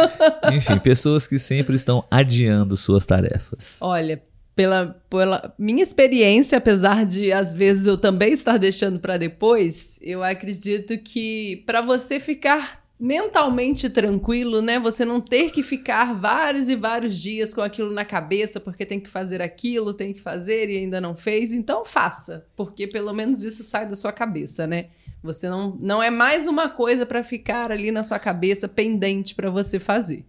Enfim, 0.53 0.79
pessoas 0.81 1.29
que 1.29 1.39
sempre 1.39 1.77
estão 1.77 2.05
adiando 2.11 2.77
suas 2.77 3.07
tarefas. 3.07 3.77
Olha, 3.81 4.21
pela, 4.55 5.01
pela 5.11 5.55
minha 5.59 5.83
experiência, 5.83 6.59
apesar 6.59 7.05
de 7.05 7.33
às 7.33 7.53
vezes 7.53 7.87
eu 7.87 7.99
também 7.99 8.33
estar 8.33 8.57
deixando 8.57 8.99
para 8.99 9.17
depois, 9.17 9.99
eu 10.01 10.23
acredito 10.23 10.97
que 10.99 11.63
para 11.67 11.81
você 11.81 12.21
ficar 12.21 12.85
mentalmente 12.99 13.91
tranquilo, 13.91 14.63
né? 14.63 14.79
Você 14.79 15.05
não 15.05 15.21
ter 15.21 15.51
que 15.51 15.63
ficar 15.63 16.15
vários 16.15 16.69
e 16.69 16.77
vários 16.77 17.21
dias 17.21 17.53
com 17.53 17.61
aquilo 17.61 17.93
na 17.93 18.05
cabeça, 18.05 18.61
porque 18.61 18.87
tem 18.87 19.01
que 19.01 19.11
fazer 19.11 19.43
aquilo, 19.43 19.93
tem 19.93 20.13
que 20.13 20.21
fazer 20.21 20.71
e 20.71 20.79
ainda 20.79 21.01
não 21.01 21.17
fez, 21.17 21.53
então 21.53 21.85
faça, 21.85 22.47
porque 22.57 22.87
pelo 22.87 23.13
menos 23.13 23.43
isso 23.43 23.65
sai 23.65 23.89
da 23.89 23.97
sua 23.97 24.13
cabeça, 24.13 24.67
né? 24.67 24.87
Você 25.23 25.49
não, 25.49 25.77
não 25.81 26.03
é 26.03 26.11
mais 26.11 26.47
uma 26.47 26.69
coisa 26.69 27.05
para 27.05 27.23
ficar 27.23 27.73
ali 27.73 27.91
na 27.91 28.03
sua 28.03 28.19
cabeça 28.19 28.69
pendente 28.69 29.35
para 29.35 29.51
você 29.51 29.79
fazer. 29.79 30.25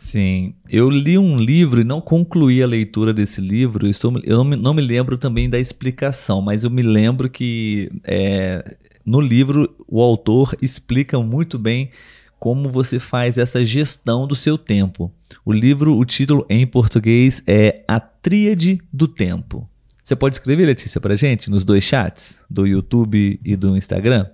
Sim, 0.00 0.54
eu 0.66 0.88
li 0.88 1.18
um 1.18 1.38
livro 1.38 1.82
e 1.82 1.84
não 1.84 2.00
concluí 2.00 2.62
a 2.62 2.66
leitura 2.66 3.12
desse 3.12 3.38
livro. 3.38 3.86
Eu, 3.86 3.90
estou, 3.90 4.10
eu 4.24 4.38
não, 4.38 4.44
me, 4.44 4.56
não 4.56 4.72
me 4.72 4.80
lembro 4.80 5.18
também 5.18 5.48
da 5.48 5.58
explicação, 5.58 6.40
mas 6.40 6.64
eu 6.64 6.70
me 6.70 6.82
lembro 6.82 7.28
que 7.28 7.92
é, 8.02 8.76
no 9.04 9.20
livro 9.20 9.76
o 9.86 10.00
autor 10.00 10.56
explica 10.62 11.20
muito 11.20 11.58
bem 11.58 11.90
como 12.38 12.70
você 12.70 12.98
faz 12.98 13.36
essa 13.36 13.62
gestão 13.62 14.26
do 14.26 14.34
seu 14.34 14.56
tempo. 14.56 15.12
O 15.44 15.52
livro, 15.52 15.94
o 15.94 16.04
título 16.06 16.46
em 16.48 16.66
português 16.66 17.42
é 17.46 17.84
A 17.86 18.00
Tríade 18.00 18.80
do 18.90 19.06
Tempo. 19.06 19.68
Você 20.02 20.16
pode 20.16 20.36
escrever, 20.36 20.64
Letícia, 20.64 20.98
pra 20.98 21.14
gente 21.14 21.50
nos 21.50 21.62
dois 21.62 21.84
chats, 21.84 22.40
do 22.48 22.66
YouTube 22.66 23.38
e 23.44 23.54
do 23.54 23.76
Instagram? 23.76 24.26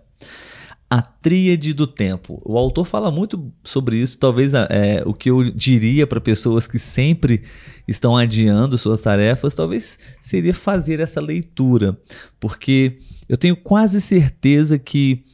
A 0.88 1.02
tríade 1.02 1.74
do 1.74 1.86
tempo. 1.86 2.40
O 2.44 2.56
autor 2.56 2.84
fala 2.84 3.10
muito 3.10 3.52
sobre 3.64 3.98
isso. 3.98 4.18
Talvez 4.18 4.54
é, 4.54 5.02
o 5.04 5.12
que 5.12 5.30
eu 5.30 5.50
diria 5.50 6.06
para 6.06 6.20
pessoas 6.20 6.68
que 6.68 6.78
sempre 6.78 7.42
estão 7.88 8.16
adiando 8.16 8.78
suas 8.78 9.00
tarefas, 9.00 9.54
talvez 9.54 9.98
seria 10.20 10.54
fazer 10.54 11.00
essa 11.00 11.20
leitura, 11.20 11.98
porque 12.38 12.98
eu 13.28 13.36
tenho 13.36 13.56
quase 13.56 14.00
certeza 14.00 14.78
que 14.78 15.24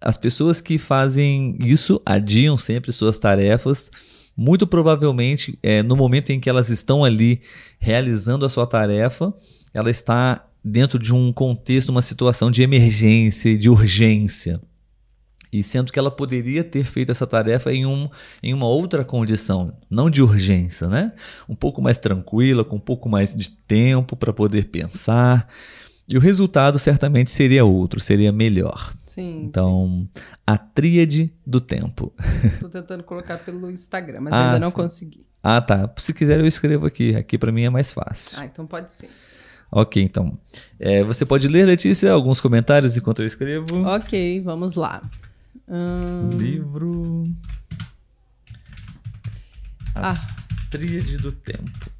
as 0.00 0.16
pessoas 0.16 0.60
que 0.60 0.78
fazem 0.78 1.56
isso 1.60 2.00
adiam 2.04 2.56
sempre 2.56 2.92
suas 2.92 3.18
tarefas. 3.18 3.90
Muito 4.36 4.66
provavelmente, 4.66 5.58
é, 5.62 5.82
no 5.82 5.96
momento 5.96 6.30
em 6.30 6.38
que 6.38 6.48
elas 6.48 6.68
estão 6.68 7.02
ali 7.02 7.40
realizando 7.78 8.46
a 8.46 8.48
sua 8.48 8.66
tarefa, 8.66 9.34
ela 9.74 9.90
está 9.90 10.46
dentro 10.62 10.98
de 10.98 11.12
um 11.12 11.32
contexto, 11.32 11.88
uma 11.88 12.02
situação 12.02 12.50
de 12.50 12.62
emergência 12.62 13.58
de 13.58 13.68
urgência. 13.68 14.60
E 15.52 15.62
sendo 15.62 15.90
que 15.92 15.98
ela 15.98 16.10
poderia 16.10 16.62
ter 16.62 16.84
feito 16.84 17.10
essa 17.10 17.26
tarefa 17.26 17.72
em, 17.72 17.86
um, 17.86 18.08
em 18.42 18.52
uma 18.52 18.66
outra 18.66 19.04
condição, 19.04 19.72
não 19.88 20.10
de 20.10 20.22
urgência, 20.22 20.88
né? 20.88 21.12
Um 21.48 21.54
pouco 21.54 21.80
mais 21.80 21.96
tranquila, 21.98 22.64
com 22.64 22.76
um 22.76 22.80
pouco 22.80 23.08
mais 23.08 23.34
de 23.34 23.50
tempo 23.50 24.14
para 24.16 24.32
poder 24.32 24.66
pensar. 24.66 25.48
E 26.06 26.16
o 26.16 26.20
resultado 26.20 26.78
certamente 26.78 27.30
seria 27.30 27.64
outro, 27.64 28.00
seria 28.00 28.32
melhor. 28.32 28.94
Sim. 29.04 29.42
Então, 29.44 30.08
a 30.46 30.56
tríade 30.56 31.32
do 31.46 31.60
tempo. 31.60 32.12
Tô 32.60 32.68
tentando 32.68 33.02
colocar 33.02 33.38
pelo 33.38 33.70
Instagram, 33.70 34.20
mas 34.22 34.32
Ah, 34.32 34.46
ainda 34.46 34.58
não 34.58 34.70
sim. 34.70 34.76
consegui. 34.76 35.26
Ah, 35.42 35.60
tá. 35.60 35.90
Se 35.98 36.12
quiser, 36.14 36.40
eu 36.40 36.46
escrevo 36.46 36.86
aqui. 36.86 37.14
Aqui 37.14 37.36
para 37.38 37.52
mim 37.52 37.64
é 37.64 37.70
mais 37.70 37.92
fácil. 37.92 38.38
Ah, 38.40 38.44
então 38.46 38.66
pode 38.66 38.90
ser. 38.92 39.08
Ok, 39.70 40.02
então. 40.02 40.38
É, 40.80 41.04
você 41.04 41.26
pode 41.26 41.46
ler, 41.46 41.66
Letícia, 41.66 42.10
alguns 42.10 42.40
comentários 42.40 42.96
enquanto 42.96 43.20
eu 43.20 43.26
escrevo. 43.26 43.82
Ok, 43.86 44.40
vamos 44.40 44.76
lá. 44.76 45.02
Hum, 45.70 46.30
Livro. 46.38 47.30
A 49.94 50.12
ah, 50.12 50.26
Tríade 50.70 51.18
do 51.18 51.30
Tempo. 51.32 51.90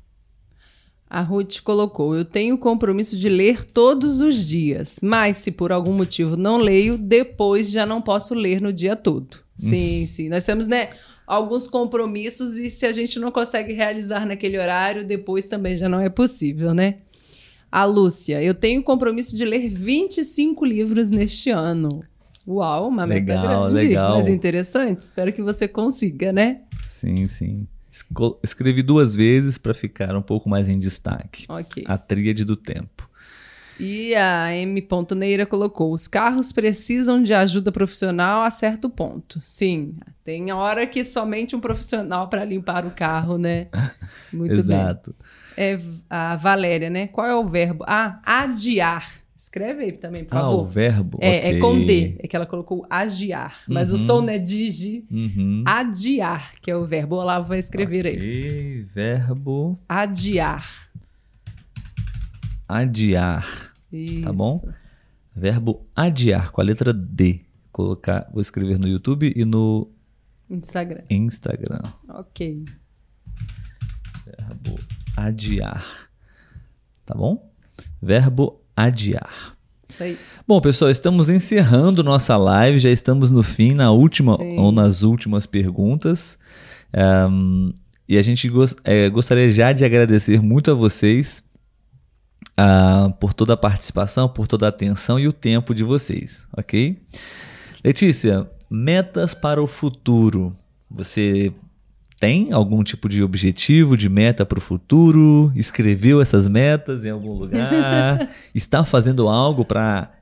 a 1.09 1.21
Ruth 1.21 1.61
colocou: 1.61 2.17
Eu 2.17 2.25
tenho 2.25 2.55
o 2.55 2.59
compromisso 2.59 3.17
de 3.17 3.29
ler 3.29 3.65
todos 3.65 4.21
os 4.21 4.47
dias, 4.47 4.99
mas 5.03 5.37
se 5.39 5.51
por 5.51 5.71
algum 5.71 5.93
motivo 5.93 6.37
não 6.37 6.57
leio, 6.57 6.97
depois 6.97 7.71
já 7.71 7.85
não 7.85 8.01
posso 8.01 8.35
ler 8.35 8.61
no 8.61 8.73
dia 8.73 8.97
todo. 8.97 9.39
Sim, 9.55 10.07
sim. 10.07 10.29
Nós 10.29 10.47
temos, 10.47 10.67
né? 10.67 10.91
Alguns 11.27 11.69
compromissos 11.69 12.57
e 12.57 12.71
se 12.71 12.87
a 12.87 12.93
gente 12.93 13.19
não 13.19 13.31
consegue 13.31 13.75
realizar 13.75 14.25
naquele 14.25 14.59
horário, 14.59 15.07
depois 15.07 15.47
também 15.47 15.77
já 15.77 15.89
não 15.89 16.01
é 16.01 16.09
possível, 16.09 16.73
né? 16.73 16.99
A 17.71 17.85
Lúcia, 17.85 18.43
eu 18.43 18.55
tenho 18.55 18.81
o 18.81 18.85
compromisso 18.85 19.37
de 19.37 19.45
ler 19.45 19.69
25 19.69 20.65
livros 20.65 21.11
neste 21.11 21.51
ano. 21.51 22.01
Uau, 22.49 22.89
uma 22.89 23.07
meta 23.07 23.21
Legal, 23.21 23.67
grande, 23.67 23.89
legal. 23.89 24.17
mas 24.17 24.27
interessante. 24.27 25.03
Espero 25.03 25.31
que 25.35 25.43
você 25.43 25.69
consiga, 25.69 26.33
né? 26.33 26.63
Sim, 26.87 27.29
sim. 27.29 27.69
Escrevi 28.43 28.83
duas 28.83 29.15
vezes 29.15 29.59
para 29.59 29.75
ficar 29.75 30.17
um 30.17 30.23
pouco 30.23 30.49
mais 30.49 30.67
em 30.67 30.79
destaque. 30.79 31.45
Ok. 31.47 31.85
A 31.87 31.99
tríade 31.99 32.47
do 32.47 32.57
tempo. 32.57 33.09
E 33.79 34.15
a 34.15 34.55
M. 34.57 34.87
Neira 35.15 35.45
colocou: 35.45 35.93
os 35.93 36.09
carros 36.09 36.51
precisam 36.51 37.23
de 37.23 37.35
ajuda 37.35 37.71
profissional 37.71 38.43
a 38.43 38.51
certo 38.51 38.89
ponto. 38.89 39.41
Sim, 39.43 39.95
tem 40.25 40.51
hora 40.51 40.87
que 40.87 41.05
somente 41.05 41.55
um 41.55 41.61
profissional 41.61 42.29
para 42.29 42.45
limpar 42.45 42.87
o 42.87 42.91
carro, 42.91 43.37
né? 43.37 43.69
Muito 44.33 44.55
bem. 44.55 44.59
Exato. 44.59 45.15
É 45.57 45.79
a 46.09 46.35
Valéria, 46.35 46.89
né? 46.89 47.09
Qual 47.09 47.27
é 47.27 47.35
o 47.35 47.47
verbo? 47.47 47.85
Ah, 47.87 48.21
adiar. 48.25 49.07
Escreve 49.49 49.83
aí 49.85 49.93
também, 49.93 50.25
por 50.27 50.37
Ah, 50.37 50.43
o 50.43 50.59
favor. 50.59 50.67
verbo. 50.67 51.19
é, 51.23 51.39
ok. 51.39 51.57
é 51.57 51.59
com 51.59 51.87
D, 51.87 52.17
é 52.19 52.29
que 52.29 52.37
ela 52.37 52.45
colocou 52.45 52.87
agiar. 52.91 53.63
Mas 53.67 53.91
o 53.91 53.95
Uhum. 53.97 54.07
som 54.07 54.21
não 54.21 54.29
é 54.29 54.37
digi. 54.39 55.07
Uhum. 55.11 55.65
Adiar, 55.67 56.53
que 56.61 56.71
é 56.71 56.77
o 56.77 56.85
verbo. 56.87 57.17
O 57.17 57.21
Olavo 57.21 57.49
vai 57.49 57.59
escrever 57.59 58.07
aí. 58.07 58.17
Ok, 58.17 58.83
Verbo 58.95 59.81
Adiar. 59.89 60.91
adiar. 62.69 63.73
Isso. 63.91 64.23
Tá 64.23 64.33
bom? 64.35 64.61
Verbo 65.35 65.87
adiar 65.97 66.51
com 66.53 66.61
a 66.61 66.65
letra 66.65 66.93
D. 66.93 67.41
Colocar, 67.73 68.29
vou 68.31 68.43
escrever 68.43 68.79
no 68.79 68.87
YouTube 68.87 69.33
e 69.35 69.45
no 69.47 69.91
Instagram. 70.51 71.05
Instagram. 71.09 71.91
Ok. 72.11 72.67
Verbo 74.27 74.79
adiar. 75.17 76.11
Tá 77.07 77.15
bom? 77.15 77.51
Verbo 78.03 78.58
adiar. 78.87 79.57
Isso 79.89 80.03
aí. 80.03 80.19
Bom, 80.47 80.61
pessoal, 80.61 80.91
estamos 80.91 81.29
encerrando 81.29 82.03
nossa 82.05 82.37
live, 82.37 82.79
já 82.79 82.91
estamos 82.91 83.31
no 83.31 83.43
fim, 83.43 83.75
na 83.75 83.91
última 83.91 84.37
Sim. 84.37 84.59
ou 84.59 84.73
nas 84.73 85.03
últimas 85.03 85.47
perguntas. 85.47 86.39
Ahn, 86.93 87.73
e 88.09 88.17
a 88.17 88.23
gente 88.23 88.51
eh, 88.85 89.11
gostaria 89.11 89.51
já 89.51 89.73
de 89.73 89.85
agradecer 89.85 90.41
muito 90.41 90.71
a 90.71 90.75
vocês 90.75 91.45
ah, 92.57 93.13
por 93.21 93.35
toda 93.35 93.53
a 93.53 93.57
participação, 93.57 94.29
por 94.29 94.47
toda 94.47 94.67
a 94.67 94.71
atenção 94.71 95.19
e 95.19 95.29
o 95.29 95.33
tempo 95.33 95.75
de 95.75 95.85
vocês, 95.85 96.47
ok? 96.57 96.99
Letícia, 97.85 98.49
metas 98.71 99.35
para 99.35 99.63
o 99.63 99.67
futuro. 99.67 100.53
Você 100.91 101.53
tem 102.19 102.53
algum 102.53 102.83
tipo 102.83 103.09
de 103.09 103.23
objetivo, 103.23 103.97
de 103.97 104.09
meta 104.09 104.45
para 104.45 104.59
o 104.59 104.63
futuro? 104.63 105.53
Escreveu 105.55 106.21
essas 106.21 106.49
metas 106.49 107.05
em 107.05 107.11
algum 107.11 107.33
lugar? 107.33 108.31
Está 108.55 108.85
fazendo 108.85 109.29
algo 109.29 109.65
para 109.65 110.13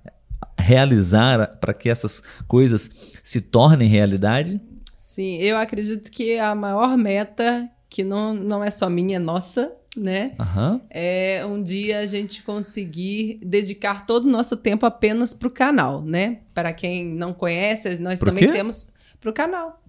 realizar, 0.59 1.57
para 1.59 1.73
que 1.73 1.89
essas 1.89 2.23
coisas 2.47 2.91
se 3.23 3.41
tornem 3.41 3.89
realidade? 3.89 4.61
Sim, 4.97 5.37
eu 5.37 5.57
acredito 5.57 6.11
que 6.11 6.39
a 6.39 6.55
maior 6.55 6.97
meta, 6.99 7.69
que 7.89 8.05
não, 8.05 8.35
não 8.35 8.63
é 8.63 8.71
só 8.71 8.91
minha, 8.91 9.17
é 9.17 9.19
nossa, 9.19 9.73
né? 9.97 10.33
Aham. 10.39 10.81
É 10.91 11.47
um 11.47 11.63
dia 11.63 12.01
a 12.01 12.07
gente 12.07 12.43
conseguir 12.43 13.41
dedicar 13.43 14.05
todo 14.05 14.27
o 14.27 14.31
nosso 14.31 14.57
tempo 14.57 14.85
apenas 14.85 15.33
para 15.33 15.49
o 15.49 15.51
canal, 15.51 16.03
né? 16.03 16.41
Para 16.53 16.73
quem 16.73 17.07
não 17.15 17.33
conhece, 17.33 17.99
nós 17.99 18.19
Pro 18.19 18.29
também 18.29 18.47
quê? 18.47 18.53
temos 18.53 18.87
para 19.19 19.31
o 19.31 19.33
canal, 19.33 19.83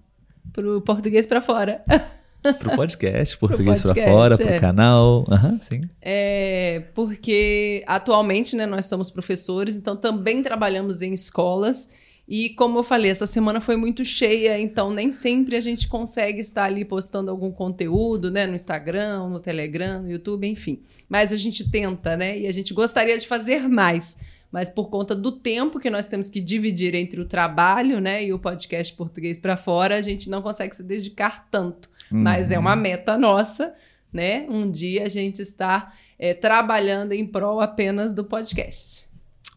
para 0.58 0.76
o 0.76 0.80
português 0.80 1.24
para 1.24 1.40
fora. 1.42 1.84
Pro 2.58 2.76
podcast, 2.76 3.36
português 3.36 3.82
para 3.82 3.94
fora, 3.94 4.34
é. 4.34 4.36
pro 4.36 4.60
canal. 4.60 5.24
Aham, 5.30 5.58
sim. 5.60 5.82
É, 6.00 6.84
porque 6.94 7.82
atualmente, 7.86 8.56
né, 8.56 8.66
nós 8.66 8.86
somos 8.86 9.10
professores, 9.10 9.76
então 9.76 9.96
também 9.96 10.42
trabalhamos 10.42 11.02
em 11.02 11.12
escolas. 11.12 11.88
E 12.28 12.50
como 12.50 12.78
eu 12.78 12.82
falei, 12.82 13.10
essa 13.10 13.26
semana 13.26 13.58
foi 13.58 13.76
muito 13.76 14.04
cheia, 14.04 14.60
então 14.60 14.90
nem 14.90 15.10
sempre 15.10 15.56
a 15.56 15.60
gente 15.60 15.88
consegue 15.88 16.40
estar 16.40 16.64
ali 16.64 16.84
postando 16.84 17.30
algum 17.30 17.50
conteúdo, 17.50 18.30
né, 18.30 18.46
no 18.46 18.54
Instagram, 18.54 19.28
no 19.28 19.40
Telegram, 19.40 20.02
no 20.02 20.10
YouTube, 20.10 20.46
enfim. 20.46 20.82
Mas 21.08 21.32
a 21.32 21.36
gente 21.36 21.70
tenta, 21.70 22.16
né? 22.16 22.38
E 22.38 22.46
a 22.46 22.52
gente 22.52 22.74
gostaria 22.74 23.16
de 23.16 23.26
fazer 23.26 23.66
mais. 23.66 24.18
Mas 24.50 24.68
por 24.68 24.88
conta 24.88 25.14
do 25.14 25.30
tempo 25.32 25.78
que 25.78 25.90
nós 25.90 26.06
temos 26.06 26.30
que 26.30 26.40
dividir 26.40 26.94
entre 26.94 27.20
o 27.20 27.24
trabalho, 27.26 28.00
né, 28.00 28.24
e 28.24 28.32
o 28.32 28.38
podcast 28.38 28.94
português 28.94 29.38
para 29.38 29.56
fora, 29.56 29.96
a 29.96 30.00
gente 30.00 30.30
não 30.30 30.40
consegue 30.40 30.74
se 30.74 30.82
dedicar 30.82 31.46
tanto. 31.50 31.90
Mas 32.10 32.50
é 32.50 32.54
Uhum. 32.56 32.62
uma 32.62 32.74
meta 32.76 33.18
nossa, 33.18 33.74
né? 34.10 34.46
Um 34.48 34.70
dia 34.70 35.04
a 35.04 35.08
gente 35.08 35.42
está 35.42 35.92
é, 36.18 36.32
trabalhando 36.32 37.12
em 37.12 37.26
prol 37.26 37.60
apenas 37.60 38.14
do 38.14 38.24
podcast. 38.24 39.06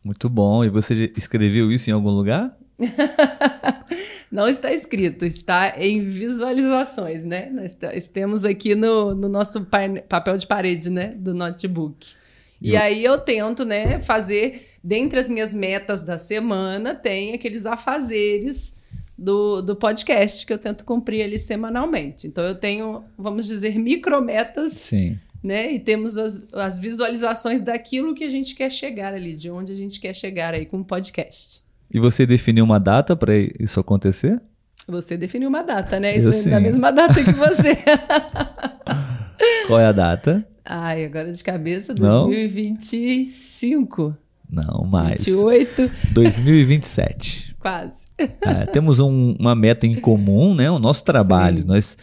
Muito 0.04 0.28
bom. 0.30 0.66
E 0.66 0.70
você 0.70 1.12
escreveu 1.16 1.72
isso 1.72 1.90
em 1.90 1.94
algum 1.94 2.10
lugar? 2.10 2.58
Não 4.32 4.48
está 4.48 4.72
escrito, 4.74 5.26
está 5.26 5.74
em 5.78 6.08
visualizações, 6.08 7.24
né? 7.26 7.50
Nós 7.52 7.76
temos 8.08 8.46
aqui 8.46 8.76
no, 8.76 9.14
no 9.14 9.28
nosso 9.30 9.66
papel 10.08 10.38
de 10.38 10.48
parede, 10.48 10.90
né? 10.90 11.14
Do 11.18 11.34
notebook. 11.34 12.14
E 12.62 12.74
Eu- 12.76 12.82
aí 12.82 13.04
eu 13.04 13.18
tento, 13.18 13.66
né, 13.66 14.00
fazer, 14.02 14.68
dentre 14.84 15.20
as 15.20 15.28
minhas 15.28 15.54
metas 15.54 16.02
da 16.04 16.18
semana, 16.18 16.94
tem 16.94 17.34
aqueles 17.34 17.66
afazeres 17.66 18.76
do, 19.18 19.62
do 19.62 19.76
podcast 19.76 20.46
que 20.46 20.54
eu 20.54 20.58
tento 20.58 20.84
cumprir 20.86 21.24
ali 21.24 21.38
semanalmente. 21.40 22.28
Então 22.28 22.44
eu 22.44 22.56
tenho, 22.56 23.04
vamos 23.18 23.48
dizer, 23.48 23.78
micrometas 23.80 24.74
Sim. 24.74 25.18
né? 25.44 25.72
E 25.74 25.80
temos 25.80 26.18
as, 26.18 26.48
as 26.54 26.78
visualizações 26.80 27.62
daquilo 27.62 28.14
que 28.16 28.24
a 28.24 28.30
gente 28.30 28.54
quer 28.56 28.72
chegar 28.72 29.14
ali, 29.14 29.36
de 29.36 29.50
onde 29.50 29.74
a 29.74 29.76
gente 29.76 30.00
quer 30.00 30.14
chegar 30.16 30.54
aí 30.54 30.66
com 30.66 30.80
o 30.80 30.86
podcast. 30.86 31.62
E 31.94 32.00
você 32.00 32.26
definiu 32.26 32.64
uma 32.64 32.80
data 32.80 33.16
para 33.16 33.34
isso 33.60 33.80
acontecer? 33.80 34.40
Você 34.88 35.16
definiu 35.18 35.50
uma 35.50 35.62
data, 35.64 36.00
né? 36.00 36.14
Eu 36.18 36.30
Isso 36.30 36.48
é 36.48 36.52
da 36.52 36.58
sim. 36.58 36.64
mesma 36.64 36.92
data 36.92 37.24
que 37.24 37.32
você. 37.32 37.78
Qual 39.68 39.80
é 39.80 39.86
a 39.86 39.92
data? 39.92 40.46
Ai, 40.64 41.06
agora 41.06 41.32
de 41.32 41.44
cabeça, 41.44 41.94
Não? 42.00 42.28
2025. 42.28 44.16
Não, 44.50 44.84
mais. 44.86 45.24
28, 45.24 45.90
2027. 46.14 47.56
quase. 47.60 48.04
É, 48.18 48.66
temos 48.66 49.00
um- 49.00 49.36
uma 49.40 49.56
meta 49.56 49.88
em 49.88 49.96
comum, 49.96 50.54
né? 50.54 50.70
O 50.70 50.78
nosso 50.80 51.04
trabalho. 51.06 51.60
Sim. 51.60 51.68
Nós 51.68 51.98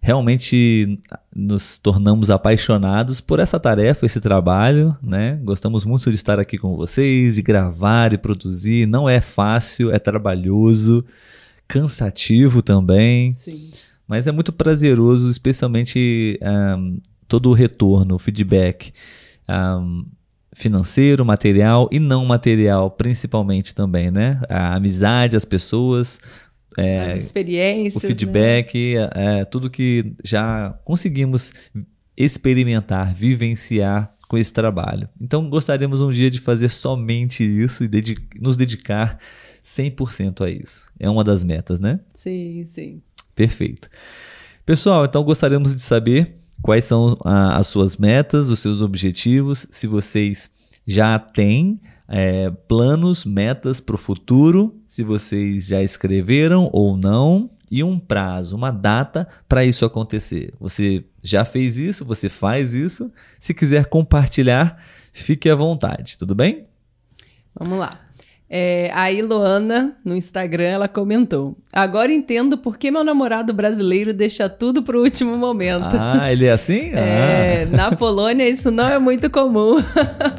realmente 0.00 0.98
nos 1.34 1.76
tornamos 1.76 2.30
apaixonados 2.30 3.20
por 3.20 3.38
essa 3.38 3.60
tarefa, 3.60 4.06
esse 4.06 4.18
trabalho, 4.20 4.96
né? 5.02 5.38
Gostamos 5.44 5.84
muito 5.84 6.08
de 6.08 6.16
estar 6.16 6.38
aqui 6.40 6.56
com 6.56 6.74
vocês, 6.74 7.34
de 7.34 7.42
gravar 7.42 8.12
e 8.14 8.18
produzir. 8.18 8.86
Não 8.86 9.06
é 9.08 9.20
fácil, 9.20 9.90
é 9.92 9.98
trabalhoso, 9.98 11.04
cansativo 11.68 12.62
também, 12.62 13.34
Sim. 13.34 13.70
mas 14.08 14.26
é 14.26 14.32
muito 14.32 14.52
prazeroso, 14.54 15.30
especialmente 15.30 16.38
ahm, 16.42 16.96
todo 17.30 17.48
o 17.48 17.54
retorno, 17.54 18.16
o 18.16 18.18
feedback. 18.18 18.92
ahm, 19.48 20.04
financeiro, 20.52 21.24
material 21.24 21.88
e 21.92 21.98
não 22.00 22.24
material, 22.26 22.90
principalmente 22.90 23.72
também, 23.74 24.10
né? 24.10 24.40
A 24.48 24.74
amizade, 24.74 25.36
as 25.36 25.44
pessoas, 25.44 26.18
As 26.76 27.22
experiências. 27.24 27.96
o 28.02 28.06
feedback, 28.06 28.94
é, 29.14 29.44
tudo 29.44 29.70
que 29.70 30.12
já 30.24 30.76
conseguimos 30.84 31.52
experimentar, 32.16 33.14
vivenciar 33.14 34.12
com 34.28 34.36
esse 34.36 34.52
trabalho. 34.52 35.08
Então 35.20 35.48
gostaríamos 35.48 36.00
um 36.00 36.10
dia 36.12 36.30
de 36.30 36.40
fazer 36.40 36.68
somente 36.68 37.42
isso 37.44 37.84
e 37.84 37.88
nos 38.40 38.56
dedicar 38.56 39.18
100% 39.64 40.44
a 40.44 40.50
isso. 40.50 40.90
É 40.98 41.08
uma 41.08 41.24
das 41.24 41.42
metas, 41.42 41.78
né? 41.80 41.92
Né? 41.94 42.00
Sim, 42.14 42.64
sim. 42.66 43.02
Perfeito. 43.34 43.88
Pessoal, 44.66 45.04
então 45.04 45.22
gostaríamos 45.24 45.74
de 45.74 45.80
saber 45.80 46.39
quais 46.62 46.84
são 46.84 47.16
ah, 47.24 47.56
as 47.56 47.66
suas 47.66 47.96
metas, 47.96 48.50
os 48.50 48.58
seus 48.58 48.80
objetivos, 48.80 49.66
se 49.70 49.86
vocês 49.86 50.50
já 50.86 51.18
têm 51.18 51.80
é, 52.08 52.50
planos, 52.50 53.24
metas 53.24 53.80
para 53.80 53.94
o 53.94 53.98
futuro, 53.98 54.74
se 54.88 55.04
vocês 55.04 55.68
já 55.68 55.80
escreveram 55.82 56.68
ou 56.72 56.96
não, 56.96 57.48
e 57.70 57.84
um 57.84 58.00
prazo, 58.00 58.56
uma 58.56 58.72
data 58.72 59.28
para 59.48 59.64
isso 59.64 59.84
acontecer. 59.84 60.52
Você 60.58 61.04
já 61.22 61.44
fez 61.44 61.76
isso? 61.78 62.04
Você 62.04 62.28
faz 62.28 62.74
isso? 62.74 63.12
Se 63.38 63.54
quiser 63.54 63.86
compartilhar, 63.86 64.82
fique 65.12 65.48
à 65.48 65.54
vontade, 65.54 66.18
tudo 66.18 66.34
bem? 66.34 66.66
Vamos 67.54 67.78
lá. 67.78 68.00
É, 68.52 68.90
a 68.92 69.12
Iloana, 69.12 69.96
no 70.04 70.16
Instagram, 70.16 70.64
ela 70.64 70.88
comentou: 70.88 71.56
Agora 71.72 72.12
entendo 72.12 72.58
por 72.58 72.76
que 72.76 72.90
meu 72.90 73.04
namorado 73.04 73.54
brasileiro 73.54 74.12
deixa 74.12 74.48
tudo 74.48 74.82
pro 74.82 75.00
último 75.02 75.36
momento. 75.36 75.94
Ah, 75.96 76.32
ele 76.32 76.46
é 76.46 76.52
assim? 76.52 76.90
É, 77.00 77.64
na 77.66 77.94
Polônia 77.94 78.48
isso 78.48 78.70
não 78.72 78.88
é 78.88 78.98
muito 78.98 79.30
comum. 79.30 79.76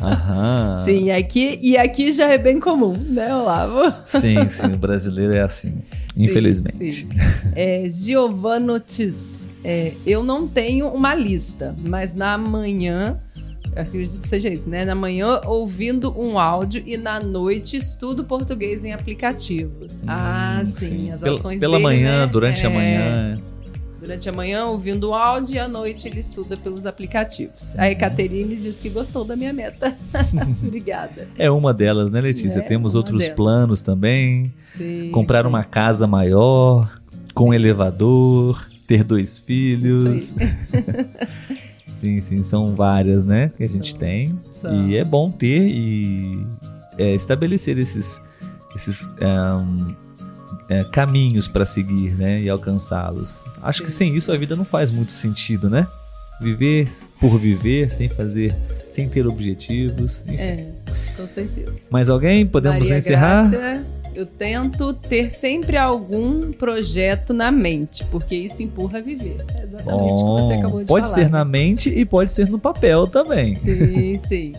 Ah, 0.02 0.12
aham. 0.12 0.80
Sim, 0.84 1.10
aqui 1.12 1.58
e 1.62 1.78
aqui 1.78 2.12
já 2.12 2.28
é 2.28 2.38
bem 2.38 2.60
comum, 2.60 2.94
né, 2.98 3.34
Olavo? 3.34 3.94
Sim, 4.08 4.50
sim, 4.50 4.68
o 4.74 4.78
brasileiro 4.78 5.34
é 5.36 5.42
assim, 5.42 5.82
Sim, 6.16 6.26
infelizmente. 6.26 6.92
sim. 6.92 7.10
É, 7.56 7.86
Giovanotis, 7.90 9.48
é, 9.64 9.94
eu 10.06 10.24
não 10.24 10.48
tenho 10.48 10.88
uma 10.88 11.16
lista, 11.16 11.74
mas 11.88 12.14
na 12.14 12.38
manhã, 12.38 13.20
acredito 13.76 14.20
que 14.20 14.28
seja 14.28 14.50
isso, 14.50 14.70
né? 14.70 14.86
Na 14.86 14.96
manhã 14.96 15.42
ouvindo 15.46 16.14
um 16.20 16.38
áudio 16.40 16.84
e 16.86 16.98
na 16.98 17.20
noite 17.20 17.78
estudo 17.78 18.24
português 18.24 18.84
em 18.86 18.94
aplicativos. 18.94 20.04
ah, 20.08 20.62
Hum, 20.64 20.72
sim, 20.74 21.12
as 21.12 21.22
Pela- 21.22 21.38
ações 21.38 21.60
Pela 21.60 21.74
dele, 21.78 21.84
manhã, 21.84 22.26
né? 22.26 22.32
durante 22.32 22.66
a 22.66 22.70
É, 22.70 22.74
manhã. 22.74 23.42
Durante 24.00 24.28
a 24.28 24.32
manhã 24.32 24.64
ouvindo 24.66 25.10
o 25.10 25.14
áudio 25.14 25.56
e 25.58 25.60
à 25.60 25.68
noite 25.68 26.08
ele 26.08 26.20
estuda 26.22 26.58
pelos 26.58 26.88
aplicativos. 26.88 27.78
A 27.78 27.88
Ecaterine 27.92 28.56
diz 28.56 28.80
que 28.80 28.90
gostou 28.90 29.24
da 29.24 29.36
minha 29.36 29.54
meta. 29.54 29.96
Obrigada. 30.66 31.28
É 31.38 31.52
uma 31.52 31.72
delas, 31.72 32.12
né, 32.12 32.20
Letícia? 32.20 32.60
É 32.60 32.62
Temos 32.64 32.96
outros 32.96 33.20
delas. 33.22 33.36
planos 33.36 33.82
também. 33.82 34.52
Sim, 34.74 35.12
Comprar 35.12 35.44
sim. 35.44 35.48
uma 35.50 35.64
casa 35.64 36.08
maior, 36.08 37.00
com 37.36 37.54
elevador, 37.54 38.68
ter 38.88 39.04
dois 39.04 39.38
filhos. 39.38 40.24
Isso 40.24 40.36
aí. 40.40 40.50
Sim, 42.02 42.20
sim, 42.20 42.44
são 42.44 42.74
várias, 42.74 43.24
né? 43.26 43.52
Que 43.56 43.64
a 43.64 43.68
gente 43.68 43.92
São. 43.92 44.00
tem. 44.00 44.40
São. 44.60 44.82
E 44.82 44.98
é 44.98 45.04
bom 45.06 45.30
ter 45.30 45.68
e 45.68 46.44
é, 46.98 47.14
estabelecer 47.14 47.78
esses, 47.78 48.20
esses 48.76 49.08
ahn, 49.22 49.86
é, 50.68 50.84
caminhos 50.86 51.48
para 51.48 51.64
seguir, 51.64 52.16
né? 52.16 52.42
E 52.42 52.50
alcançá-los. 52.50 53.46
Acho 53.62 53.84
que 53.84 53.92
sem 53.92 54.16
isso 54.18 54.32
a 54.32 54.38
vida 54.38 54.56
não 54.56 54.66
faz 54.66 54.90
muito 54.90 55.12
sentido, 55.12 55.70
né? 55.70 55.88
Viver 56.42 56.88
por 57.20 57.38
viver, 57.38 57.92
sem 57.92 58.10
fazer, 58.10 58.56
sem 58.92 59.08
ter 59.08 59.28
objetivos. 59.28 60.24
enfim. 60.28 60.38
É, 60.42 60.72
com 61.16 61.28
certeza. 61.28 61.72
Mais 61.92 62.10
alguém? 62.10 62.48
Podemos 62.48 62.80
Maria 62.80 62.98
encerrar? 62.98 63.48
Grácia, 63.48 64.01
eu 64.16 64.26
tento 64.26 64.94
ter 64.94 65.32
sempre 65.32 65.78
algum 65.78 66.52
projeto 66.52 67.34
na 67.34 67.52
mente, 67.52 68.04
porque 68.06 68.36
isso 68.36 68.62
empurra 68.62 69.00
a 69.00 69.02
viver. 69.02 69.38
É 69.58 69.64
exatamente 69.64 70.24
o 70.24 70.36
que 70.36 70.42
você 70.42 70.54
acabou 70.54 70.72
Bom, 70.72 70.82
de 70.82 70.88
pode 70.88 71.10
falar. 71.10 71.20
ser 71.24 71.30
na 71.30 71.46
mente 71.46 71.90
e 71.90 72.06
pode 72.06 72.32
ser 72.32 72.50
no 72.50 72.60
papel 72.60 73.08
também. 73.08 73.56
Sim, 73.56 74.20
sim. 74.28 74.54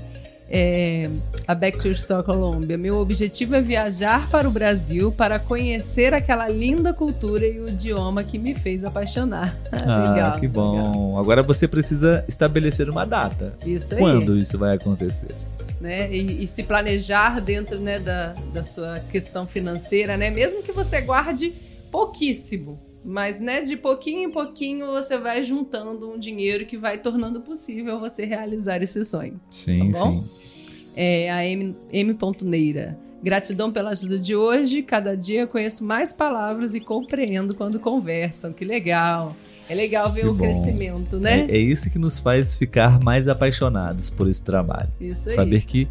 É, 0.55 1.09
a 1.49 1.55
Back 1.55 1.79
to 1.79 1.89
Store 1.93 2.23
Colômbia. 2.23 2.77
Meu 2.77 2.99
objetivo 2.99 3.57
é 3.57 3.61
viajar 3.63 4.29
para 4.29 4.47
o 4.47 4.51
Brasil 4.51 5.11
para 5.11 5.39
conhecer 5.39 6.13
aquela 6.13 6.47
linda 6.47 6.93
cultura 6.93 7.47
e 7.47 7.59
o 7.59 7.67
idioma 7.69 8.23
que 8.23 8.39
me 8.39 8.55
fez 8.55 8.85
apaixonar. 8.85 9.57
Ah, 9.85 10.13
Legal, 10.13 10.33
que 10.33 10.47
legal. 10.47 10.93
bom. 10.93 11.19
Agora 11.19 11.43
você 11.43 11.67
precisa 11.67 12.25
estabelecer 12.29 12.89
uma 12.91 13.07
data. 13.07 13.55
Isso 13.67 13.95
aí. 13.95 14.01
Quando 14.01 14.37
isso 14.37 14.59
vai 14.59 14.77
acontecer? 14.77 15.35
né? 15.81 16.15
E, 16.15 16.45
e 16.45 16.47
se 16.47 16.63
planejar 16.63 17.41
dentro 17.41 17.81
né, 17.81 17.99
da, 17.99 18.35
da 18.53 18.63
sua 18.63 19.01
questão 19.11 19.47
financeira, 19.47 20.17
né? 20.17 20.31
Mesmo 20.31 20.63
que 20.63 20.71
você 20.71 21.01
guarde 21.01 21.53
pouquíssimo. 21.91 22.79
Mas, 23.05 23.41
né, 23.41 23.61
de 23.63 23.77
pouquinho 23.77 24.29
em 24.29 24.31
pouquinho 24.31 24.87
você 24.87 25.19
vai 25.19 25.43
juntando 25.43 26.11
um 26.11 26.19
dinheiro 26.19 26.65
que 26.67 26.77
vai 26.77 26.99
tornando 26.99 27.41
possível 27.41 27.99
você 27.99 28.25
realizar 28.25 28.81
esse 28.83 29.05
sonho. 29.05 29.41
Sim, 29.51 29.91
Tá 29.93 29.99
bom? 29.99 30.21
sim. 30.23 30.93
É 30.97 31.31
a 31.33 31.45
M. 31.45 31.75
M. 31.93 32.17
Neira. 32.43 32.99
Gratidão 33.23 33.73
pela 33.73 33.91
ajuda 33.91 34.19
de 34.19 34.37
hoje. 34.37 34.83
Cada 34.83 35.17
dia 35.17 35.47
conheço 35.47 35.83
mais 35.85 36.13
palavras 36.13 36.75
e 36.75 36.81
compreendo 36.81 37.55
quando 37.55 37.81
conversam. 37.81 38.53
Que 38.53 38.65
legal. 38.65 39.35
É 39.69 39.75
legal 39.75 40.11
ver 40.13 40.23
Que 40.23 40.27
o 40.29 40.35
bom. 40.35 40.45
crescimento, 40.63 41.19
né? 41.19 41.47
É, 41.49 41.57
é 41.57 41.59
isso 41.59 41.89
que 41.91 41.99
nos 41.99 42.19
faz 42.19 42.59
ficar 42.59 43.01
mais 43.01 43.27
apaixonados 43.27 44.11
por 44.11 44.29
esse 44.29 44.43
trabalho. 44.43 44.91
Isso 45.01 45.29
aí. 45.29 45.35
Saber 45.35 45.65
que 45.65 45.89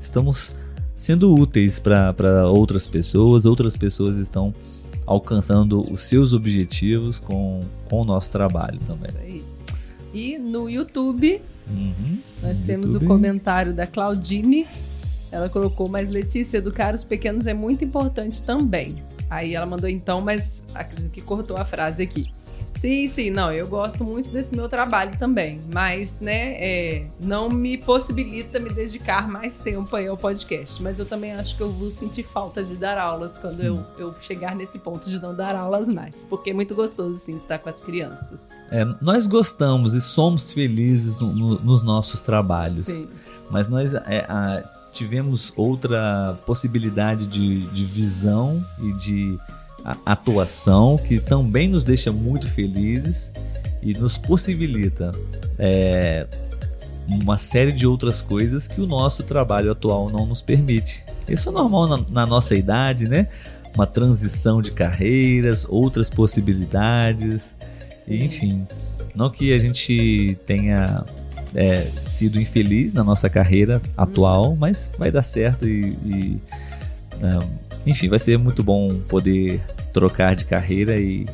estamos 0.00 0.56
sendo 0.94 1.34
úteis 1.34 1.78
para 1.80 2.46
outras 2.48 2.86
pessoas, 2.86 3.44
outras 3.46 3.76
pessoas 3.76 4.16
estão 4.18 4.54
alcançando 5.06 5.80
os 5.92 6.04
seus 6.04 6.32
objetivos 6.32 7.18
com, 7.18 7.60
com 7.88 8.00
o 8.02 8.04
nosso 8.04 8.30
trabalho 8.30 8.78
também. 8.86 9.10
Isso 9.10 9.18
aí. 9.18 9.42
E 10.14 10.38
no 10.38 10.68
YouTube, 10.68 11.40
Uhum. 11.68 12.18
nós 12.42 12.58
No 12.58 12.66
temos 12.66 12.92
YouTube. 12.92 13.06
o 13.06 13.08
comentário 13.08 13.72
da 13.72 13.86
Claudine. 13.86 14.66
Ela 15.30 15.48
colocou, 15.48 15.88
mas 15.88 16.08
Letícia, 16.10 16.58
educar 16.58 16.94
os 16.94 17.04
pequenos 17.04 17.46
é 17.46 17.54
muito 17.54 17.84
importante 17.84 18.42
também. 18.42 19.02
Aí 19.30 19.54
ela 19.54 19.64
mandou 19.64 19.88
então, 19.88 20.20
mas 20.20 20.62
acredito 20.74 21.10
que 21.10 21.22
cortou 21.22 21.56
a 21.56 21.64
frase 21.64 22.02
aqui. 22.02 22.30
Sim, 22.74 23.06
sim, 23.06 23.30
não, 23.30 23.52
eu 23.52 23.68
gosto 23.68 24.02
muito 24.04 24.30
desse 24.30 24.56
meu 24.56 24.68
trabalho 24.68 25.16
também, 25.18 25.60
mas, 25.72 26.18
né, 26.20 26.54
é, 26.58 27.06
não 27.20 27.48
me 27.48 27.78
possibilita 27.78 28.58
me 28.58 28.70
dedicar 28.70 29.28
mais 29.28 29.60
tempo 29.60 29.94
aí 29.94 30.08
ao 30.08 30.16
podcast. 30.16 30.82
Mas 30.82 30.98
eu 30.98 31.06
também 31.06 31.32
acho 31.32 31.56
que 31.56 31.62
eu 31.62 31.70
vou 31.70 31.92
sentir 31.92 32.24
falta 32.24 32.64
de 32.64 32.74
dar 32.74 32.98
aulas 32.98 33.38
quando 33.38 33.60
eu, 33.62 33.84
eu 33.98 34.14
chegar 34.20 34.56
nesse 34.56 34.78
ponto 34.80 35.08
de 35.08 35.20
não 35.20 35.32
dar 35.34 35.54
aulas 35.54 35.86
mais, 35.88 36.24
porque 36.24 36.50
é 36.50 36.54
muito 36.54 36.74
gostoso, 36.74 37.16
sim, 37.16 37.36
estar 37.36 37.58
com 37.60 37.68
as 37.68 37.80
crianças. 37.80 38.50
É, 38.70 38.84
nós 39.00 39.26
gostamos 39.28 39.94
e 39.94 40.00
somos 40.00 40.52
felizes 40.52 41.20
no- 41.20 41.32
no- 41.32 41.58
nos 41.60 41.82
nossos 41.84 42.20
trabalhos. 42.20 42.86
Sim, 42.86 43.08
Mas 43.50 43.68
nós 43.68 43.94
é, 43.94 44.26
a- 44.28 44.62
tivemos 44.92 45.52
outra 45.56 46.36
possibilidade 46.46 47.26
de, 47.26 47.66
de 47.66 47.84
visão 47.84 48.64
e 48.80 48.92
de 48.94 49.38
atuação 49.84 50.98
que 50.98 51.18
também 51.18 51.68
nos 51.68 51.84
deixa 51.84 52.12
muito 52.12 52.48
felizes 52.48 53.32
e 53.82 53.94
nos 53.94 54.16
possibilita 54.16 55.12
é, 55.58 56.26
uma 57.08 57.36
série 57.36 57.72
de 57.72 57.86
outras 57.86 58.22
coisas 58.22 58.68
que 58.68 58.80
o 58.80 58.86
nosso 58.86 59.22
trabalho 59.22 59.72
atual 59.72 60.08
não 60.08 60.26
nos 60.26 60.40
permite. 60.40 61.04
Isso 61.28 61.48
é 61.48 61.52
normal 61.52 61.88
na, 61.88 62.04
na 62.08 62.26
nossa 62.26 62.54
idade, 62.54 63.08
né? 63.08 63.28
Uma 63.74 63.86
transição 63.86 64.62
de 64.62 64.70
carreiras, 64.70 65.66
outras 65.68 66.08
possibilidades, 66.10 67.56
enfim. 68.06 68.66
Não 69.14 69.30
que 69.30 69.52
a 69.52 69.58
gente 69.58 70.38
tenha 70.46 71.04
é, 71.54 71.82
sido 72.04 72.40
infeliz 72.40 72.92
na 72.92 73.02
nossa 73.02 73.28
carreira 73.28 73.80
atual, 73.96 74.56
mas 74.56 74.92
vai 74.98 75.10
dar 75.10 75.22
certo 75.22 75.66
e, 75.66 75.90
e, 76.04 76.38
ah, 77.22 77.44
enfim, 77.86 78.08
vai 78.08 78.18
ser 78.18 78.38
muito 78.38 78.62
bom 78.62 78.88
poder 79.08 79.60
trocar 79.92 80.34
de 80.34 80.44
carreira 80.44 80.98
e 80.98 81.26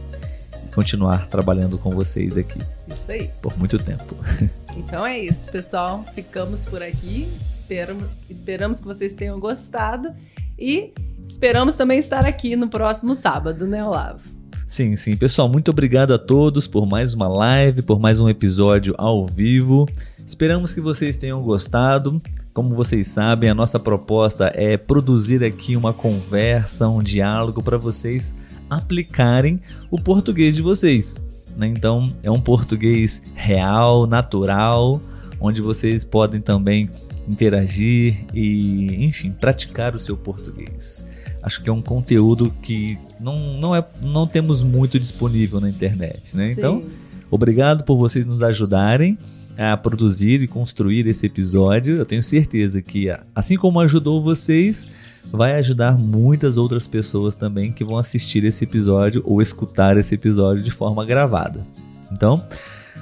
continuar 0.74 1.26
trabalhando 1.26 1.76
com 1.78 1.90
vocês 1.90 2.36
aqui 2.36 2.58
isso 2.86 3.10
aí. 3.10 3.30
por 3.42 3.56
muito 3.58 3.78
tempo. 3.78 4.16
Então 4.76 5.04
é 5.04 5.18
isso, 5.18 5.50
pessoal. 5.50 6.04
Ficamos 6.14 6.64
por 6.64 6.80
aqui. 6.84 7.26
Esperamos, 7.44 8.04
esperamos 8.30 8.78
que 8.78 8.86
vocês 8.86 9.12
tenham 9.12 9.40
gostado. 9.40 10.12
E 10.56 10.92
esperamos 11.26 11.74
também 11.74 11.98
estar 11.98 12.24
aqui 12.24 12.54
no 12.54 12.68
próximo 12.68 13.12
sábado, 13.12 13.66
né, 13.66 13.84
Olavo? 13.84 14.20
Sim, 14.68 14.94
sim. 14.94 15.16
Pessoal, 15.16 15.48
muito 15.48 15.72
obrigado 15.72 16.14
a 16.14 16.18
todos 16.18 16.68
por 16.68 16.86
mais 16.86 17.12
uma 17.12 17.26
live, 17.26 17.82
por 17.82 17.98
mais 17.98 18.20
um 18.20 18.28
episódio 18.28 18.94
ao 18.96 19.26
vivo. 19.26 19.84
Esperamos 20.18 20.72
que 20.72 20.80
vocês 20.80 21.16
tenham 21.16 21.42
gostado. 21.42 22.22
Como 22.52 22.74
vocês 22.74 23.06
sabem, 23.08 23.50
a 23.50 23.54
nossa 23.54 23.78
proposta 23.78 24.52
é 24.54 24.76
produzir 24.76 25.44
aqui 25.44 25.76
uma 25.76 25.92
conversa, 25.92 26.88
um 26.88 27.02
diálogo 27.02 27.62
para 27.62 27.78
vocês 27.78 28.34
aplicarem 28.68 29.60
o 29.90 30.00
português 30.00 30.56
de 30.56 30.62
vocês. 30.62 31.22
né? 31.56 31.66
Então, 31.66 32.12
é 32.22 32.30
um 32.30 32.40
português 32.40 33.22
real, 33.34 34.06
natural, 34.06 35.00
onde 35.40 35.60
vocês 35.60 36.04
podem 36.04 36.40
também 36.40 36.90
interagir 37.28 38.24
e, 38.34 39.04
enfim, 39.04 39.30
praticar 39.30 39.94
o 39.94 39.98
seu 39.98 40.16
português. 40.16 41.06
Acho 41.42 41.62
que 41.62 41.70
é 41.70 41.72
um 41.72 41.82
conteúdo 41.82 42.50
que 42.62 42.98
não, 43.20 43.36
não, 43.58 43.76
é, 43.76 43.84
não 44.00 44.26
temos 44.26 44.62
muito 44.62 44.98
disponível 44.98 45.60
na 45.60 45.68
internet, 45.68 46.36
né? 46.36 46.52
Então. 46.52 46.82
Obrigado 47.30 47.84
por 47.84 47.98
vocês 47.98 48.24
nos 48.24 48.42
ajudarem 48.42 49.18
a 49.58 49.76
produzir 49.76 50.40
e 50.40 50.46
construir 50.46 51.06
esse 51.06 51.26
episódio. 51.26 51.96
Eu 51.96 52.06
tenho 52.06 52.22
certeza 52.22 52.80
que, 52.80 53.08
assim 53.34 53.56
como 53.56 53.80
ajudou 53.80 54.22
vocês, 54.22 54.88
vai 55.32 55.56
ajudar 55.56 55.98
muitas 55.98 56.56
outras 56.56 56.86
pessoas 56.86 57.34
também 57.34 57.72
que 57.72 57.84
vão 57.84 57.98
assistir 57.98 58.44
esse 58.44 58.64
episódio 58.64 59.22
ou 59.24 59.42
escutar 59.42 59.96
esse 59.96 60.14
episódio 60.14 60.62
de 60.62 60.70
forma 60.70 61.04
gravada. 61.04 61.66
Então, 62.12 62.42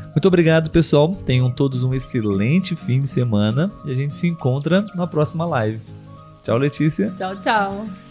muito 0.06 0.26
obrigado, 0.26 0.70
pessoal. 0.70 1.14
Tenham 1.26 1.50
todos 1.50 1.82
um 1.82 1.92
excelente 1.92 2.74
fim 2.74 3.02
de 3.02 3.08
semana 3.08 3.70
e 3.84 3.92
a 3.92 3.94
gente 3.94 4.14
se 4.14 4.26
encontra 4.26 4.84
na 4.94 5.06
próxima 5.06 5.44
live. 5.44 5.78
Tchau, 6.42 6.56
Letícia. 6.56 7.12
Tchau, 7.16 7.36
tchau. 7.36 8.05